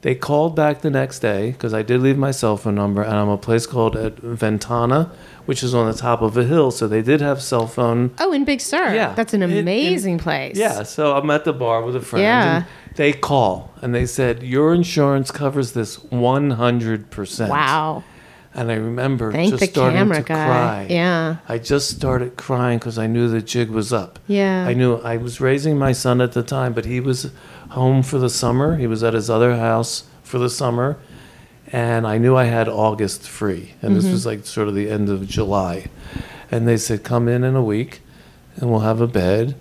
They 0.01 0.15
called 0.15 0.55
back 0.55 0.81
the 0.81 0.89
next 0.89 1.19
day 1.19 1.51
because 1.51 1.73
I 1.75 1.83
did 1.83 2.01
leave 2.01 2.17
my 2.17 2.31
cell 2.31 2.57
phone 2.57 2.73
number, 2.75 3.03
and 3.03 3.13
I'm 3.13 3.29
a 3.29 3.37
place 3.37 3.67
called 3.67 3.95
at 3.95 4.17
Ventana, 4.17 5.11
which 5.45 5.61
is 5.61 5.75
on 5.75 5.85
the 5.91 5.95
top 5.95 6.23
of 6.23 6.35
a 6.37 6.43
hill. 6.43 6.71
So 6.71 6.87
they 6.87 7.03
did 7.03 7.21
have 7.21 7.39
cell 7.41 7.67
phone. 7.67 8.09
Oh, 8.19 8.33
in 8.33 8.43
Big 8.43 8.61
Sur. 8.61 8.95
Yeah. 8.95 9.13
That's 9.13 9.35
an 9.35 9.43
In- 9.43 9.51
in- 9.51 9.57
amazing 9.59 10.17
place. 10.17 10.57
Yeah, 10.57 10.81
so 10.83 11.15
I'm 11.15 11.29
at 11.29 11.45
the 11.45 11.53
bar 11.53 11.83
with 11.83 11.95
a 11.95 12.01
friend. 12.01 12.23
Yeah. 12.23 12.55
And 12.55 12.65
they 12.95 13.13
call 13.13 13.71
and 13.81 13.93
they 13.93 14.07
said, 14.07 14.41
Your 14.41 14.73
insurance 14.73 15.29
covers 15.29 15.73
this 15.73 15.97
100%. 15.97 17.49
Wow. 17.49 18.03
And 18.53 18.69
I 18.69 18.75
remember 18.75 19.31
Thank 19.31 19.51
just 19.57 19.71
starting 19.71 20.09
to 20.09 20.21
guy. 20.23 20.23
cry. 20.23 20.87
Yeah. 20.89 21.37
I 21.47 21.57
just 21.57 21.89
started 21.89 22.35
crying 22.35 22.79
because 22.79 22.97
I 22.97 23.07
knew 23.07 23.29
the 23.29 23.41
jig 23.41 23.69
was 23.69 23.93
up. 23.93 24.19
Yeah. 24.27 24.65
I 24.67 24.73
knew 24.73 24.95
I 24.95 25.15
was 25.17 25.39
raising 25.39 25.77
my 25.77 25.93
son 25.93 26.19
at 26.19 26.33
the 26.33 26.43
time, 26.43 26.73
but 26.73 26.83
he 26.83 26.99
was 26.99 27.31
home 27.71 28.03
for 28.03 28.17
the 28.17 28.29
summer. 28.29 28.77
He 28.77 28.87
was 28.87 29.03
at 29.03 29.13
his 29.13 29.29
other 29.29 29.55
house 29.57 30.03
for 30.23 30.37
the 30.39 30.49
summer. 30.49 30.97
And 31.73 32.05
I 32.05 32.17
knew 32.17 32.35
I 32.35 32.45
had 32.45 32.67
August 32.67 33.27
free. 33.27 33.73
And 33.81 33.91
Mm-hmm. 33.91 33.95
this 33.95 34.11
was 34.11 34.25
like 34.25 34.45
sort 34.45 34.67
of 34.67 34.75
the 34.75 34.89
end 34.89 35.09
of 35.09 35.27
July. 35.27 35.87
And 36.51 36.67
they 36.67 36.77
said, 36.77 37.03
Come 37.03 37.27
in 37.27 37.43
in 37.43 37.55
a 37.55 37.63
week 37.63 38.01
and 38.57 38.69
we'll 38.69 38.81
have 38.81 38.99
a 39.01 39.07
bed. 39.07 39.55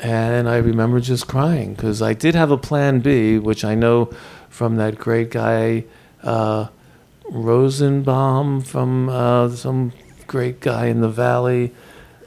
And 0.00 0.48
I 0.48 0.56
remember 0.56 0.98
just 0.98 1.28
crying 1.28 1.74
because 1.74 2.02
I 2.02 2.12
did 2.12 2.34
have 2.34 2.50
a 2.50 2.58
plan 2.58 2.98
B, 3.00 3.38
which 3.38 3.64
I 3.64 3.76
know 3.76 4.10
from 4.48 4.74
that 4.76 4.98
great 4.98 5.30
guy, 5.30 5.84
uh, 6.24 6.66
Rosenbaum, 7.30 8.60
from 8.62 9.08
uh, 9.08 9.48
some 9.50 9.92
great 10.26 10.60
guy 10.60 10.86
in 10.86 11.00
the 11.00 11.08
valley. 11.08 11.72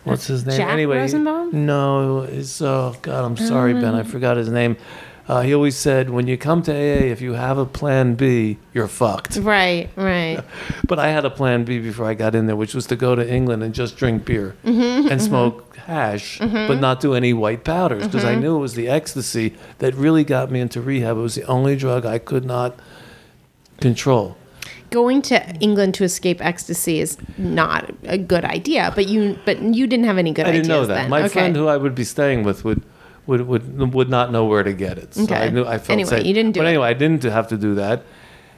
What's 0.06 0.28
his 0.28 0.45
name? 0.45 0.58
Jack 0.58 0.70
anyway, 0.70 0.97
Rosenbaum? 0.99 1.66
no, 1.66 2.22
it's 2.22 2.62
oh 2.62 2.95
God, 3.01 3.26
I'm 3.26 3.38
sorry, 3.38 3.74
Ben, 3.74 3.93
I 3.95 4.03
forgot 4.03 4.38
his 4.38 4.49
name. 4.49 4.78
Uh, 5.28 5.41
he 5.41 5.56
always 5.56 5.76
said, 5.76 6.12
when 6.12 6.28
you 6.28 6.38
come 6.38 6.62
to 6.62 6.72
AA, 6.72 7.06
if 7.12 7.20
you 7.20 7.34
have 7.34 7.58
a 7.58 7.66
plan 7.66 8.14
B, 8.14 8.60
you're 8.76 8.88
fucked. 8.88 9.38
Right, 9.38 9.89
right. 9.95 10.39
But 10.88 10.99
I 10.99 11.08
had 11.10 11.26
a 11.26 11.32
plan 11.32 11.64
B 11.64 11.80
before 11.80 12.06
I 12.06 12.14
got 12.14 12.36
in 12.36 12.45
there, 12.45 12.56
which 12.56 12.76
was 12.76 12.86
to 12.88 12.95
go 12.95 13.16
to 13.16 13.28
England 13.28 13.64
and 13.64 13.74
just 13.74 13.97
drink 13.97 14.24
beer 14.24 14.56
Mm-hmm, 14.64 15.08
and 15.10 15.20
smoke 15.20 15.76
hash, 15.78 16.38
but 16.38 16.80
not 16.80 16.99
do 16.99 17.16
any 17.16 17.34
white 17.34 17.64
powders 17.64 18.03
because 18.06 18.22
Mm-hmm. 18.24 18.38
I 18.38 18.39
knew 18.39 18.56
it 18.56 18.60
was 18.60 18.76
the 18.76 18.88
ecstasy 18.88 19.56
that 19.80 19.95
really 19.95 20.24
got 20.24 20.51
me 20.51 20.60
into 20.60 20.80
rehab. 20.80 21.18
It 21.18 21.22
was 21.22 21.34
the 21.34 21.43
only 21.45 21.76
drug 21.76 22.06
I 22.06 22.20
could 22.20 22.45
not 22.45 22.78
control. 23.82 24.38
Going 24.99 25.21
to 25.23 25.37
England 25.67 25.93
to 25.99 26.03
escape 26.11 26.39
ecstasy 26.51 26.95
is 27.05 27.17
not 27.37 27.81
a 28.03 28.17
good 28.17 28.45
idea, 28.57 28.83
but 28.97 29.05
you 29.13 29.21
but 29.47 29.55
you 29.77 29.85
didn't 29.91 30.05
have 30.11 30.17
any 30.25 30.31
good 30.37 30.47
I 30.47 30.51
didn't 30.51 30.67
know 30.75 30.85
that. 30.85 30.95
then. 30.95 31.09
My 31.09 31.23
okay. 31.25 31.33
friend 31.35 31.53
who 31.59 31.67
I 31.67 31.77
would 31.83 31.95
be 31.95 32.05
staying 32.15 32.43
with 32.47 32.63
would. 32.67 32.81
Would, 33.27 33.41
would 33.51 33.63
would 33.97 34.09
not 34.17 34.31
know 34.31 34.45
where 34.51 34.61
to 34.61 34.71
get 34.85 34.95
it. 35.03 35.15
So 35.15 35.23
Okay. 35.23 35.35
I 35.45 35.49
knew 35.49 35.65
I 35.65 35.77
felt 35.79 35.89
Anyway, 35.97 36.09
safe. 36.17 36.25
you 36.27 36.33
didn't 36.39 36.51
do 36.53 36.59
but 36.59 36.67
it. 36.67 36.73
anyway, 36.73 36.87
I 36.93 36.93
didn't 36.93 37.23
have 37.23 37.47
to 37.53 37.57
do 37.57 37.73
that. 37.73 37.97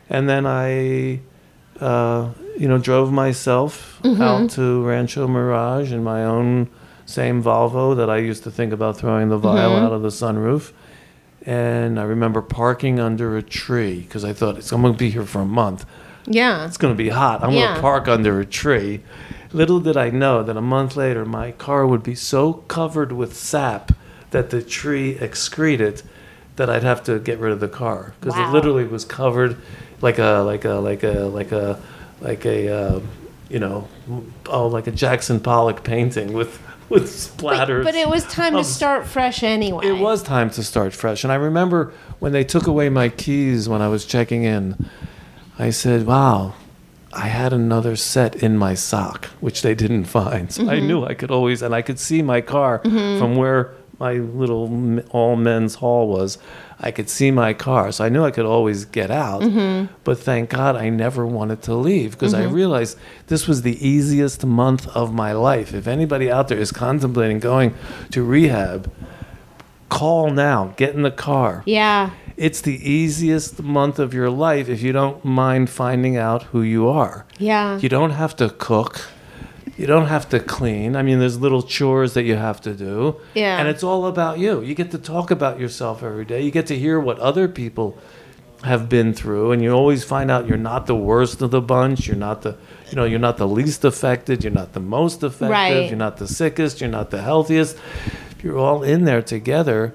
And 0.09 0.27
then 0.31 0.43
I, 0.45 1.21
uh, 1.79 2.31
you 2.61 2.67
know, 2.67 2.77
drove 2.89 3.09
myself 3.25 3.71
Mm-hmm. 4.03 4.21
out 4.21 4.49
to 4.57 4.63
Rancho 4.85 5.25
Mirage 5.35 5.93
in 5.97 6.03
my 6.03 6.21
own 6.35 6.67
same 7.05 7.41
Volvo 7.41 7.95
that 7.95 8.09
I 8.09 8.17
used 8.31 8.43
to 8.43 8.51
think 8.51 8.73
about 8.73 8.97
throwing 8.97 9.29
the 9.29 9.37
vial 9.37 9.71
Mm-hmm. 9.71 9.85
out 9.85 9.93
of 9.97 10.01
the 10.07 10.09
sunroof. 10.21 10.73
And 11.45 11.97
I 11.97 12.03
remember 12.03 12.41
parking 12.41 12.99
under 12.99 13.37
a 13.37 13.41
tree 13.41 14.01
because 14.01 14.25
I 14.25 14.33
thought 14.33 14.57
it's, 14.57 14.71
I'm 14.73 14.81
going 14.81 14.93
to 14.93 14.99
be 14.99 15.09
here 15.17 15.25
for 15.25 15.39
a 15.41 15.45
month. 15.63 15.85
Yeah. 16.27 16.65
It's 16.65 16.77
going 16.77 16.93
to 16.93 16.97
be 16.97 17.09
hot. 17.09 17.43
I'm 17.43 17.51
going 17.51 17.75
to 17.75 17.81
park 17.81 18.07
under 18.07 18.39
a 18.39 18.45
tree. 18.45 19.01
Little 19.53 19.79
did 19.79 19.95
I 19.97 20.09
know 20.09 20.43
that 20.43 20.57
a 20.57 20.61
month 20.61 20.95
later, 20.97 21.25
my 21.25 21.51
car 21.53 21.87
would 21.87 22.03
be 22.03 22.15
so 22.15 22.53
covered 22.53 23.11
with 23.13 23.35
sap 23.35 23.91
that 24.31 24.49
the 24.49 24.61
tree 24.61 25.11
excreted 25.19 26.03
that 26.57 26.69
I'd 26.69 26.83
have 26.83 27.03
to 27.05 27.17
get 27.19 27.39
rid 27.39 27.53
of 27.53 27.59
the 27.61 27.69
car 27.69 28.13
because 28.19 28.35
Wow. 28.35 28.49
it 28.49 28.51
literally 28.53 28.83
was 28.85 29.05
covered 29.05 29.57
like 30.01 30.19
a 30.19 30.39
like 30.45 30.65
a 30.65 30.73
like 30.73 31.03
a 31.03 31.11
like 31.21 31.51
a 31.53 31.79
like 32.19 32.45
a 32.45 32.67
uh, 32.67 32.99
you 33.47 33.59
know 33.59 33.87
oh 34.47 34.67
like 34.67 34.87
a 34.87 34.91
Jackson 34.91 35.39
Pollock 35.39 35.83
painting 35.83 36.33
with 36.33 36.59
with 36.89 37.05
splatters. 37.09 37.83
But, 37.83 37.93
but 37.93 37.95
it 37.95 38.09
was 38.09 38.25
time 38.25 38.53
to 38.55 38.63
start 38.63 39.05
fresh 39.07 39.43
anyway. 39.43 39.85
it 39.87 39.97
was 39.99 40.23
time 40.23 40.49
to 40.51 40.63
start 40.63 40.93
fresh. 40.93 41.23
And 41.23 41.31
I 41.31 41.35
remember 41.35 41.93
when 42.19 42.31
they 42.33 42.43
took 42.43 42.67
away 42.67 42.89
my 42.89 43.07
keys 43.09 43.69
when 43.69 43.81
I 43.81 43.87
was 43.87 44.05
checking 44.05 44.43
in, 44.43 44.89
I 45.59 45.71
said, 45.71 46.05
wow, 46.05 46.53
I 47.13 47.27
had 47.27 47.53
another 47.53 47.95
set 47.95 48.35
in 48.35 48.57
my 48.57 48.75
sock, 48.75 49.25
which 49.39 49.61
they 49.61 49.73
didn't 49.73 50.05
find. 50.05 50.51
So 50.51 50.69
I 50.69 50.79
knew 50.79 51.03
I 51.03 51.13
could 51.13 51.31
always, 51.31 51.61
and 51.61 51.73
I 51.73 51.81
could 51.81 51.99
see 51.99 52.21
my 52.21 52.41
car 52.41 52.79
mm-hmm. 52.79 53.19
from 53.19 53.35
where 53.35 53.73
my 53.99 54.13
little 54.13 54.99
all 55.09 55.35
men's 55.35 55.75
hall 55.75 56.07
was. 56.07 56.37
I 56.79 56.91
could 56.91 57.09
see 57.09 57.31
my 57.31 57.53
car. 57.53 57.91
So 57.91 58.05
I 58.05 58.09
knew 58.09 58.23
I 58.23 58.29
could 58.29 58.45
always 58.45 58.85
get 58.85 59.09
out. 59.09 59.41
Mm-hmm. 59.41 59.91
But 60.03 60.19
thank 60.19 60.51
God 60.51 60.75
I 60.75 60.89
never 60.89 61.25
wanted 61.25 61.63
to 61.63 61.73
leave 61.73 62.11
because 62.11 62.35
I 62.35 62.43
realized 62.43 62.99
this 63.25 63.47
was 63.47 63.63
the 63.63 63.83
easiest 63.85 64.45
month 64.45 64.87
of 64.89 65.13
my 65.13 65.31
life. 65.31 65.73
If 65.73 65.87
anybody 65.87 66.29
out 66.29 66.49
there 66.49 66.59
is 66.59 66.71
contemplating 66.71 67.39
going 67.39 67.73
to 68.11 68.21
rehab, 68.21 68.91
call 69.89 70.29
now, 70.29 70.73
get 70.77 70.93
in 70.93 71.01
the 71.01 71.09
car. 71.09 71.63
Yeah. 71.65 72.11
It's 72.37 72.61
the 72.61 72.77
easiest 72.89 73.61
month 73.63 73.97
of 73.99 74.13
your 74.13 74.29
life 74.29 74.69
if 74.69 74.81
you 74.83 74.91
don't 74.91 75.23
mind 75.25 75.69
finding 75.69 76.17
out 76.17 76.43
who 76.43 76.61
you 76.61 76.87
are. 76.87 77.25
Yeah. 77.39 77.79
You 77.79 77.89
don't 77.89 78.11
have 78.11 78.35
to 78.37 78.49
cook. 78.49 79.07
You 79.75 79.85
don't 79.87 80.05
have 80.07 80.29
to 80.29 80.39
clean. 80.39 80.95
I 80.95 81.01
mean, 81.01 81.19
there's 81.19 81.39
little 81.39 81.61
chores 81.63 82.13
that 82.13 82.23
you 82.23 82.35
have 82.35 82.61
to 82.61 82.73
do. 82.73 83.17
Yeah. 83.33 83.57
And 83.59 83.67
it's 83.67 83.83
all 83.83 84.05
about 84.05 84.37
you. 84.39 84.61
You 84.61 84.75
get 84.75 84.91
to 84.91 84.97
talk 84.97 85.31
about 85.31 85.59
yourself 85.59 86.03
every 86.03 86.25
day. 86.25 86.41
You 86.41 86.51
get 86.51 86.67
to 86.67 86.77
hear 86.77 86.99
what 86.99 87.19
other 87.19 87.47
people 87.47 87.97
have 88.63 88.89
been 88.89 89.13
through 89.13 89.51
and 89.51 89.61
you 89.61 89.71
always 89.71 90.03
find 90.03 90.31
out 90.31 90.47
you're 90.47 90.57
not 90.57 90.87
the 90.87 90.95
worst 90.95 91.41
of 91.43 91.51
the 91.51 91.61
bunch. 91.61 92.07
You're 92.07 92.15
not 92.17 92.41
the 92.41 92.55
you 92.89 92.95
know, 92.95 93.03
you're 93.05 93.19
not 93.19 93.37
the 93.37 93.47
least 93.47 93.83
affected, 93.85 94.43
you're 94.43 94.53
not 94.53 94.73
the 94.73 94.79
most 94.79 95.21
affected, 95.21 95.51
Right. 95.51 95.89
you're 95.89 95.97
not 95.97 96.17
the 96.17 96.27
sickest, 96.27 96.79
you're 96.81 96.89
not 96.89 97.11
the 97.11 97.21
healthiest. 97.21 97.77
You're 98.41 98.57
all 98.57 98.81
in 98.81 99.03
there 99.05 99.21
together. 99.21 99.93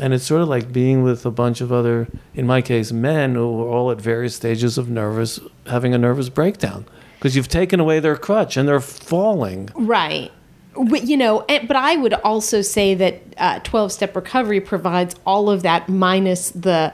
And 0.00 0.12
it's 0.12 0.24
sort 0.24 0.42
of 0.42 0.48
like 0.48 0.72
being 0.72 1.02
with 1.02 1.24
a 1.24 1.30
bunch 1.30 1.60
of 1.60 1.72
other, 1.72 2.08
in 2.34 2.46
my 2.46 2.62
case, 2.62 2.92
men 2.92 3.34
who 3.34 3.62
are 3.62 3.68
all 3.68 3.90
at 3.90 4.00
various 4.00 4.34
stages 4.34 4.76
of 4.76 4.88
nervous, 4.88 5.38
having 5.66 5.94
a 5.94 5.98
nervous 5.98 6.28
breakdown. 6.28 6.84
Because 7.18 7.36
you've 7.36 7.48
taken 7.48 7.80
away 7.80 8.00
their 8.00 8.16
crutch 8.16 8.56
and 8.56 8.68
they're 8.68 8.80
falling. 8.80 9.70
Right. 9.74 10.32
But, 10.76 11.04
you 11.04 11.16
know, 11.16 11.44
but 11.48 11.76
I 11.76 11.96
would 11.96 12.14
also 12.14 12.60
say 12.60 12.94
that 12.94 13.22
uh, 13.38 13.60
12 13.60 13.92
step 13.92 14.16
recovery 14.16 14.60
provides 14.60 15.14
all 15.24 15.48
of 15.48 15.62
that 15.62 15.88
minus 15.88 16.50
the 16.50 16.92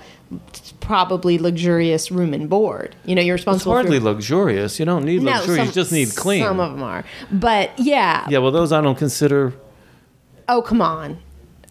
probably 0.80 1.38
luxurious 1.38 2.10
room 2.10 2.34
and 2.34 2.48
board. 2.48 2.94
You 3.04 3.14
know, 3.14 3.22
you're 3.22 3.34
responsible. 3.34 3.72
It's 3.72 3.82
hardly 3.82 3.98
for. 3.98 4.06
luxurious. 4.06 4.78
You 4.78 4.84
don't 4.84 5.04
need 5.04 5.22
luxury. 5.22 5.62
you 5.62 5.72
just 5.72 5.92
need 5.92 6.14
clean. 6.16 6.42
Some 6.44 6.60
of 6.60 6.72
them 6.72 6.82
are. 6.82 7.04
But 7.30 7.78
yeah. 7.78 8.26
yeah, 8.28 8.38
well, 8.38 8.50
those 8.50 8.72
I 8.72 8.80
don't 8.80 8.98
consider. 8.98 9.54
Oh, 10.48 10.62
come 10.62 10.82
on. 10.82 11.18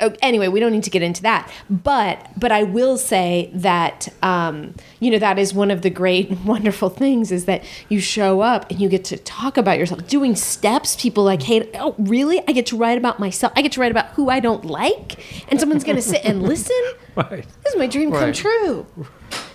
Oh, 0.02 0.14
anyway, 0.22 0.47
we 0.47 0.60
don't 0.60 0.72
need 0.72 0.84
to 0.84 0.89
get 0.89 1.02
into 1.02 1.22
that. 1.24 1.52
But 1.70 2.30
but 2.38 2.52
I 2.52 2.64
will 2.64 2.97
say 2.97 3.50
that 3.54 4.08
um, 4.24 4.76
you 5.00 5.12
know 5.12 5.20
that 5.20 5.38
is 5.38 5.54
one 5.54 5.72
of 5.72 5.82
the 5.82 5.89
great 5.89 6.32
wonderful 6.45 6.89
things 6.89 7.32
is 7.32 7.45
that 7.45 7.64
you 7.89 8.00
show 8.00 8.41
up 8.41 8.70
and 8.72 8.80
you 8.80 8.89
get 8.89 9.04
to 9.06 9.18
talk 9.18 9.58
about 9.58 9.78
yourself. 9.78 10.08
Doing 10.08 10.36
steps, 10.36 10.95
people 10.95 11.24
like, 11.24 11.43
hey, 11.43 11.70
oh 11.76 11.95
really? 11.97 12.41
I 12.47 12.52
get 12.54 12.66
to 12.68 12.78
write 12.78 12.97
about 12.97 13.20
myself. 13.20 13.52
I 13.56 13.62
get 13.62 13.72
to 13.74 13.82
write 13.82 13.91
about 13.91 14.08
who 14.12 14.30
I 14.30 14.39
don't 14.39 14.66
like, 14.66 15.20
and 15.50 15.60
someone's 15.60 15.84
going 15.84 15.97
to 15.97 16.02
sit 16.02 16.24
and 16.26 16.43
listen. 16.43 16.76
Right. 17.16 17.45
This 17.64 17.74
is 17.74 17.78
my 17.78 17.88
dream 17.88 18.12
come 18.12 18.22
Right. 18.22 18.36
true. 18.36 18.86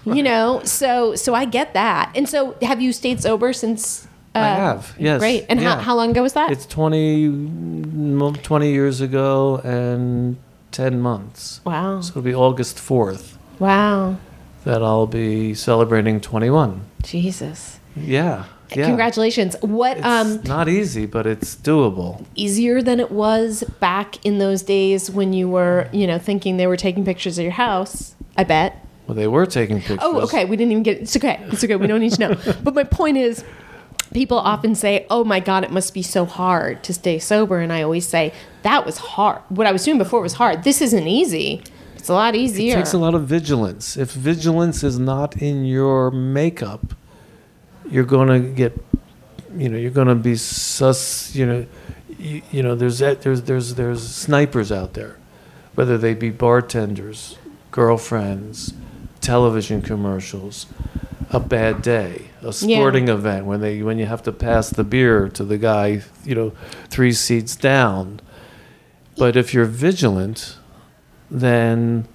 You 0.04 0.22
know, 0.22 0.60
so 0.64 1.14
so 1.14 1.34
I 1.34 1.46
get 1.46 1.72
that. 1.72 2.12
And 2.14 2.28
so, 2.28 2.56
have 2.60 2.82
you 2.82 2.92
stayed 2.92 3.22
sober 3.22 3.54
since? 3.54 4.06
Uh, 4.34 4.38
I 4.40 4.48
have, 4.48 4.94
yes. 4.98 5.20
Great. 5.20 5.46
And 5.48 5.60
how, 5.60 5.76
Yeah. 5.76 5.80
how 5.82 5.94
long 5.94 6.10
ago 6.10 6.22
was 6.22 6.32
that? 6.32 6.50
It's 6.50 6.66
20, 6.66 7.28
mm, 7.28 8.42
20 8.42 8.72
years 8.72 9.00
ago 9.00 9.60
and 9.64 10.36
10 10.72 11.00
months. 11.00 11.60
wow. 11.64 12.00
So 12.00 12.10
it'll 12.10 12.22
be 12.22 12.34
August 12.34 12.76
4th 12.78 13.36
Wow. 13.60 14.16
that 14.64 14.82
I'll 14.82 15.06
be 15.06 15.54
celebrating 15.54 16.20
21. 16.20 16.80
Jesus. 17.02 17.78
Yeah. 17.96 18.44
Yeah. 18.74 18.86
Congratulations. 18.86 19.54
What 19.60 19.98
It's 19.98 20.06
um 20.06 20.40
not 20.44 20.68
easy, 20.68 21.06
but 21.06 21.26
it's 21.28 21.54
doable. 21.54 22.24
easier 22.34 22.82
than 22.82 22.98
it 22.98 23.12
was 23.12 23.62
back 23.78 24.16
in 24.26 24.38
those 24.38 24.62
days 24.62 25.10
when 25.12 25.32
you 25.32 25.48
were, 25.48 25.86
you 25.92 26.08
know, 26.08 26.18
thinking 26.18 26.56
they 26.56 26.66
were 26.66 26.76
taking 26.78 27.04
pictures 27.04 27.38
of 27.38 27.44
your 27.44 27.52
house? 27.52 28.14
I 28.36 28.42
bet. 28.42 28.84
Well, 29.06 29.14
they 29.14 29.28
were 29.28 29.46
taking 29.46 29.76
pictures. 29.78 29.98
Oh, 30.02 30.22
okay. 30.22 30.44
We 30.44 30.56
didn't 30.56 30.72
even 30.72 30.82
get 30.82 31.02
it's 31.02 31.14
okay. 31.16 31.38
It's 31.52 31.62
okay. 31.62 31.76
We 31.76 31.86
don't 31.86 32.00
need 32.00 32.14
to 32.14 32.20
know. 32.28 32.36
but 32.64 32.74
my 32.74 32.82
point 32.84 33.16
is 33.16 33.44
people 34.14 34.38
often 34.38 34.74
say, 34.74 35.06
"Oh 35.10 35.24
my 35.24 35.40
god, 35.40 35.64
it 35.64 35.70
must 35.70 35.92
be 35.92 36.02
so 36.02 36.24
hard 36.24 36.82
to 36.84 36.94
stay 36.94 37.18
sober." 37.18 37.58
And 37.58 37.70
I 37.70 37.82
always 37.82 38.08
say, 38.08 38.32
"That 38.62 38.86
was 38.86 38.96
hard. 38.96 39.42
What 39.50 39.66
I 39.66 39.72
was 39.72 39.84
doing 39.84 39.98
before 39.98 40.22
was 40.22 40.34
hard. 40.34 40.64
This 40.64 40.80
isn't 40.80 41.06
easy. 41.06 41.62
It's 41.96 42.08
a 42.08 42.14
lot 42.14 42.34
easier." 42.34 42.74
It 42.74 42.78
takes 42.78 42.94
a 42.94 42.98
lot 42.98 43.14
of 43.14 43.26
vigilance. 43.26 43.98
If 43.98 44.12
vigilance 44.12 44.82
is 44.82 44.98
not 44.98 45.36
in 45.36 45.66
your 45.66 46.10
makeup, 46.10 46.94
you're 47.90 48.04
going 48.04 48.28
to 48.28 48.40
get, 48.40 48.72
you 49.54 49.68
know, 49.68 49.76
you're 49.76 49.90
going 49.90 50.08
to 50.08 50.14
be 50.14 50.36
sus. 50.36 51.34
You 51.34 51.46
know, 51.46 51.66
you, 52.18 52.42
you 52.50 52.62
know, 52.62 52.74
there's 52.74 53.00
there's 53.00 53.42
there's 53.42 53.74
there's 53.74 54.02
snipers 54.06 54.72
out 54.72 54.94
there, 54.94 55.18
whether 55.74 55.98
they 55.98 56.14
be 56.14 56.30
bartenders, 56.30 57.36
girlfriends, 57.70 58.72
television 59.20 59.82
commercials, 59.82 60.66
a 61.34 61.40
bad 61.40 61.82
day, 61.82 62.26
a 62.42 62.52
sporting 62.52 63.08
event 63.08 63.44
when 63.46 63.60
they 63.60 63.82
when 63.82 63.98
you 63.98 64.06
have 64.06 64.22
to 64.22 64.32
pass 64.32 64.70
the 64.70 64.84
beer 64.84 65.28
to 65.30 65.44
the 65.44 65.58
guy, 65.58 66.00
you 66.24 66.34
know, 66.34 66.52
three 66.88 67.12
seats 67.12 67.56
down. 67.56 68.20
But 69.16 69.36
if 69.36 69.52
you're 69.52 69.64
vigilant, 69.64 70.56
then 71.30 72.06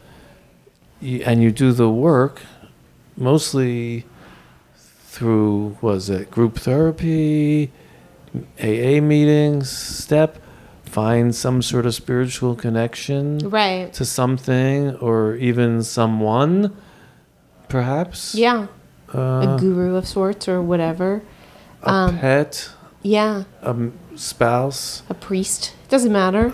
you, 1.02 1.22
and 1.26 1.42
you 1.44 1.52
do 1.52 1.72
the 1.72 1.90
work, 1.90 2.42
mostly 3.18 4.06
through 4.76 5.78
was 5.82 6.10
it 6.10 6.32
group 6.32 6.58
therapy, 6.60 7.72
AA 8.60 9.02
meetings, 9.02 9.70
step, 9.70 10.38
find 10.86 11.36
some 11.36 11.62
sort 11.62 11.86
of 11.86 11.94
spiritual 11.94 12.56
connection 12.56 13.40
Right. 13.40 13.92
to 13.94 14.06
something 14.06 14.96
or 14.98 15.36
even 15.36 15.84
someone, 15.84 16.76
perhaps. 17.68 18.36
Yeah. 18.36 18.68
Uh, 19.14 19.56
a 19.56 19.58
guru 19.60 19.96
of 19.96 20.08
sorts 20.08 20.48
or 20.48 20.62
whatever. 20.62 21.22
a 21.84 21.90
um, 21.92 22.20
pet, 22.20 22.70
Yeah. 23.02 23.44
a 23.62 23.70
m- 23.70 23.98
spouse. 24.16 25.04
a 25.10 25.14
priest. 25.14 25.74
Doesn't 25.90 26.12
matter. 26.12 26.54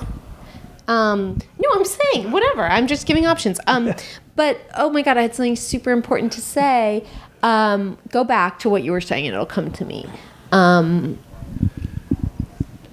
Um, 0.88 1.39
no, 1.60 1.70
I'm 1.74 1.84
saying 1.86 2.32
whatever. 2.32 2.64
I'm 2.64 2.88
just 2.88 3.08
giving 3.08 3.26
options. 3.26 3.60
Um, 3.68 3.93
but 4.36 4.60
oh 4.78 4.89
my 4.89 5.01
god, 5.01 5.18
I 5.18 5.24
had 5.24 5.36
something 5.36 5.56
super 5.56 5.91
important 5.91 6.32
to 6.34 6.41
say. 6.41 7.03
Um, 7.43 7.97
go 8.10 8.24
back 8.24 8.60
to 8.60 8.70
what 8.70 8.84
you 8.84 8.91
were 8.91 9.01
saying, 9.01 9.26
and 9.28 9.34
it'll 9.34 9.45
come 9.45 9.72
to 9.72 9.86
me. 9.86 10.06
Um, 10.51 11.20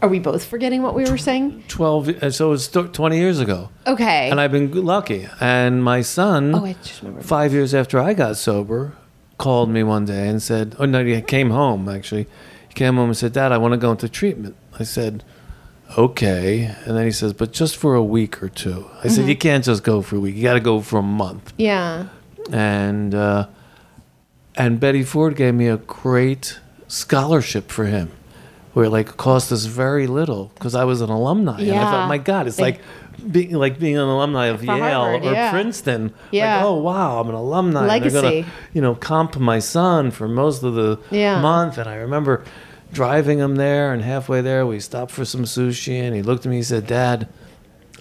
are 0.00 0.08
we 0.08 0.18
both 0.18 0.44
forgetting 0.44 0.82
what 0.82 0.94
we 0.94 1.04
were 1.08 1.16
saying? 1.18 1.62
12, 1.68 2.08
uh, 2.08 2.30
so 2.30 2.48
it 2.48 2.50
was 2.50 2.68
th- 2.68 2.90
20 2.92 3.16
years 3.16 3.38
ago. 3.38 3.68
Okay. 3.86 4.28
And 4.30 4.40
I've 4.40 4.50
been 4.50 4.72
lucky. 4.84 5.28
And 5.40 5.84
my 5.84 6.00
son, 6.02 6.54
oh, 6.54 6.64
I 6.64 6.72
just 6.82 7.02
remembered. 7.02 7.24
five 7.24 7.52
years 7.52 7.72
after 7.72 8.00
I 8.00 8.12
got 8.12 8.36
sober, 8.36 8.94
called 9.38 9.68
me 9.70 9.82
one 9.82 10.04
day 10.04 10.28
and 10.28 10.42
said, 10.42 10.76
oh, 10.78 10.84
no, 10.84 11.04
he 11.04 11.20
came 11.22 11.50
home 11.50 11.88
actually. 11.88 12.26
He 12.68 12.74
came 12.74 12.96
home 12.96 13.08
and 13.10 13.16
said, 13.16 13.32
Dad, 13.32 13.52
I 13.52 13.58
want 13.58 13.72
to 13.72 13.78
go 13.78 13.90
into 13.90 14.08
treatment. 14.08 14.56
I 14.78 14.84
said, 14.84 15.24
okay. 15.98 16.74
And 16.84 16.96
then 16.96 17.04
he 17.04 17.10
says, 17.12 17.32
but 17.32 17.52
just 17.52 17.76
for 17.76 17.94
a 17.94 18.02
week 18.02 18.42
or 18.42 18.48
two. 18.48 18.88
I 19.04 19.08
said, 19.08 19.28
you 19.28 19.36
can't 19.36 19.64
just 19.64 19.82
go 19.84 20.00
for 20.02 20.16
a 20.16 20.20
week. 20.20 20.36
You 20.36 20.42
got 20.42 20.54
to 20.54 20.60
go 20.60 20.80
for 20.80 20.98
a 20.98 21.02
month. 21.02 21.52
Yeah. 21.58 22.08
And, 22.50 23.14
uh, 23.14 23.48
and 24.56 24.80
Betty 24.80 25.02
Ford 25.02 25.36
gave 25.36 25.54
me 25.54 25.68
a 25.68 25.76
great 25.76 26.58
scholarship 26.88 27.70
for 27.70 27.84
him. 27.84 28.10
Where 28.72 28.86
it 28.86 28.90
like 28.90 29.18
cost 29.18 29.52
us 29.52 29.66
very 29.66 30.06
little 30.06 30.50
because 30.54 30.74
I 30.74 30.84
was 30.84 31.02
an 31.02 31.10
alumni, 31.10 31.60
and 31.60 31.72
I 31.72 31.84
thought, 31.90 32.08
my 32.08 32.16
God, 32.16 32.46
it's 32.46 32.56
They- 32.56 32.62
like 32.62 32.80
being 33.30 33.52
like 33.52 33.78
being 33.78 33.96
an 33.96 34.02
alumni 34.08 34.46
of 34.46 34.60
For 34.60 34.66
Yale 34.66 34.78
Harvard, 34.80 35.24
or 35.24 35.32
yeah. 35.32 35.50
Princeton. 35.50 36.12
Yeah. 36.30 36.56
Like, 36.56 36.64
oh 36.66 36.74
wow, 36.80 37.20
I'm 37.20 37.28
an 37.28 37.34
alumni. 37.34 37.80
and 37.80 37.90
They're 37.90 38.10
Legacy. 38.10 38.40
gonna, 38.42 38.52
you 38.72 38.80
know, 38.82 38.94
comp 38.94 39.38
my 39.38 39.58
son 39.58 40.10
for 40.10 40.28
most 40.28 40.62
of 40.62 40.74
the 40.74 40.98
Yeah. 41.10 41.40
month. 41.40 41.78
And 41.78 41.88
I 41.88 41.94
remember 41.96 42.44
driving 42.92 43.38
him 43.38 43.56
there, 43.56 43.92
and 43.92 44.02
halfway 44.02 44.40
there, 44.40 44.66
we 44.66 44.78
stopped 44.80 45.12
for 45.12 45.24
some 45.24 45.44
sushi, 45.44 46.00
and 46.02 46.14
he 46.14 46.22
looked 46.22 46.44
at 46.46 46.50
me 46.50 46.56
and 46.56 46.66
said, 46.66 46.86
"Dad, 46.86 47.28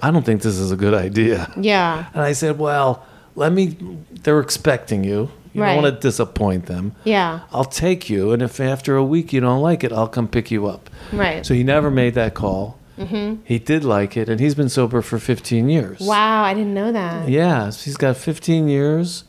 I 0.02 0.12
don't 0.12 0.26
think 0.26 0.42
this 0.42 0.58
is 0.58 0.72
a 0.72 0.76
good 0.76 0.94
idea." 0.94 1.52
Yeah. 1.58 2.06
And 2.14 2.24
I 2.24 2.34
said, 2.34 2.58
"Well, 2.60 3.04
let 3.36 3.52
me. 3.54 3.78
They're 4.24 4.40
expecting 4.40 5.04
you. 5.04 5.30
You 5.54 5.62
Right. 5.62 5.74
don't 5.74 5.84
want 5.84 5.96
to 5.96 6.00
disappoint 6.00 6.68
them. 6.68 6.94
Yeah. 7.04 7.42
I'll 7.52 7.66
take 7.66 8.10
you, 8.10 8.32
and 8.32 8.42
if 8.42 8.60
after 8.62 8.96
a 8.96 9.04
week 9.04 9.34
you 9.34 9.42
don't 9.42 9.62
like 9.62 9.84
it, 9.84 9.92
I'll 9.92 10.08
come 10.08 10.28
pick 10.28 10.50
you 10.50 10.66
up." 10.68 10.90
Right. 11.14 11.46
So 11.46 11.54
he 11.54 11.64
never 11.64 11.92
made 11.92 12.14
that 12.16 12.34
call. 12.34 12.78
Mm-hmm. 13.08 13.42
He 13.44 13.60
did 13.60 13.84
like 13.84 14.16
it, 14.18 14.30
and 14.30 14.40
he's 14.40 14.56
been 14.56 14.70
sober 14.70 15.02
for 15.02 15.20
15 15.20 15.70
years. 15.70 16.00
wow, 16.00 16.44
I 16.44 16.54
didn't 16.54 16.74
know 16.74 16.92
that. 16.92 17.30
Yeah, 17.30 17.70
so 17.70 17.86
he's 17.86 17.98
got 17.98 18.18
15 18.18 18.68
years. 18.68 19.24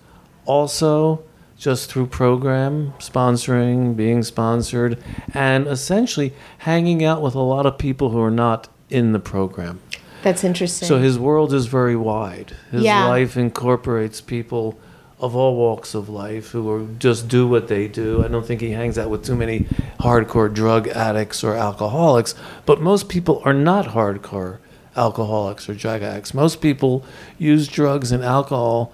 Also, 0.44 1.22
just 1.56 1.90
through 1.90 2.06
program 2.06 2.92
sponsoring, 2.98 3.96
being 3.96 4.22
sponsored, 4.22 5.02
and 5.34 5.66
essentially 5.66 6.32
hanging 6.58 7.04
out 7.04 7.22
with 7.22 7.34
a 7.34 7.40
lot 7.40 7.66
of 7.66 7.78
people 7.78 8.10
who 8.10 8.20
are 8.20 8.30
not 8.30 8.68
in 8.90 9.12
the 9.12 9.20
program. 9.20 9.80
That's 10.22 10.44
interesting. 10.44 10.86
So 10.88 10.98
his 10.98 11.18
world 11.18 11.52
is 11.52 11.66
very 11.66 11.96
wide. 11.96 12.54
His 12.70 12.82
Yeah. 12.82 13.06
life 13.08 13.36
incorporates 13.36 14.20
people 14.20 14.78
of 15.22 15.36
all 15.36 15.54
walks 15.54 15.94
of 15.94 16.08
life 16.08 16.50
who 16.50 16.68
are 16.68 16.86
just 16.98 17.28
do 17.28 17.46
what 17.46 17.68
they 17.68 17.86
do. 17.86 18.24
I 18.24 18.28
don't 18.28 18.44
think 18.44 18.60
he 18.60 18.72
hangs 18.72 18.98
out 18.98 19.08
with 19.08 19.24
too 19.24 19.36
many 19.36 19.60
hardcore 20.00 20.52
drug 20.52 20.88
addicts 20.88 21.44
or 21.44 21.54
alcoholics, 21.54 22.34
but 22.66 22.80
most 22.80 23.08
people 23.08 23.40
are 23.44 23.54
not 23.54 23.86
hardcore 23.86 24.58
alcoholics 24.96 25.68
or 25.68 25.74
drug 25.74 26.02
addicts. 26.02 26.34
Most 26.34 26.60
people 26.60 27.04
use 27.38 27.68
drugs 27.68 28.10
and 28.10 28.24
alcohol 28.24 28.92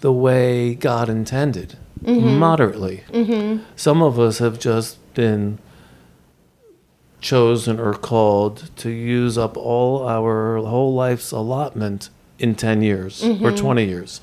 the 0.00 0.12
way 0.12 0.74
God 0.74 1.10
intended, 1.10 1.76
mm-hmm. 2.02 2.38
moderately. 2.38 3.04
Mm-hmm. 3.10 3.62
Some 3.76 4.02
of 4.02 4.18
us 4.18 4.38
have 4.38 4.58
just 4.58 4.96
been 5.12 5.58
chosen 7.20 7.78
or 7.78 7.92
called 7.92 8.70
to 8.76 8.90
use 8.90 9.36
up 9.36 9.56
all 9.56 10.08
our 10.08 10.56
whole 10.58 10.94
life's 10.94 11.30
allotment 11.30 12.08
in 12.38 12.54
10 12.54 12.80
years 12.80 13.22
or 13.22 13.26
mm-hmm. 13.26 13.56
20 13.56 13.84
years. 13.84 14.20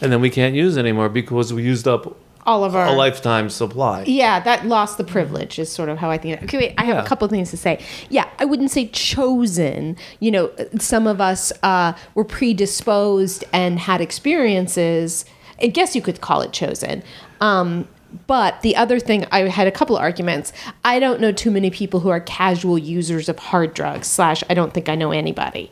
And 0.00 0.12
then 0.12 0.20
we 0.20 0.30
can't 0.30 0.54
use 0.54 0.76
anymore 0.78 1.08
because 1.08 1.52
we 1.52 1.62
used 1.62 1.86
up 1.88 2.16
All 2.44 2.64
of 2.64 2.76
our 2.76 2.86
a 2.86 2.92
lifetime 2.92 3.50
supply. 3.50 4.04
Yeah, 4.06 4.40
that 4.40 4.66
lost 4.66 4.98
the 4.98 5.04
privilege 5.04 5.58
is 5.58 5.70
sort 5.72 5.88
of 5.88 5.98
how 5.98 6.10
I 6.10 6.18
think. 6.18 6.42
Okay, 6.44 6.58
wait, 6.58 6.74
I 6.78 6.84
have 6.84 6.96
Yeah. 6.96 7.02
a 7.02 7.06
couple 7.06 7.24
of 7.24 7.30
things 7.30 7.50
to 7.50 7.56
say. 7.56 7.78
Yeah, 8.10 8.26
I 8.38 8.44
wouldn't 8.44 8.70
say 8.70 8.86
chosen. 8.88 9.96
You 10.20 10.30
know, 10.30 10.50
some 10.78 11.06
of 11.06 11.20
us 11.20 11.52
uh, 11.62 11.94
were 12.14 12.24
predisposed 12.24 13.44
and 13.52 13.78
had 13.78 14.00
experiences. 14.00 15.24
I 15.62 15.68
guess 15.68 15.96
you 15.96 16.02
could 16.02 16.20
call 16.20 16.42
it 16.42 16.52
chosen. 16.52 17.02
Um, 17.40 17.88
but 18.26 18.62
the 18.62 18.76
other 18.76 19.00
thing, 19.00 19.26
I 19.32 19.40
had 19.48 19.66
a 19.66 19.70
couple 19.72 19.96
of 19.96 20.02
arguments. 20.02 20.52
I 20.84 21.00
don't 21.00 21.20
know 21.20 21.32
too 21.32 21.50
many 21.50 21.70
people 21.70 22.00
who 22.00 22.08
are 22.10 22.20
casual 22.20 22.78
users 22.78 23.28
of 23.28 23.38
hard 23.38 23.74
drugs. 23.74 24.06
Slash, 24.06 24.42
I 24.48 24.54
don't 24.54 24.72
think 24.72 24.88
I 24.88 24.94
know 24.94 25.10
anybody. 25.10 25.70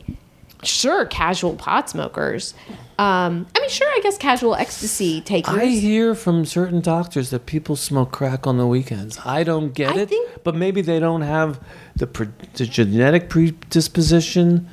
Sure, 0.67 1.05
casual 1.05 1.55
pot 1.55 1.89
smokers. 1.89 2.53
Um, 2.97 3.45
I 3.55 3.59
mean, 3.59 3.69
sure, 3.69 3.87
I 3.89 3.99
guess 4.01 4.17
casual 4.17 4.55
ecstasy 4.55 5.21
takers. 5.21 5.53
I 5.53 5.65
hear 5.65 6.15
from 6.15 6.45
certain 6.45 6.79
doctors 6.81 7.29
that 7.31 7.45
people 7.45 7.75
smoke 7.75 8.11
crack 8.11 8.47
on 8.47 8.57
the 8.57 8.65
weekends. 8.67 9.19
I 9.25 9.43
don't 9.43 9.73
get 9.73 9.95
I 9.95 10.01
it, 10.01 10.09
think- 10.09 10.43
but 10.43 10.55
maybe 10.55 10.81
they 10.81 10.99
don't 10.99 11.21
have 11.21 11.59
the, 11.95 12.07
pre- 12.07 12.29
the 12.53 12.65
genetic 12.65 13.29
predisposition. 13.29 14.67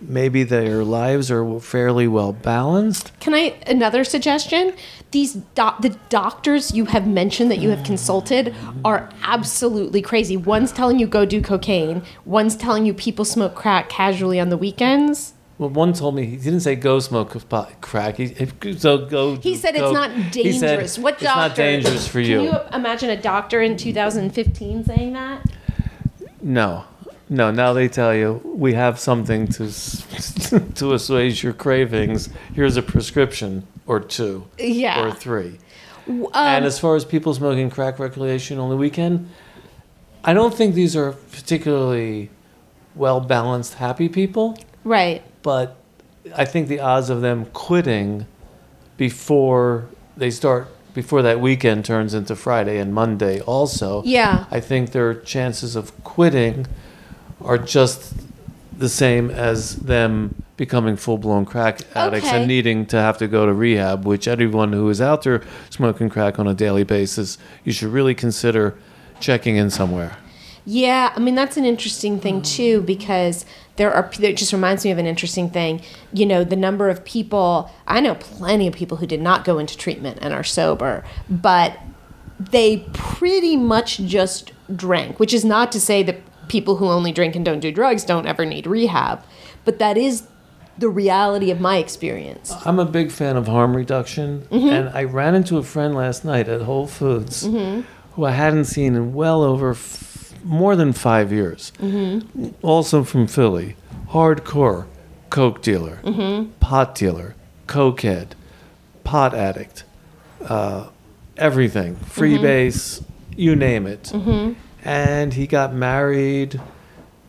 Maybe 0.00 0.42
their 0.42 0.82
lives 0.82 1.30
are 1.30 1.60
fairly 1.60 2.08
well 2.08 2.32
balanced. 2.32 3.12
Can 3.20 3.34
I 3.34 3.54
another 3.68 4.02
suggestion? 4.02 4.72
These 5.12 5.34
the 5.54 5.96
doctors 6.08 6.74
you 6.74 6.86
have 6.86 7.06
mentioned 7.06 7.50
that 7.50 7.58
you 7.58 7.70
have 7.70 7.84
consulted 7.84 8.46
mm-hmm. 8.46 8.80
are 8.84 9.10
absolutely 9.22 10.02
crazy. 10.02 10.36
One's 10.36 10.72
telling 10.72 10.98
you 10.98 11.06
go 11.06 11.24
do 11.24 11.40
cocaine. 11.40 12.02
One's 12.24 12.56
telling 12.56 12.84
you 12.86 12.94
people 12.94 13.24
smoke 13.24 13.54
crack 13.54 13.88
casually 13.88 14.40
on 14.40 14.48
the 14.48 14.56
weekends. 14.56 15.34
Well, 15.58 15.70
one 15.70 15.92
told 15.92 16.16
me 16.16 16.24
he 16.26 16.36
didn't 16.36 16.60
say 16.60 16.74
go 16.74 16.98
smoke 16.98 17.36
crack. 17.80 18.16
He 18.16 18.48
so 18.76 19.06
go. 19.06 19.36
He 19.36 19.54
said 19.54 19.76
it's 19.76 19.82
coke. 19.82 19.92
not 19.92 20.10
He 20.10 20.52
said, 20.52 20.68
dangerous. 20.70 20.98
what 20.98 21.14
It's 21.14 21.22
doctor? 21.22 21.40
not 21.40 21.56
dangerous 21.56 22.08
for 22.08 22.18
you. 22.18 22.38
Can 22.38 22.44
you 22.46 22.58
imagine 22.72 23.10
a 23.10 23.20
doctor 23.20 23.62
in 23.62 23.76
2015 23.76 24.84
saying 24.84 25.12
that? 25.12 25.44
No, 26.40 26.84
no. 27.28 27.52
Now 27.52 27.74
they 27.74 27.86
tell 27.86 28.12
you 28.12 28.40
we 28.44 28.72
have 28.74 28.98
something 28.98 29.46
to 29.48 29.70
to 30.74 30.94
assuage 30.94 31.44
your 31.44 31.52
cravings. 31.52 32.28
Here's 32.54 32.76
a 32.76 32.82
prescription 32.82 33.64
or 33.86 34.00
two 34.00 34.46
Yeah. 34.58 35.02
or 35.04 35.10
three. 35.12 35.58
Um, 36.08 36.26
and 36.34 36.64
as 36.64 36.78
far 36.78 36.96
as 36.96 37.04
people 37.04 37.32
smoking 37.34 37.70
crack 37.70 37.98
recreation 37.98 38.58
on 38.58 38.70
the 38.70 38.76
weekend, 38.76 39.28
I 40.24 40.32
don't 40.34 40.54
think 40.54 40.74
these 40.74 40.96
are 40.96 41.12
particularly 41.12 42.30
well 42.94 43.20
balanced, 43.20 43.74
happy 43.74 44.08
people. 44.08 44.56
Right. 44.84 45.22
But 45.42 45.76
I 46.36 46.44
think 46.44 46.68
the 46.68 46.80
odds 46.80 47.08
of 47.10 47.20
them 47.20 47.46
quitting 47.52 48.26
before 48.96 49.86
they 50.16 50.30
start 50.30 50.68
before 50.94 51.22
that 51.22 51.40
weekend 51.40 51.84
turns 51.86 52.12
into 52.12 52.36
Friday 52.36 52.78
and 52.78 52.92
Monday 52.92 53.40
also. 53.40 54.02
Yeah. 54.04 54.44
I 54.50 54.60
think 54.60 54.92
their 54.92 55.14
chances 55.14 55.74
of 55.74 55.92
quitting 56.04 56.66
are 57.40 57.56
just 57.58 58.12
the 58.76 58.88
same 58.90 59.30
as 59.30 59.76
them 59.76 60.42
becoming 60.62 60.94
full-blown 60.94 61.44
crack 61.44 61.80
addicts 61.96 62.28
Okay. 62.28 62.36
and 62.38 62.46
needing 62.46 62.86
to 62.86 62.96
have 62.96 63.18
to 63.18 63.26
go 63.26 63.44
to 63.46 63.52
rehab, 63.52 64.04
which 64.04 64.28
everyone 64.28 64.72
who 64.72 64.88
is 64.90 65.00
out 65.00 65.22
there 65.24 65.42
smoking 65.70 66.08
crack 66.08 66.38
on 66.38 66.46
a 66.46 66.54
daily 66.54 66.84
basis, 66.84 67.36
you 67.64 67.72
should 67.72 67.88
really 67.88 68.14
consider 68.14 68.76
checking 69.18 69.56
in 69.56 69.70
somewhere. 69.70 70.16
Yeah, 70.64 71.12
I 71.16 71.18
mean 71.18 71.34
that's 71.34 71.56
an 71.56 71.64
interesting 71.64 72.20
thing 72.20 72.42
too 72.42 72.82
because 72.82 73.44
there 73.74 73.92
are 73.92 74.08
it 74.20 74.36
just 74.36 74.52
reminds 74.52 74.84
me 74.84 74.92
of 74.92 74.98
an 74.98 75.06
interesting 75.06 75.50
thing. 75.50 75.82
You 76.12 76.26
know, 76.26 76.44
the 76.44 76.54
number 76.54 76.88
of 76.88 77.04
people 77.04 77.68
I 77.88 77.98
know 77.98 78.14
plenty 78.14 78.68
of 78.68 78.74
people 78.74 78.98
who 78.98 79.06
did 79.06 79.20
not 79.20 79.44
go 79.44 79.58
into 79.58 79.76
treatment 79.76 80.18
and 80.22 80.32
are 80.32 80.44
sober, 80.44 81.02
but 81.28 81.76
they 82.38 82.86
pretty 82.92 83.56
much 83.56 83.98
just 83.98 84.52
drank, 84.76 85.18
which 85.18 85.34
is 85.34 85.44
not 85.44 85.72
to 85.72 85.80
say 85.80 86.04
that 86.04 86.20
people 86.46 86.76
who 86.76 86.86
only 86.86 87.10
drink 87.10 87.34
and 87.34 87.44
don't 87.44 87.58
do 87.58 87.72
drugs 87.72 88.04
don't 88.04 88.26
ever 88.28 88.46
need 88.46 88.64
rehab, 88.64 89.24
but 89.64 89.80
that 89.80 89.96
is 89.96 90.28
the 90.78 90.88
reality 90.88 91.50
of 91.50 91.60
my 91.60 91.76
experience. 91.76 92.52
I'm 92.64 92.78
a 92.78 92.84
big 92.84 93.10
fan 93.10 93.36
of 93.36 93.46
harm 93.46 93.76
reduction, 93.76 94.42
mm-hmm. 94.50 94.68
and 94.68 94.88
I 94.90 95.04
ran 95.04 95.34
into 95.34 95.58
a 95.58 95.62
friend 95.62 95.94
last 95.94 96.24
night 96.24 96.48
at 96.48 96.62
Whole 96.62 96.86
Foods 96.86 97.46
mm-hmm. 97.46 97.82
who 98.14 98.24
I 98.24 98.32
hadn't 98.32 98.64
seen 98.64 98.94
in 98.94 99.14
well 99.14 99.42
over 99.42 99.72
f- 99.72 100.34
more 100.44 100.74
than 100.76 100.92
five 100.92 101.32
years. 101.32 101.72
Mm-hmm. 101.78 102.48
Also 102.62 103.04
from 103.04 103.26
Philly, 103.26 103.76
hardcore 104.08 104.86
coke 105.30 105.62
dealer, 105.62 105.98
pot 106.60 106.94
dealer, 106.94 107.34
cokehead, 107.66 108.32
pot 109.04 109.34
addict, 109.34 109.84
uh, 110.44 110.88
everything, 111.36 111.96
freebase, 111.96 113.04
you 113.36 113.56
name 113.56 113.86
it. 113.86 114.12
And 114.84 115.32
he 115.34 115.46
got 115.46 115.72
married 115.72 116.60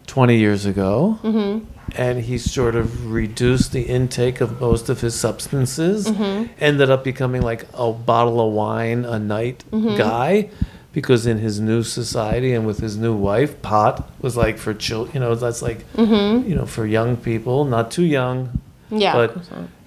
20 0.08 0.38
years 0.38 0.66
ago 0.66 1.20
and 1.96 2.22
he 2.22 2.38
sort 2.38 2.76
of 2.76 3.12
reduced 3.12 3.72
the 3.72 3.84
intake 3.84 4.42
of 4.42 4.60
most 4.60 4.90
of 4.90 5.02
his 5.02 5.20
substances 5.20 6.08
mm-hmm. 6.08 6.52
ended 6.60 6.90
up 6.90 7.04
becoming 7.04 7.42
like 7.42 7.66
a 7.74 7.92
bottle 7.92 8.46
of 8.46 8.54
wine 8.54 9.06
a 9.06 9.20
night 9.20 9.64
mm-hmm. 9.72 9.96
guy 9.96 10.50
because 10.92 11.26
in 11.26 11.40
his 11.40 11.60
new 11.60 11.84
society 11.84 12.54
and 12.54 12.66
with 12.66 12.80
his 12.80 12.98
new 12.98 13.16
wife 13.16 13.62
pot 13.62 14.10
was 14.22 14.36
like 14.36 14.58
for 14.58 14.74
children 14.74 15.14
you 15.14 15.20
know 15.20 15.36
that's 15.36 15.62
like 15.62 15.86
mm-hmm. 15.94 16.48
you 16.48 16.56
know 16.56 16.66
for 16.66 16.86
young 16.86 17.18
people 17.18 17.66
not 17.66 17.92
too 17.92 18.06
young. 18.06 18.60
Yeah. 18.90 19.14
but 19.14 19.36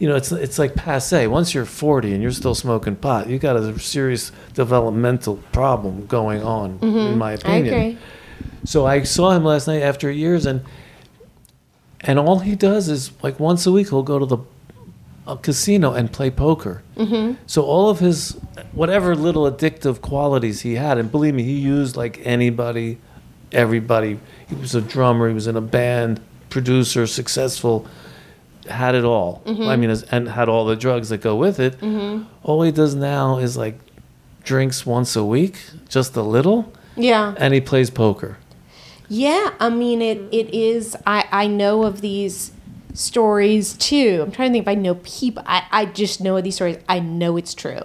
you 0.01 0.09
know 0.09 0.17
it's 0.17 0.33
it's 0.33 0.59
like 0.59 0.75
passe 0.75 1.29
once 1.29 1.55
you're 1.55 1.65
40 1.65 2.13
and 2.13 2.23
you're 2.23 2.33
still 2.33 2.57
smoking 2.57 2.97
pot 2.97 3.29
you 3.29 3.39
got 3.39 3.55
a 3.55 3.79
serious 3.79 4.33
developmental 4.55 5.37
problem 5.53 6.07
going 6.07 6.43
on 6.43 6.81
in 6.83 7.17
my 7.17 7.31
I 7.31 7.35
opinion 7.35 7.75
agree. 7.75 7.99
so 8.65 8.85
I 8.85 9.05
saw 9.05 9.31
him 9.31 9.45
last 9.45 9.69
night 9.69 9.83
after 9.83 10.11
years, 10.11 10.45
and 10.45 10.63
and 12.07 12.19
all 12.19 12.39
he 12.41 12.55
does 12.55 12.89
is 12.89 13.11
like 13.23 13.39
once 13.41 13.67
a 13.67 13.73
week 13.73 13.89
he'll 13.91 14.03
go 14.03 14.19
to 14.19 14.27
the 14.27 14.39
a 15.29 15.37
casino 15.37 15.93
and 15.93 16.13
play 16.13 16.31
poker. 16.31 16.83
Mm-hmm. 16.97 17.35
So 17.47 17.63
all 17.63 17.91
of 17.91 17.99
his 17.99 18.39
whatever 18.73 19.17
little 19.17 19.51
addictive 19.51 20.01
qualities 20.01 20.61
he 20.61 20.75
had, 20.77 20.99
and 20.99 21.11
believe 21.11 21.35
me, 21.35 21.43
he 21.43 21.59
used 21.59 21.97
like 21.97 22.21
anybody, 22.25 22.99
everybody. 23.51 24.21
He 24.49 24.55
was 24.55 24.75
a 24.77 24.81
drummer. 24.81 25.27
He 25.29 25.35
was 25.35 25.49
in 25.49 25.57
a 25.57 25.61
band, 25.61 26.21
producer, 26.49 27.07
successful. 27.09 27.87
Had 28.69 28.95
it 28.95 29.05
all. 29.05 29.43
I 29.47 29.77
mean, 29.77 29.91
and 30.11 30.29
had 30.29 30.49
all 30.49 30.65
the 30.65 30.77
drugs 30.77 31.09
that 31.09 31.19
go 31.23 31.35
with 31.37 31.59
it. 31.61 31.77
All 32.45 32.63
he 32.63 32.71
does 32.73 32.95
now 32.95 33.39
is 33.39 33.57
like 33.57 33.79
drinks 34.45 34.87
once 34.87 35.17
a 35.17 35.25
week, 35.25 35.59
just 35.89 36.15
a 36.17 36.23
little, 36.23 36.73
Yeah. 36.97 37.35
and 37.37 37.53
he 37.53 37.61
plays 37.61 37.91
poker. 37.91 38.39
Yeah, 39.09 39.53
I 39.61 39.69
mean 39.71 40.03
it. 40.03 40.19
It 40.33 40.53
is. 40.55 40.97
I 41.07 41.25
I 41.33 41.47
know 41.47 41.83
of 41.85 42.01
these 42.01 42.53
stories 42.95 43.75
too. 43.75 44.21
I'm 44.25 44.33
trying 44.33 44.51
to 44.51 44.55
think 44.55 44.65
if 44.65 44.69
I 44.69 44.75
know 44.75 44.97
people. 44.97 45.43
I 45.47 45.63
I 45.71 45.85
just 45.87 46.21
know 46.21 46.37
of 46.37 46.45
these 46.45 46.55
stories. 46.57 46.79
I 46.89 46.99
know 47.01 47.37
it's 47.37 47.55
true. 47.55 47.81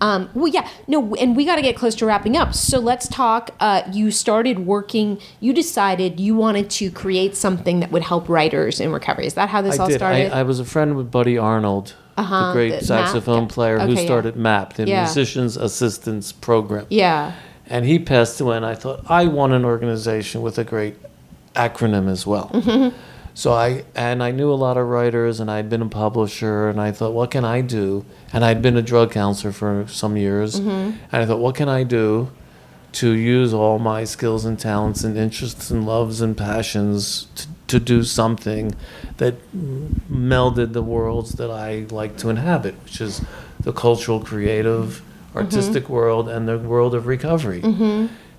Um, 0.00 0.28
well, 0.34 0.48
yeah, 0.48 0.68
no, 0.88 1.14
and 1.14 1.36
we 1.36 1.44
got 1.46 1.56
to 1.56 1.62
get 1.62 1.76
close 1.76 1.94
to 1.96 2.06
wrapping 2.06 2.36
up. 2.36 2.52
So 2.52 2.78
let's 2.78 3.08
talk. 3.08 3.50
Uh, 3.60 3.82
you 3.92 4.10
started 4.10 4.66
working. 4.66 5.20
You 5.40 5.52
decided 5.52 6.18
you 6.20 6.34
wanted 6.34 6.68
to 6.70 6.90
create 6.90 7.36
something 7.36 7.80
that 7.80 7.90
would 7.92 8.02
help 8.02 8.28
writers 8.28 8.80
in 8.80 8.92
recovery. 8.92 9.26
Is 9.26 9.34
that 9.34 9.48
how 9.48 9.62
this 9.62 9.78
I 9.78 9.82
all 9.82 9.88
did. 9.88 9.96
started? 9.96 10.32
I, 10.32 10.40
I 10.40 10.42
was 10.42 10.58
a 10.60 10.64
friend 10.64 10.96
with 10.96 11.10
Buddy 11.10 11.38
Arnold, 11.38 11.94
Uh-huh, 12.18 12.48
the 12.48 12.52
great 12.52 12.80
the 12.80 12.84
saxophone 12.84 13.42
MAP. 13.44 13.48
player 13.52 13.78
who 13.78 13.92
Okay, 13.92 14.00
yeah. 14.00 14.04
started 14.04 14.36
MAP, 14.36 14.74
the 14.74 14.86
Yeah. 14.88 15.04
Musicians 15.04 15.56
Assistance 15.56 16.32
Program. 16.32 16.86
yeah. 16.90 17.32
And 17.66 17.86
he 17.86 17.98
passed 17.98 18.40
away, 18.40 18.56
and 18.56 18.66
I 18.66 18.74
thought, 18.74 19.10
I 19.10 19.26
want 19.26 19.52
an 19.52 19.64
organization 19.64 20.42
with 20.42 20.58
a 20.58 20.64
great 20.64 20.96
acronym 21.54 22.08
as 22.10 22.26
well. 22.26 22.50
Mm-hmm. 22.52 22.96
So 23.32 23.52
I, 23.52 23.84
and 23.94 24.22
I 24.22 24.30
knew 24.30 24.52
a 24.52 24.54
lot 24.54 24.76
of 24.76 24.86
writers, 24.86 25.40
and 25.40 25.50
I'd 25.50 25.68
been 25.68 25.82
a 25.82 25.88
publisher, 25.88 26.68
and 26.68 26.80
I 26.80 26.92
thought, 26.92 27.12
what 27.14 27.30
can 27.30 27.44
I 27.44 27.62
do? 27.62 28.04
And 28.32 28.44
I'd 28.44 28.62
been 28.62 28.76
a 28.76 28.82
drug 28.82 29.10
counselor 29.12 29.52
for 29.52 29.86
some 29.88 30.16
years. 30.16 30.60
Mm-hmm. 30.60 30.68
And 30.68 31.22
I 31.22 31.26
thought, 31.26 31.40
what 31.40 31.54
can 31.54 31.68
I 31.68 31.82
do 31.82 32.30
to 32.92 33.10
use 33.10 33.52
all 33.52 33.80
my 33.80 34.04
skills 34.04 34.44
and 34.44 34.56
talents 34.56 35.02
and 35.02 35.16
interests 35.16 35.68
and 35.70 35.84
loves 35.84 36.20
and 36.20 36.36
passions 36.36 37.26
to, 37.34 37.48
to 37.66 37.80
do 37.80 38.04
something 38.04 38.72
that 39.16 39.34
melded 39.52 40.74
the 40.74 40.82
worlds 40.82 41.32
that 41.32 41.50
I 41.50 41.86
like 41.90 42.16
to 42.18 42.28
inhabit, 42.28 42.76
which 42.84 43.00
is 43.00 43.20
the 43.58 43.72
cultural, 43.72 44.20
creative, 44.20 45.02
artistic 45.34 45.88
world 45.88 46.28
and 46.28 46.46
the 46.48 46.58
world 46.58 46.94
of 46.94 47.06
recovery. 47.06 47.62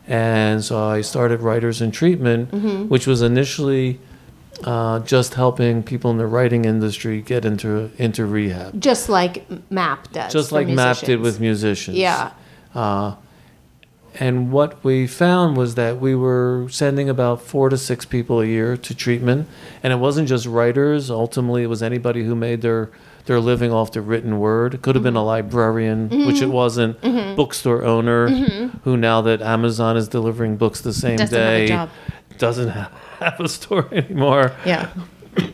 And 0.08 0.64
so 0.64 0.84
I 0.88 1.02
started 1.02 1.42
Writers 1.42 1.82
in 1.82 1.92
Treatment, 1.92 2.90
which 2.90 3.08
was 3.08 3.22
initially 3.22 4.00
uh, 4.64 5.00
just 5.00 5.34
helping 5.34 5.84
people 5.84 6.12
in 6.12 6.18
the 6.18 6.28
writing 6.28 6.64
industry 6.66 7.22
get 7.22 7.44
into 7.44 7.92
into 7.98 8.26
rehab, 8.26 8.80
Just 8.80 9.10
like 9.10 9.46
MAP 9.70 10.12
does. 10.14 10.32
just 10.32 10.52
like 10.52 10.68
MAP 10.68 10.98
did 11.00 11.20
with 11.20 11.40
musicians. 11.40 11.98
Yeah. 11.98 12.32
Uh, 12.74 13.16
and 14.20 14.52
what 14.52 14.84
we 14.84 15.08
found 15.08 15.58
was 15.58 15.76
that 15.76 16.00
we 16.00 16.16
were 16.16 16.68
sending 16.70 17.10
about 17.10 17.42
four 17.42 17.70
to 17.70 17.78
six 17.78 18.06
people 18.06 18.42
a 18.42 18.46
year 18.46 18.78
to 18.78 18.96
treatment, 18.96 19.48
and 19.84 19.92
it 19.94 19.98
wasn't 19.98 20.28
just 20.28 20.46
writers. 20.46 21.10
Ultimately, 21.12 21.64
it 21.64 21.68
was 21.68 21.82
anybody 21.84 22.24
who 22.24 22.36
made 22.36 22.62
their 22.62 22.90
their 23.26 23.40
living 23.40 23.72
off 23.74 23.92
the 23.92 24.02
written 24.02 24.38
word. 24.40 24.76
It 24.76 24.82
could 24.84 24.94
have 24.96 25.04
been 25.04 25.16
a 25.16 25.20
Mm-hmm. 25.20 25.28
librarian, 25.28 26.10
which 26.28 26.42
it 26.42 26.50
wasn't. 26.50 27.02
Bookstore 27.36 27.84
owner, 27.84 28.30
who 28.84 28.96
now 28.98 29.22
that 29.22 29.42
Amazon 29.42 29.98
is 29.98 30.08
delivering 30.08 30.58
books 30.58 30.82
the 30.82 30.94
same 30.94 31.18
Mm-hmm. 31.18 31.24
Doesn't 31.24 31.40
day, 31.40 31.68
job. 31.68 31.90
doesn't 32.38 32.70
have, 32.70 32.92
have 33.20 33.40
a 33.40 33.50
store 33.50 33.88
anymore. 33.94 34.52
Yeah. 34.66 34.90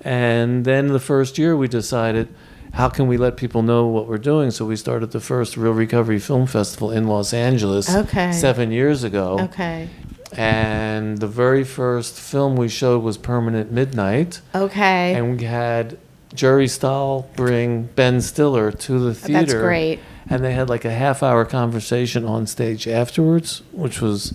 And 0.00 0.64
then 0.64 0.88
the 0.88 1.00
first 1.00 1.38
year, 1.38 1.56
we 1.56 1.66
decided, 1.68 2.28
how 2.72 2.88
can 2.88 3.06
we 3.08 3.16
let 3.16 3.36
people 3.36 3.62
know 3.62 3.86
what 3.86 4.06
we're 4.06 4.18
doing? 4.18 4.50
So 4.50 4.64
we 4.64 4.76
started 4.76 5.10
the 5.12 5.20
first 5.20 5.56
Reel 5.56 5.72
Recovery 5.72 6.18
Film 6.18 6.46
Festival 6.46 6.90
in 6.90 7.06
Los 7.06 7.32
Angeles 7.32 7.92
Okay. 7.94 8.32
seven 8.32 8.70
years 8.70 9.04
ago. 9.04 9.38
Okay. 9.40 9.88
And 10.32 11.18
the 11.18 11.26
very 11.26 11.64
first 11.64 12.18
film 12.20 12.56
we 12.56 12.68
showed 12.68 13.02
was 13.02 13.16
Permanent 13.16 13.72
Midnight. 13.72 14.40
Okay. 14.54 15.14
And 15.14 15.38
we 15.38 15.44
had 15.44 15.98
Jerry 16.34 16.68
Stahl 16.68 17.28
bring 17.34 17.84
Ben 17.96 18.20
Stiller 18.20 18.70
to 18.70 18.98
the 18.98 19.10
oh, 19.10 19.14
theater. 19.14 19.40
That's 19.46 19.54
great. 19.54 20.00
And 20.28 20.44
they 20.44 20.52
had 20.52 20.68
like 20.68 20.84
a 20.84 20.90
half 20.92 21.22
hour 21.22 21.46
conversation 21.46 22.24
on 22.26 22.46
stage 22.46 22.86
afterwards, 22.86 23.62
which 23.72 24.02
was 24.02 24.34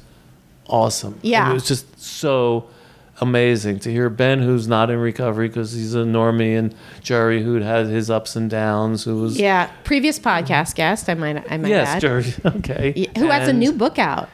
awesome. 0.67 1.13
And 1.13 1.23
Yeah. 1.25 1.51
it 1.51 1.53
was 1.53 1.67
just 1.67 2.01
so 2.01 2.65
amazing 3.21 3.79
to 3.79 3.91
hear 3.91 4.09
Ben, 4.09 4.41
who's 4.41 4.67
not 4.67 4.89
in 4.89 4.99
recovery 4.99 5.47
because 5.47 5.71
he's 5.73 5.93
a 5.95 5.99
normie, 5.99 6.57
and 6.57 6.73
Jerry, 7.01 7.43
who'd 7.43 7.61
had 7.63 7.87
his 7.87 8.09
ups 8.09 8.35
and 8.35 8.49
downs, 8.49 9.03
who 9.03 9.21
was. 9.21 9.39
Yeah, 9.39 9.71
previous 9.83 10.19
podcast 10.19 10.75
guest. 10.75 11.09
I 11.09 11.13
might. 11.13 11.49
I 11.51 11.57
might 11.57 11.69
Yes, 11.69 11.87
add. 11.89 12.01
Jerry. 12.01 12.25
Okay. 12.45 12.93
Yeah, 12.95 13.19
Who 13.19 13.27
has 13.29 13.47
a 13.47 13.53
new 13.53 13.71
book 13.71 13.97
out? 13.99 14.29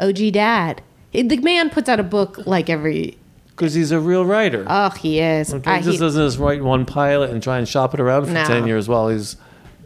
OG 0.00 0.32
Dad. 0.32 0.82
The 1.12 1.36
man 1.38 1.70
puts 1.70 1.88
out 1.88 2.00
a 2.00 2.04
book 2.04 2.46
like 2.46 2.70
every. 2.70 3.18
Because 3.48 3.74
he's 3.74 3.92
a 3.92 4.00
real 4.00 4.24
writer. 4.24 4.64
Oh, 4.66 4.88
he 4.90 5.20
is. 5.20 5.52
okay, 5.52 5.70
I- 5.70 5.78
he 5.78 5.84
just 5.84 6.00
doesn't 6.00 6.24
just 6.26 6.38
write 6.38 6.62
one 6.64 6.86
pilot 6.86 7.30
and 7.30 7.42
try 7.42 7.58
and 7.58 7.68
shop 7.68 7.92
it 7.94 8.00
around 8.00 8.24
for 8.26 8.32
No. 8.32 8.44
10 8.44 8.66
years 8.66 8.88
while 8.88 9.08
he's. 9.10 9.36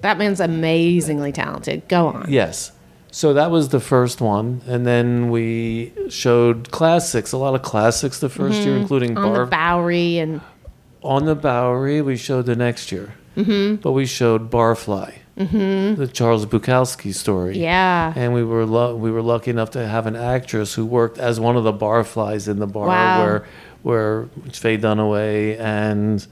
that 0.03 0.19
man's 0.19 0.39
amazingly 0.41 1.33
talented. 1.33 1.87
Go 1.89 2.07
on. 2.09 2.27
Yes. 2.31 2.71
So 3.17 3.33
that 3.33 3.51
was 3.51 3.71
the 3.71 3.81
first 3.81 4.21
one. 4.21 4.61
And 4.67 4.85
then 4.87 5.31
we 5.31 5.91
showed 6.11 6.71
classics, 6.71 7.33
a 7.33 7.39
lot 7.39 7.55
of 7.55 7.63
classics 7.63 8.21
the 8.21 8.29
1st 8.29 8.65
year, 8.67 8.77
including 8.77 9.15
Mm-hmm. 9.15 9.25
On 9.25 9.33
Bar- 9.33 9.45
the 9.47 9.51
Bowery 9.51 10.19
and 10.19 10.41
on 11.03 11.25
the 11.25 11.35
Bowery. 11.35 12.03
We 12.03 12.19
showed 12.19 12.45
the 12.45 12.55
next 12.57 12.93
year. 12.93 13.15
Mm-hmm. 13.35 13.77
But 13.77 13.93
we 13.93 14.05
showed 14.05 14.51
Barfly, 14.51 15.15
mm-hmm. 15.39 15.99
the 15.99 16.07
Charles 16.09 16.45
Bukowski 16.45 17.15
story. 17.15 17.59
yeah. 17.59 18.13
And 18.15 18.35
we 18.35 18.45
were 18.45 18.67
lu- 18.67 18.97
we 18.97 19.11
were 19.11 19.23
lucky 19.23 19.51
enough 19.51 19.71
to 19.71 19.87
have 19.89 20.07
an 20.07 20.15
actress 20.17 20.75
who 20.75 20.85
worked 20.85 21.17
as 21.17 21.41
one 21.41 21.57
of 21.57 21.65
the 21.65 21.73
barflies 21.73 22.49
in 22.49 22.59
the 22.59 22.67
bar 22.67 22.87
Wow. 22.89 23.25
where 23.25 23.47
where 23.83 24.29
Faye 24.53 24.77
Dunaway 24.77 25.59
and 25.59 26.27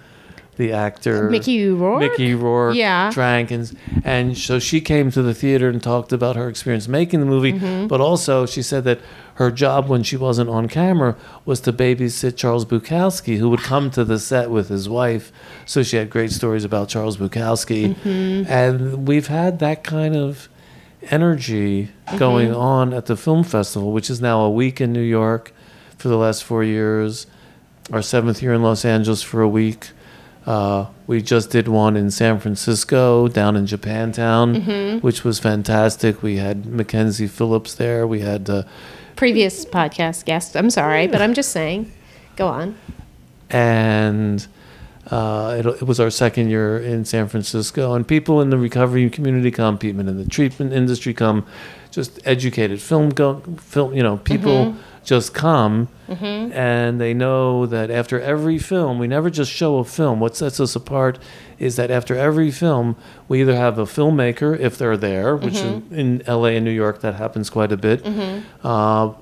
the 0.57 0.73
actor 0.73 1.29
Mickey 1.31 1.69
Rourke? 1.69 2.01
Mickey 2.01 2.35
Rourke 2.35 2.75
Yeah. 2.77 3.11
drank 3.13 3.51
and 3.51 3.77
and 4.05 4.37
so 4.39 4.59
she 4.59 4.81
came 4.81 5.11
to 5.13 5.23
the 5.23 5.35
theater 5.35 5.69
and 5.69 5.83
talked 5.83 6.13
about 6.13 6.37
her 6.37 6.49
experience 6.49 6.89
making 6.89 7.21
the 7.21 7.27
movie, 7.27 7.53
Mm-hmm. 7.55 7.87
but 7.89 8.01
also 8.01 8.47
she 8.47 8.63
said 8.63 8.85
that 8.85 9.01
her 9.37 9.51
job 9.51 9.89
when 9.89 10.03
she 10.05 10.17
wasn't 10.17 10.49
on 10.49 10.69
camera 10.69 11.17
was 11.45 11.61
to 11.61 11.73
babysit 11.73 12.37
Charles 12.37 12.65
Bukowski, 12.65 13.39
who 13.39 13.51
would 13.51 13.61
come 13.63 13.91
to 13.91 14.05
the 14.05 14.19
set 14.21 14.49
with 14.49 14.69
his 14.69 14.89
wife. 14.89 15.33
So 15.67 15.83
she 15.83 15.97
had 15.97 16.09
great 16.09 16.31
stories 16.31 16.65
about 16.65 16.89
Charles 16.89 17.17
Bukowski, 17.17 17.95
Mm-hmm. 17.97 18.51
and 18.51 19.09
we've 19.09 19.27
had 19.27 19.59
that 19.59 19.83
kind 19.83 20.15
of 20.15 20.49
energy 21.11 21.91
going 22.17 22.49
Mm-hmm. 22.49 22.57
on 22.61 22.95
at 22.95 23.07
the 23.07 23.17
film 23.17 23.45
festival, 23.45 23.93
which 23.93 24.09
is 24.11 24.21
now 24.21 24.41
a 24.43 24.51
week 24.51 24.81
in 24.81 24.93
New 24.93 25.01
York 25.03 25.53
for 25.99 26.09
the 26.09 26.17
last 26.17 26.45
four 26.45 26.63
years, 26.65 27.27
our 27.93 28.03
seventh 28.03 28.43
year 28.43 28.53
in 28.55 28.63
Los 28.63 28.85
Angeles 28.85 29.23
for 29.23 29.41
a 29.43 29.49
week. 29.49 29.91
Uh, 30.47 30.87
we 31.07 31.23
just 31.23 31.51
did 31.51 31.69
one 31.69 31.97
in 31.97 32.11
San 32.11 32.39
Francisco, 32.39 33.29
down 33.29 33.57
in 33.57 33.65
Japantown, 33.67 34.63
Mm-hmm. 34.63 34.99
which 34.99 35.25
was 35.25 35.39
fantastic. 35.39 36.23
We 36.23 36.37
had 36.37 36.67
Mackenzie 36.67 37.27
Phillips 37.29 37.75
there. 37.75 38.07
We 38.07 38.21
had, 38.21 38.51
uh, 38.51 38.63
Previous 39.17 39.65
podcast 39.65 40.25
guest. 40.25 40.57
I'm 40.57 40.71
sorry, 40.71 41.07
but 41.07 41.23
I'm 41.23 41.35
just 41.35 41.51
saying. 41.53 41.91
Go 42.37 42.49
on. 42.49 42.75
and 43.51 44.47
Uh, 45.11 45.57
it, 45.59 45.67
it 45.67 45.83
was 45.83 46.01
our 46.01 46.09
second 46.11 46.49
year 46.49 46.79
in 46.79 47.05
San 47.05 47.29
Francisco, 47.29 47.93
and 47.95 48.09
people 48.09 48.41
in 48.41 48.49
the 48.49 48.57
recovery 48.57 49.11
community 49.11 49.51
come, 49.51 49.77
people 49.77 50.01
in 50.09 50.17
the 50.17 50.25
treatment 50.25 50.73
industry 50.73 51.13
come, 51.13 51.45
just 51.95 52.21
educated 52.25 52.81
film 52.81 53.11
go, 53.11 53.41
film. 53.59 53.95
You 53.95 54.03
know, 54.03 54.17
people 54.17 54.67
mm-hmm. 54.67 54.79
just 55.05 55.33
come, 55.33 55.89
mm-hmm. 56.09 56.53
and 56.53 57.01
they 57.01 57.15
know 57.15 57.67
that 57.67 57.91
after 57.91 58.21
every 58.21 58.59
film, 58.59 58.99
we 58.99 59.07
never 59.07 59.31
just 59.31 59.53
show 59.53 59.79
a 59.79 59.85
film. 59.85 60.19
What 60.19 60.37
sets 60.37 60.59
us 60.59 60.75
apart 60.75 61.19
is 61.59 61.77
that 61.77 61.91
after 61.91 62.17
every 62.17 62.51
film, 62.51 62.97
we 63.29 63.41
either 63.41 63.55
have 63.55 63.79
a 63.79 63.85
filmmaker 63.85 64.59
if 64.59 64.77
they're 64.77 64.97
there, 64.97 65.37
which 65.37 65.57
in, 65.57 65.83
mm-hmm. 65.83 65.95
in 65.95 66.23
L.A. 66.27 66.57
and 66.57 66.65
New 66.65 66.73
York 66.73 67.01
that 67.03 67.15
happens 67.15 67.49
quite 67.49 67.71
a 67.71 67.77
bit, 67.77 68.05
uh, 68.65 69.13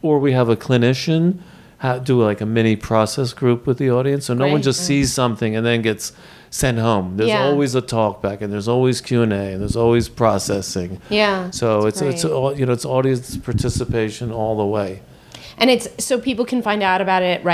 or 0.00 0.18
we 0.18 0.32
have 0.32 0.48
a 0.48 0.56
clinician 0.56 1.40
ha- 1.78 1.98
do 1.98 2.22
like 2.22 2.40
a 2.40 2.46
mini 2.46 2.76
process 2.76 3.34
group 3.34 3.66
with 3.66 3.76
the 3.76 3.90
audience, 3.90 4.24
so 4.26 4.34
no 4.34 4.46
one 4.46 4.54
Right, 4.54 4.64
just 4.64 4.80
right. 4.80 4.86
sees 4.86 5.12
something 5.12 5.54
and 5.54 5.66
then 5.66 5.82
gets 5.82 6.12
sent 6.54 6.78
home. 6.78 7.16
There's 7.16 7.30
Yeah. 7.30 7.46
always 7.48 7.74
a 7.74 7.80
talk 7.80 8.22
back, 8.22 8.40
and 8.40 8.52
there's 8.52 8.68
always 8.68 9.00
Q 9.00 9.22
and 9.22 9.32
A, 9.32 9.36
and 9.54 9.60
there's 9.60 9.74
always 9.74 10.08
processing. 10.08 11.00
Yeah. 11.10 11.50
So 11.50 11.86
it's 11.86 12.00
it's 12.00 12.24
all 12.24 12.56
you 12.56 12.64
know 12.64 12.72
it's 12.72 12.84
audience 12.84 13.36
participation 13.36 14.30
all 14.30 14.56
the 14.56 14.64
way. 14.64 15.00
and 15.56 15.70
it's 15.70 15.88
so 16.04 16.18
people 16.18 16.44
can 16.44 16.60
find 16.62 16.82
out 16.82 17.00
about 17.00 17.22
it 17.22 17.40
at 17.40 17.40
At 17.40 17.44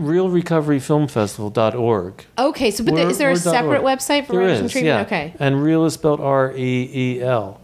reelrecoveryfilmfestival.org. 0.00 2.24
Okay, 2.38 2.70
so 2.70 2.84
but 2.84 2.94
We're- 2.94 3.10
is 3.10 3.18
there 3.18 3.30
a 3.30 3.36
separate 3.36 3.82
org. 3.82 3.98
website 3.98 4.26
for 4.26 4.32
There 4.32 4.40
writers 4.42 4.60
and 4.60 4.70
treatment? 4.70 5.08
yeah. 5.10 5.18
Okay. 5.18 5.34
And 5.38 5.62
reel 5.62 5.84
is 5.84 5.94
spelled 5.94 6.20
R 6.20 6.52
E 6.56 6.90
E 6.94 7.22
L, 7.22 7.58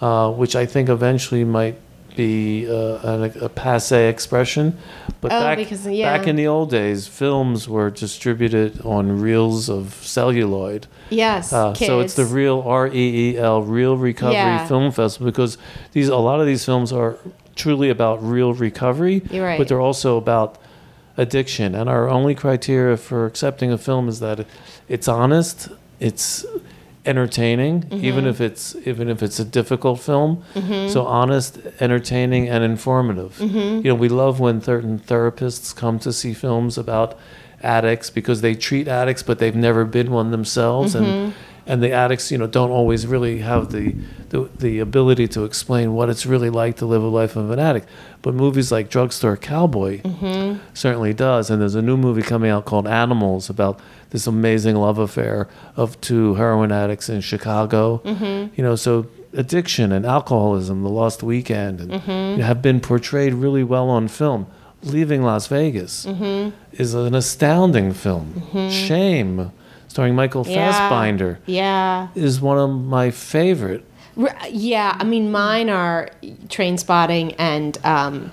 uh, 0.00 0.30
which 0.30 0.56
I 0.56 0.66
think 0.66 0.88
eventually 0.88 1.44
might 1.44 1.76
be 2.16 2.66
uh, 2.68 2.72
a, 2.72 3.44
a 3.44 3.48
passe 3.48 4.08
expression. 4.08 4.76
But 5.20 5.32
Oh, 5.32 5.40
back, 5.40 5.58
because- 5.58 5.86
yeah. 5.86 6.16
back 6.16 6.26
in 6.26 6.36
the 6.36 6.46
old 6.46 6.70
days, 6.70 7.06
films 7.06 7.68
were 7.68 7.90
distributed 7.90 8.80
on 8.84 9.20
reels 9.20 9.68
of 9.68 9.94
celluloid. 10.02 10.86
Yes. 11.10 11.52
Uh, 11.52 11.74
so 11.74 12.00
it's 12.00 12.14
the 12.14 12.24
reel 12.24 12.62
R 12.66 12.86
E 12.88 12.92
E 13.34 13.38
L, 13.38 13.62
Reel 13.62 13.96
Recovery 13.96 14.34
Yeah. 14.34 14.66
Film 14.66 14.92
Festival, 14.92 15.26
because 15.30 15.58
these 15.92 16.08
a 16.08 16.16
lot 16.16 16.40
of 16.40 16.46
these 16.46 16.64
films 16.64 16.92
are 16.92 17.16
truly 17.56 17.90
about 17.90 18.22
real 18.22 18.54
recovery, 18.54 19.22
right. 19.32 19.58
but 19.58 19.68
they're 19.68 19.80
also 19.80 20.16
about 20.16 20.56
addiction. 21.16 21.74
And 21.74 21.88
our 21.90 22.08
only 22.08 22.34
criteria 22.34 22.96
for 22.96 23.26
accepting 23.26 23.70
a 23.72 23.76
film 23.78 24.08
is 24.08 24.20
that 24.20 24.46
it's 24.88 25.08
honest, 25.08 25.68
it's 25.98 26.46
entertaining, 27.06 27.82
Mm-hmm. 27.82 28.04
even 28.04 28.26
if 28.26 28.40
it's 28.40 28.74
even 28.84 29.08
if 29.08 29.22
it's 29.22 29.38
a 29.40 29.44
difficult 29.44 30.00
film. 30.00 30.42
So 30.88 31.06
honest, 31.06 31.58
entertaining, 31.80 32.48
and 32.48 32.62
informative. 32.64 33.36
Mm-hmm. 33.38 33.76
You 33.78 33.82
know, 33.92 33.94
we 33.94 34.08
love 34.08 34.40
when 34.40 34.60
certain 34.60 34.98
therapists 34.98 35.74
come 35.74 35.98
to 36.00 36.12
see 36.12 36.34
films 36.34 36.76
about 36.78 37.18
addicts 37.62 38.10
because 38.10 38.40
they 38.40 38.54
treat 38.54 38.88
addicts, 38.88 39.22
but 39.22 39.38
they've 39.38 39.56
never 39.56 39.84
been 39.84 40.10
one 40.10 40.30
themselves, 40.30 40.94
Mm-hmm. 40.94 41.04
and 41.04 41.34
and 41.70 41.82
the 41.82 41.92
addicts, 41.92 42.30
you 42.32 42.38
know, 42.38 42.46
don't 42.48 42.70
always 42.70 43.06
really 43.06 43.38
have 43.50 43.70
the, 43.70 43.94
the 44.30 44.48
the 44.58 44.78
ability 44.80 45.26
to 45.28 45.44
explain 45.44 45.86
what 45.94 46.08
it's 46.12 46.26
really 46.26 46.50
like 46.50 46.74
to 46.76 46.86
live 46.86 47.02
a 47.02 47.06
life 47.20 47.36
of 47.36 47.50
an 47.50 47.58
addict. 47.58 47.86
But 48.22 48.34
movies 48.34 48.70
like 48.72 48.90
Drugstore 48.90 49.36
Cowboy 49.36 50.00
Mm-hmm. 50.02 50.58
certainly 50.74 51.14
does. 51.14 51.50
And 51.50 51.60
there's 51.62 51.74
a 51.76 51.82
new 51.90 51.96
movie 51.96 52.22
coming 52.22 52.50
out 52.50 52.64
called 52.64 52.86
Animals 52.86 53.48
about 53.48 53.78
this 54.10 54.26
amazing 54.26 54.76
love 54.76 54.98
affair 54.98 55.48
of 55.76 55.98
two 56.00 56.34
heroin 56.34 56.72
addicts 56.72 57.08
in 57.08 57.20
Chicago. 57.20 58.02
Mm-hmm. 58.04 58.54
You 58.56 58.64
know, 58.64 58.76
so 58.76 59.06
addiction 59.32 59.92
and 59.92 60.04
alcoholism, 60.04 60.82
The 60.82 60.88
Lost 60.90 61.22
Weekend, 61.22 61.80
and 61.80 61.90
Mm-hmm. 61.92 62.10
you 62.32 62.36
know, 62.38 62.44
have 62.44 62.60
been 62.60 62.80
portrayed 62.80 63.32
really 63.34 63.62
well 63.64 63.88
on 63.88 64.08
film. 64.08 64.46
Leaving 64.82 65.22
Las 65.22 65.46
Vegas 65.46 66.04
Mm-hmm. 66.06 66.50
is 66.82 66.94
an 66.94 67.14
astounding 67.14 67.92
film. 67.92 68.42
Shame, 68.70 69.52
starring 69.90 70.14
Michael 70.14 70.46
Yeah. 70.48 70.70
Fassbender, 70.70 71.40
Yeah. 71.46 72.08
is 72.14 72.40
one 72.40 72.58
of 72.58 72.70
my 72.70 73.10
favorite. 73.10 73.84
R- 74.16 74.36
Yeah, 74.48 74.94
I 74.96 75.02
mean, 75.02 75.32
mine 75.32 75.68
are 75.68 76.10
train 76.48 76.78
spotting 76.78 77.32
and, 77.32 77.76
um, 77.84 78.30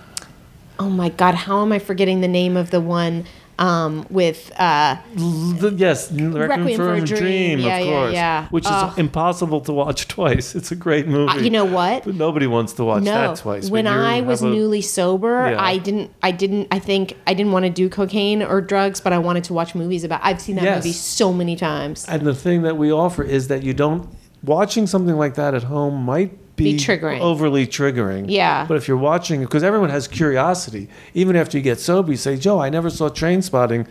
oh 0.77 0.89
my 0.89 1.09
God, 1.09 1.33
how 1.33 1.63
am 1.63 1.71
I 1.71 1.79
forgetting 1.79 2.21
the 2.21 2.27
name 2.27 2.55
of 2.55 2.69
the 2.69 2.79
one 2.79 3.23
um, 3.59 4.05
with, 4.09 4.51
uh, 4.57 4.97
The- 5.15 5.73
yes, 5.75 6.11
Requiem, 6.11 6.77
for, 6.77 6.93
a 6.93 7.01
Dream, 7.01 7.59
Yeah, 7.59 7.77
of 7.77 7.85
yeah, 7.85 7.91
course, 7.91 8.13
yeah. 8.13 8.47
which 8.49 8.65
is 8.65 8.97
impossible 8.97 9.61
to 9.61 9.73
watch 9.73 10.07
twice. 10.15 10.55
It's 10.55 10.71
a 10.71 10.75
great 10.75 11.07
movie. 11.07 11.31
Uh, 11.31 11.37
you 11.41 11.49
know 11.49 11.65
what? 11.65 12.03
But 12.05 12.15
nobody 12.15 12.47
wants 12.47 12.73
to 12.73 12.83
watch 12.83 13.03
no. 13.03 13.11
that 13.11 13.37
twice. 13.37 13.69
when 13.69 13.87
I 13.87 14.21
was 14.21 14.41
a- 14.41 14.47
newly 14.49 14.81
sober. 14.81 15.37
I 15.57 15.77
didn't, 15.77 16.11
I 16.21 16.31
didn't, 16.31 16.67
I 16.71 16.79
think 16.79 17.15
I 17.25 17.33
didn't 17.33 17.51
want 17.51 17.65
to 17.65 17.69
do 17.71 17.89
cocaine 17.89 18.43
or 18.43 18.61
drugs, 18.61 19.01
but 19.01 19.13
I 19.13 19.17
wanted 19.17 19.43
to 19.45 19.53
watch 19.53 19.75
movies 19.75 20.03
about. 20.03 20.21
I've 20.23 20.41
seen 20.41 20.55
that 20.57 20.63
Yes. 20.63 20.83
movie 20.83 20.93
so 20.93 21.33
many 21.33 21.55
times. 21.55 22.05
And 22.07 22.23
the 22.23 22.35
thing 22.35 22.61
that 22.63 22.77
we 22.77 22.91
offer 22.91 23.23
is 23.23 23.47
that 23.47 23.63
you 23.63 23.73
don't 23.73 24.07
watching 24.43 24.85
something 24.87 25.15
like 25.15 25.33
that 25.35 25.53
at 25.53 25.63
home 25.63 26.03
might 26.03 26.37
be, 26.57 26.73
Be 26.73 26.77
triggering. 26.79 27.19
overly 27.21 27.65
triggering. 27.65 28.25
Yeah. 28.27 28.65
But 28.67 28.75
if 28.77 28.87
you're 28.87 28.97
watching, 28.97 29.39
because 29.41 29.63
everyone 29.63 29.89
has 29.91 30.07
curiosity, 30.09 30.89
even 31.13 31.35
after 31.37 31.57
you 31.57 31.63
get 31.63 31.79
sober, 31.79 32.11
you 32.11 32.17
say, 32.17 32.35
"Joe, 32.35 32.59
I 32.59 32.69
never 32.69 32.89
saw 32.89 33.07
Train 33.09 33.41
Spotting." 33.41 33.87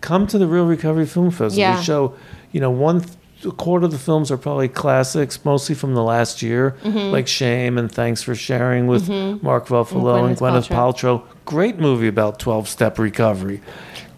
Come 0.00 0.26
to 0.28 0.38
the 0.38 0.46
Reel 0.46 0.66
Recovery 0.66 1.06
Film 1.06 1.30
Festival. 1.30 1.58
Yeah. 1.58 1.78
We 1.78 1.84
show, 1.84 2.14
you 2.52 2.60
know, 2.60 2.70
one 2.70 3.00
th- 3.00 3.12
a 3.44 3.50
quarter 3.50 3.84
of 3.86 3.90
the 3.92 3.98
films 3.98 4.30
are 4.30 4.36
probably 4.36 4.68
classics, 4.68 5.44
mostly 5.44 5.74
from 5.74 5.94
the 5.94 6.02
last 6.02 6.42
year, 6.42 6.76
Mm-hmm. 6.84 7.12
like 7.12 7.26
Shame 7.28 7.76
and 7.76 7.90
Thanks 7.92 8.22
for 8.22 8.34
Sharing 8.34 8.86
with 8.86 9.08
Mark 9.42 9.66
Ruffalo 9.68 10.26
and 10.26 10.36
Gwyneth 10.36 10.68
Gwyneth, 10.68 10.68
Paltrow. 10.68 11.22
Great 11.44 11.78
movie 11.78 12.08
about 12.08 12.38
12 12.38 12.68
step 12.68 12.98
recovery. 12.98 13.60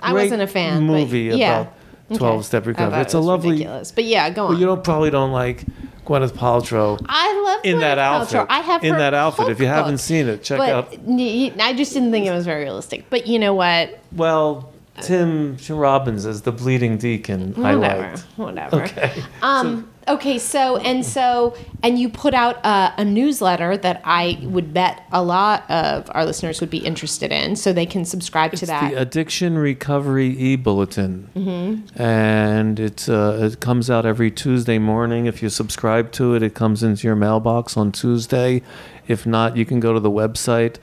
I 0.00 0.12
Great 0.12 0.24
wasn't 0.24 0.42
a 0.42 0.46
fan. 0.46 0.82
Movie 0.84 1.22
yeah. 1.34 1.60
about 1.62 1.72
12 2.18 2.44
step 2.44 2.62
I 2.62 2.64
thought 2.64 2.68
recovery. 2.68 2.98
it 2.98 3.02
It's 3.02 3.14
a 3.14 3.20
lovely. 3.20 3.50
ridiculous. 3.52 3.92
But 3.92 4.04
yeah, 4.04 4.30
go 4.30 4.44
on. 4.44 4.50
Well, 4.50 4.60
you 4.60 4.66
don't 4.66 4.84
probably 4.84 5.10
don't 5.10 5.32
like 5.32 5.64
Gwyneth 6.08 6.32
Paltrow 6.32 6.98
I 7.06 7.42
love 7.44 7.60
in 7.64 7.80
that 7.80 7.98
Gwyneth 7.98 8.00
outfit. 8.00 8.40
Paltrow. 8.40 8.46
I 8.48 8.60
have 8.60 8.82
in 8.82 8.96
that 8.96 9.12
outfit. 9.12 9.48
If 9.50 9.60
you 9.60 9.66
haven't 9.66 9.98
seen 9.98 10.26
it, 10.26 10.42
check 10.42 10.58
out. 10.58 10.88
I 10.92 11.74
just 11.76 11.92
didn't 11.92 12.10
think 12.10 12.26
it 12.26 12.32
was 12.32 12.46
very 12.46 12.64
realistic. 12.64 13.10
But 13.10 13.26
you 13.26 13.38
know 13.38 13.52
what? 13.52 14.00
Well, 14.12 14.72
Tim 15.02 15.58
Robbins 15.68 16.24
as 16.26 16.42
the 16.42 16.52
bleeding 16.52 16.96
deacon. 16.96 17.54
I 17.62 17.76
Whatever. 17.76 18.02
liked. 18.02 18.20
Whatever. 18.36 18.82
Okay. 18.84 19.22
Um. 19.42 19.90
Okay. 20.08 20.38
So 20.38 20.78
and 20.78 21.04
so 21.04 21.54
and 21.82 21.98
you 21.98 22.08
put 22.08 22.34
out 22.34 22.64
a, 22.64 22.94
a 22.98 23.04
newsletter 23.04 23.76
that 23.76 24.00
I 24.04 24.38
would 24.42 24.72
bet 24.72 25.04
a 25.12 25.22
lot 25.22 25.70
of 25.70 26.10
our 26.12 26.24
listeners 26.24 26.60
would 26.60 26.70
be 26.70 26.78
interested 26.78 27.30
in, 27.30 27.56
so 27.56 27.72
they 27.72 27.86
can 27.86 28.04
subscribe 28.04 28.52
to 28.54 28.66
that. 28.66 28.90
the 28.90 29.00
Addiction 29.00 29.58
Recovery 29.58 30.36
e 30.38 30.56
Bulletin, 30.56 31.28
mm-hmm. 31.34 32.00
and 32.00 32.80
it's 32.80 33.08
uh, 33.08 33.38
it 33.40 33.60
comes 33.60 33.90
out 33.90 34.06
every 34.06 34.30
Tuesday 34.30 34.78
morning. 34.78 35.26
If 35.26 35.42
you 35.42 35.48
subscribe 35.48 36.12
to 36.12 36.34
it, 36.34 36.42
it 36.42 36.54
comes 36.54 36.82
into 36.82 37.06
your 37.06 37.16
mailbox 37.16 37.76
on 37.76 37.92
Tuesday. 37.92 38.62
If 39.06 39.26
not, 39.26 39.56
you 39.56 39.64
can 39.64 39.80
go 39.80 39.92
to 39.92 40.00
the 40.00 40.10
website, 40.10 40.76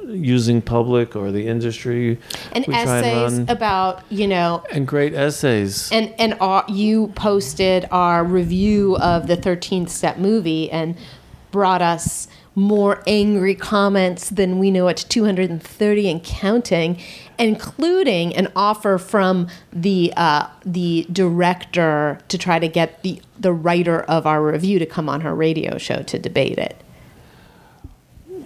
using 0.08 0.60
public 0.62 1.14
or 1.16 1.30
the 1.30 1.46
industry. 1.46 2.18
and 2.52 2.66
we 2.66 2.74
try 2.74 2.82
and 2.82 3.06
essays 3.06 3.38
run. 3.38 3.48
about 3.48 4.02
you 4.10 4.26
know 4.26 4.62
and 4.72 4.86
great 4.86 5.14
essays. 5.14 5.90
and 5.92 6.14
and 6.18 6.34
our, 6.40 6.64
you 6.68 7.08
posted 7.08 7.86
our 7.90 8.24
review 8.24 8.96
of 8.98 9.26
the 9.26 9.36
13th 9.36 9.88
step 9.88 10.18
movie 10.18 10.70
and 10.70 10.96
brought 11.50 11.82
us 11.82 12.28
more 12.54 13.02
angry 13.06 13.54
comments 13.54 14.28
than 14.28 14.58
we 14.58 14.70
know 14.70 14.88
at 14.88 14.98
230 14.98 16.10
and 16.10 16.22
counting, 16.22 17.00
including 17.38 18.34
an 18.36 18.48
offer 18.54 18.98
from 18.98 19.48
the 19.72 20.12
uh, 20.16 20.46
the 20.64 21.06
director 21.10 22.18
to 22.28 22.36
try 22.36 22.58
to 22.58 22.68
get 22.68 23.02
the 23.02 23.20
the 23.38 23.52
writer 23.52 24.02
of 24.02 24.26
our 24.26 24.42
review 24.42 24.78
to 24.78 24.86
come 24.86 25.08
on 25.08 25.22
her 25.22 25.34
radio 25.34 25.78
show 25.78 26.02
to 26.02 26.18
debate 26.18 26.58
it. 26.58 26.76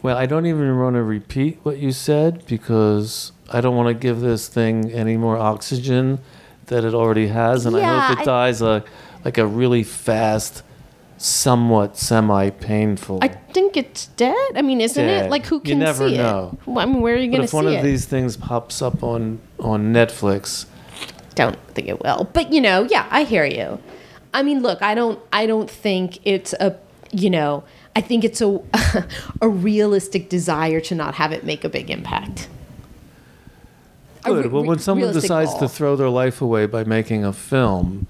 Well, 0.07 0.17
I 0.17 0.27
don't 0.27 0.47
even 0.47 0.79
want 0.79 0.95
to 0.95 1.03
repeat 1.03 1.59
what 1.65 1.79
you 1.79 1.91
said 1.91 2.47
because 2.47 3.33
I 3.53 3.61
don't 3.61 3.75
want 3.75 3.89
to 3.89 3.95
give 3.95 4.21
this 4.21 4.47
thing 4.47 4.93
any 4.93 5.17
more 5.17 5.37
oxygen 5.37 6.21
that 6.67 6.85
it 6.85 6.95
already 6.95 7.27
has, 7.27 7.67
and 7.67 7.75
I 7.75 7.81
Yeah, 7.81 8.01
hope 8.03 8.19
it 8.19 8.23
I- 8.23 8.25
dies 8.25 8.63
a 8.63 8.85
like 9.25 9.37
a 9.37 9.45
really 9.45 9.83
fast, 9.83 10.63
somewhat 11.19 11.97
semi-painful. 11.97 13.19
I 13.21 13.27
think 13.53 13.77
it's 13.77 14.07
dead. 14.07 14.37
I 14.55 14.63
mean, 14.63 14.81
isn't 14.81 15.09
it? 15.09 15.29
Like, 15.29 15.45
who 15.47 15.57
You 15.57 15.61
can 15.73 15.81
never 15.81 16.09
see 16.09 16.19
know. 16.19 16.57
it? 16.65 16.71
I 16.79 16.87
mean, 16.87 17.01
where 17.01 17.17
are 17.17 17.19
you 17.19 17.29
going 17.29 17.43
to 17.43 17.49
see 17.49 17.57
it? 17.57 17.61
if 17.61 17.65
one 17.65 17.67
it? 17.75 17.79
of 17.79 17.83
these 17.83 18.05
things 18.05 18.37
pops 18.37 18.81
up 18.81 19.03
on 19.03 19.41
on 19.59 19.93
Netflix, 19.93 20.67
don't 21.35 21.59
think 21.75 21.89
it 21.89 22.01
will. 22.01 22.29
But 22.33 22.53
you 22.53 22.61
know, 22.61 22.87
yeah, 22.89 23.09
I 23.11 23.25
hear 23.25 23.45
you. 23.45 23.81
I 24.33 24.45
mean, 24.45 24.63
look, 24.63 24.83
I 24.83 24.95
don't 24.95 25.19
I 25.33 25.47
don't 25.47 25.69
think 25.69 26.21
it's 26.25 26.53
a 26.61 26.77
you 27.13 27.31
know, 27.31 27.65
I 27.97 28.03
think 28.03 28.25
it's 28.25 28.43
a 28.43 28.61
a 29.41 29.49
realistic 29.49 30.29
desire 30.29 30.81
to 30.81 30.95
not 30.95 31.15
have 31.15 31.33
it 31.33 31.45
make 31.45 31.65
a 31.65 31.69
big 31.71 31.91
impact. 31.91 32.49
Good. 34.23 34.53
well, 34.53 34.65
when 34.65 34.79
someone 34.81 35.15
decides 35.15 35.53
goal. 35.53 35.61
to 35.61 35.69
throw 35.69 35.97
their 35.97 36.11
life 36.11 36.43
away 36.43 36.67
by 36.67 36.85
making 36.85 37.25
a 37.25 37.33
film 37.33 38.07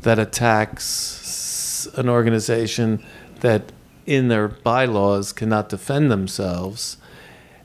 that 0.00 0.18
attacks 0.18 1.86
an 1.96 2.08
organization 2.08 3.04
that 3.40 3.70
in 4.04 4.28
their 4.28 4.48
bylaws 4.48 5.32
cannot 5.32 5.68
defend 5.68 6.10
themselves 6.10 6.96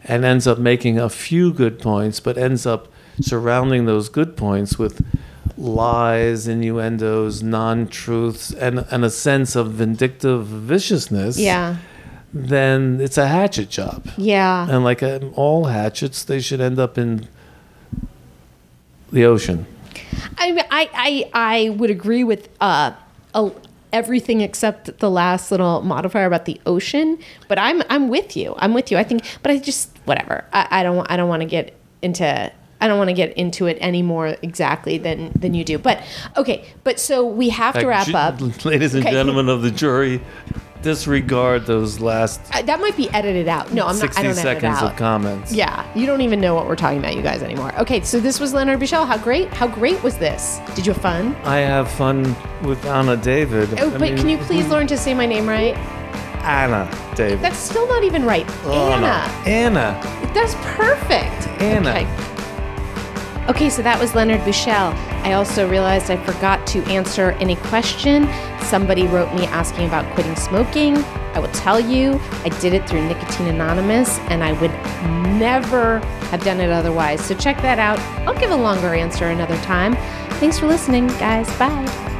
and 0.03 0.23
ends 0.23 0.45
up 0.45 0.59
making 0.59 0.99
a 0.99 1.09
few 1.09 1.51
good 1.51 1.79
points 1.79 2.19
but 2.19 2.37
ends 2.37 2.65
up 2.67 2.89
surrounding 3.21 3.85
those 3.85 4.09
good 4.09 4.37
points 4.37 4.77
with 4.77 5.03
lies 5.57 6.47
innuendos 6.47 7.41
non-truths 7.41 8.51
and, 8.53 8.85
and 8.91 9.05
a 9.05 9.09
sense 9.09 9.55
of 9.55 9.71
vindictive 9.73 10.45
viciousness 10.45 11.37
Yeah. 11.37 11.77
then 12.33 12.99
it's 13.01 13.17
a 13.17 13.27
hatchet 13.27 13.69
job 13.69 14.07
Yeah. 14.17 14.67
and 14.69 14.83
like 14.83 15.01
um, 15.01 15.31
all 15.35 15.65
hatchets 15.65 16.23
they 16.23 16.39
should 16.41 16.59
end 16.61 16.77
up 16.79 16.97
in 16.97 17.27
the 19.11 19.23
ocean 19.25 19.65
I, 20.37 20.51
mean, 20.51 20.65
I, 20.71 20.89
I, 20.93 21.29
I 21.33 21.69
would 21.69 21.89
agree 21.89 22.23
with 22.23 22.49
uh, 22.59 22.91
a, 23.33 23.51
everything 23.93 24.41
except 24.41 24.99
the 24.99 25.09
last 25.09 25.51
little 25.51 25.81
modifier 25.81 26.25
about 26.25 26.45
the 26.45 26.59
ocean. 26.65 27.17
But 27.47 27.57
I'm 27.59 27.81
I'm 27.89 28.09
with 28.09 28.35
you. 28.35 28.55
I'm 28.57 28.73
with 28.73 28.91
you. 28.91 28.97
I 28.97 29.03
think, 29.03 29.23
but 29.41 29.51
I 29.51 29.57
just 29.59 29.89
whatever. 30.05 30.43
I, 30.51 30.67
I 30.69 30.83
don't 30.83 31.09
I 31.09 31.15
don't 31.15 31.29
want 31.29 31.41
to 31.41 31.47
get 31.47 31.75
into 32.01 32.51
I 32.81 32.87
don't 32.87 32.97
want 32.97 33.09
to 33.09 33.13
get 33.13 33.35
into 33.37 33.67
it 33.67 33.77
any 33.79 34.01
more 34.01 34.35
exactly 34.41 34.97
than 34.97 35.31
than 35.39 35.53
you 35.53 35.63
do. 35.63 35.77
But 35.77 36.03
okay. 36.37 36.65
But 36.83 36.99
so 36.99 37.25
we 37.25 37.49
have 37.49 37.73
to 37.79 37.87
wrap 37.87 38.13
up. 38.13 38.39
ladies 38.65 38.93
and 38.93 39.03
Okay. 39.05 39.13
gentlemen 39.13 39.49
of 39.49 39.61
the 39.61 39.71
jury 39.71 40.21
disregard 40.81 41.65
those 41.65 41.99
last 41.99 42.39
Uh, 42.53 42.61
that 42.61 42.79
might 42.79 42.95
be 42.95 43.09
edited 43.09 43.47
out. 43.47 43.73
No, 43.73 43.83
I'm 43.87 43.97
not. 43.97 44.01
60 44.13 44.19
I 44.19 44.23
don't 44.23 44.31
edit 44.33 44.43
seconds 44.43 44.77
out. 44.77 44.91
of 44.91 44.97
comments 44.97 45.51
Yeah, 45.51 45.83
you 45.95 46.05
don't 46.05 46.21
even 46.21 46.39
know 46.39 46.53
what 46.53 46.67
we're 46.67 46.75
talking 46.75 46.99
about, 46.99 47.15
you 47.15 47.23
guys 47.23 47.41
anymore. 47.41 47.73
Okay, 47.79 48.01
so 48.01 48.19
this 48.19 48.39
was 48.39 48.53
Leonard 48.53 48.79
Buschel. 48.79 49.07
How 49.07 49.17
great? 49.17 49.51
How 49.51 49.67
great 49.67 50.01
was 50.03 50.17
this? 50.17 50.59
Did 50.75 50.85
you 50.85 50.93
have 50.93 51.01
fun? 51.01 51.35
i 51.43 51.57
have 51.57 51.89
fun 51.89 52.35
with 52.63 52.85
anna 52.85 53.17
david 53.17 53.69
Oh, 53.79 53.87
I 53.87 53.91
but 53.91 54.01
mean, 54.01 54.17
can 54.17 54.29
you 54.29 54.37
please 54.37 54.67
learn 54.67 54.85
to 54.87 54.97
say 54.97 55.13
my 55.15 55.25
name 55.25 55.47
right? 55.47 55.75
anna 56.43 56.87
david 57.15 57.41
That's 57.41 57.57
still 57.57 57.87
not 57.87 58.03
even 58.03 58.23
right. 58.23 58.47
Anna. 58.67 59.27
anna 59.49 59.99
That's 60.35 60.53
perfect. 60.75 61.47
Anna. 61.61 61.89
Okay. 61.89 62.34
Okay, 63.47 63.69
so 63.69 63.83
that 63.83 63.99
was 63.99 64.15
Leonard 64.15 64.41
Buschel. 64.41 64.93
I 65.23 65.33
also 65.33 65.69
realized 65.69 66.09
I 66.09 66.17
forgot 66.17 66.65
to 66.67 66.83
answer 66.85 67.31
any 67.33 67.55
question. 67.55 68.27
Somebody 68.61 69.05
wrote 69.05 69.31
me 69.35 69.45
asking 69.45 69.85
about 69.85 70.11
quitting 70.15 70.35
smoking. 70.35 70.97
I 70.97 71.39
will 71.39 71.51
tell 71.51 71.79
you, 71.79 72.19
I 72.43 72.49
did 72.59 72.73
it 72.73 72.89
through 72.89 73.07
Nicotine 73.07 73.47
Anonymous, 73.47 74.17
and 74.29 74.43
I 74.43 74.53
would 74.53 74.71
never 75.37 75.99
have 76.29 76.43
done 76.43 76.59
it 76.59 76.71
otherwise. 76.71 77.23
So 77.23 77.35
check 77.35 77.61
that 77.61 77.77
out. 77.77 77.99
I'll 78.27 78.39
give 78.39 78.49
a 78.49 78.55
longer 78.55 78.95
answer 78.95 79.27
another 79.27 79.57
time. 79.57 79.95
Thanks 80.39 80.57
for 80.57 80.65
listening, 80.65 81.05
guys. 81.07 81.47
Bye. 81.59 82.14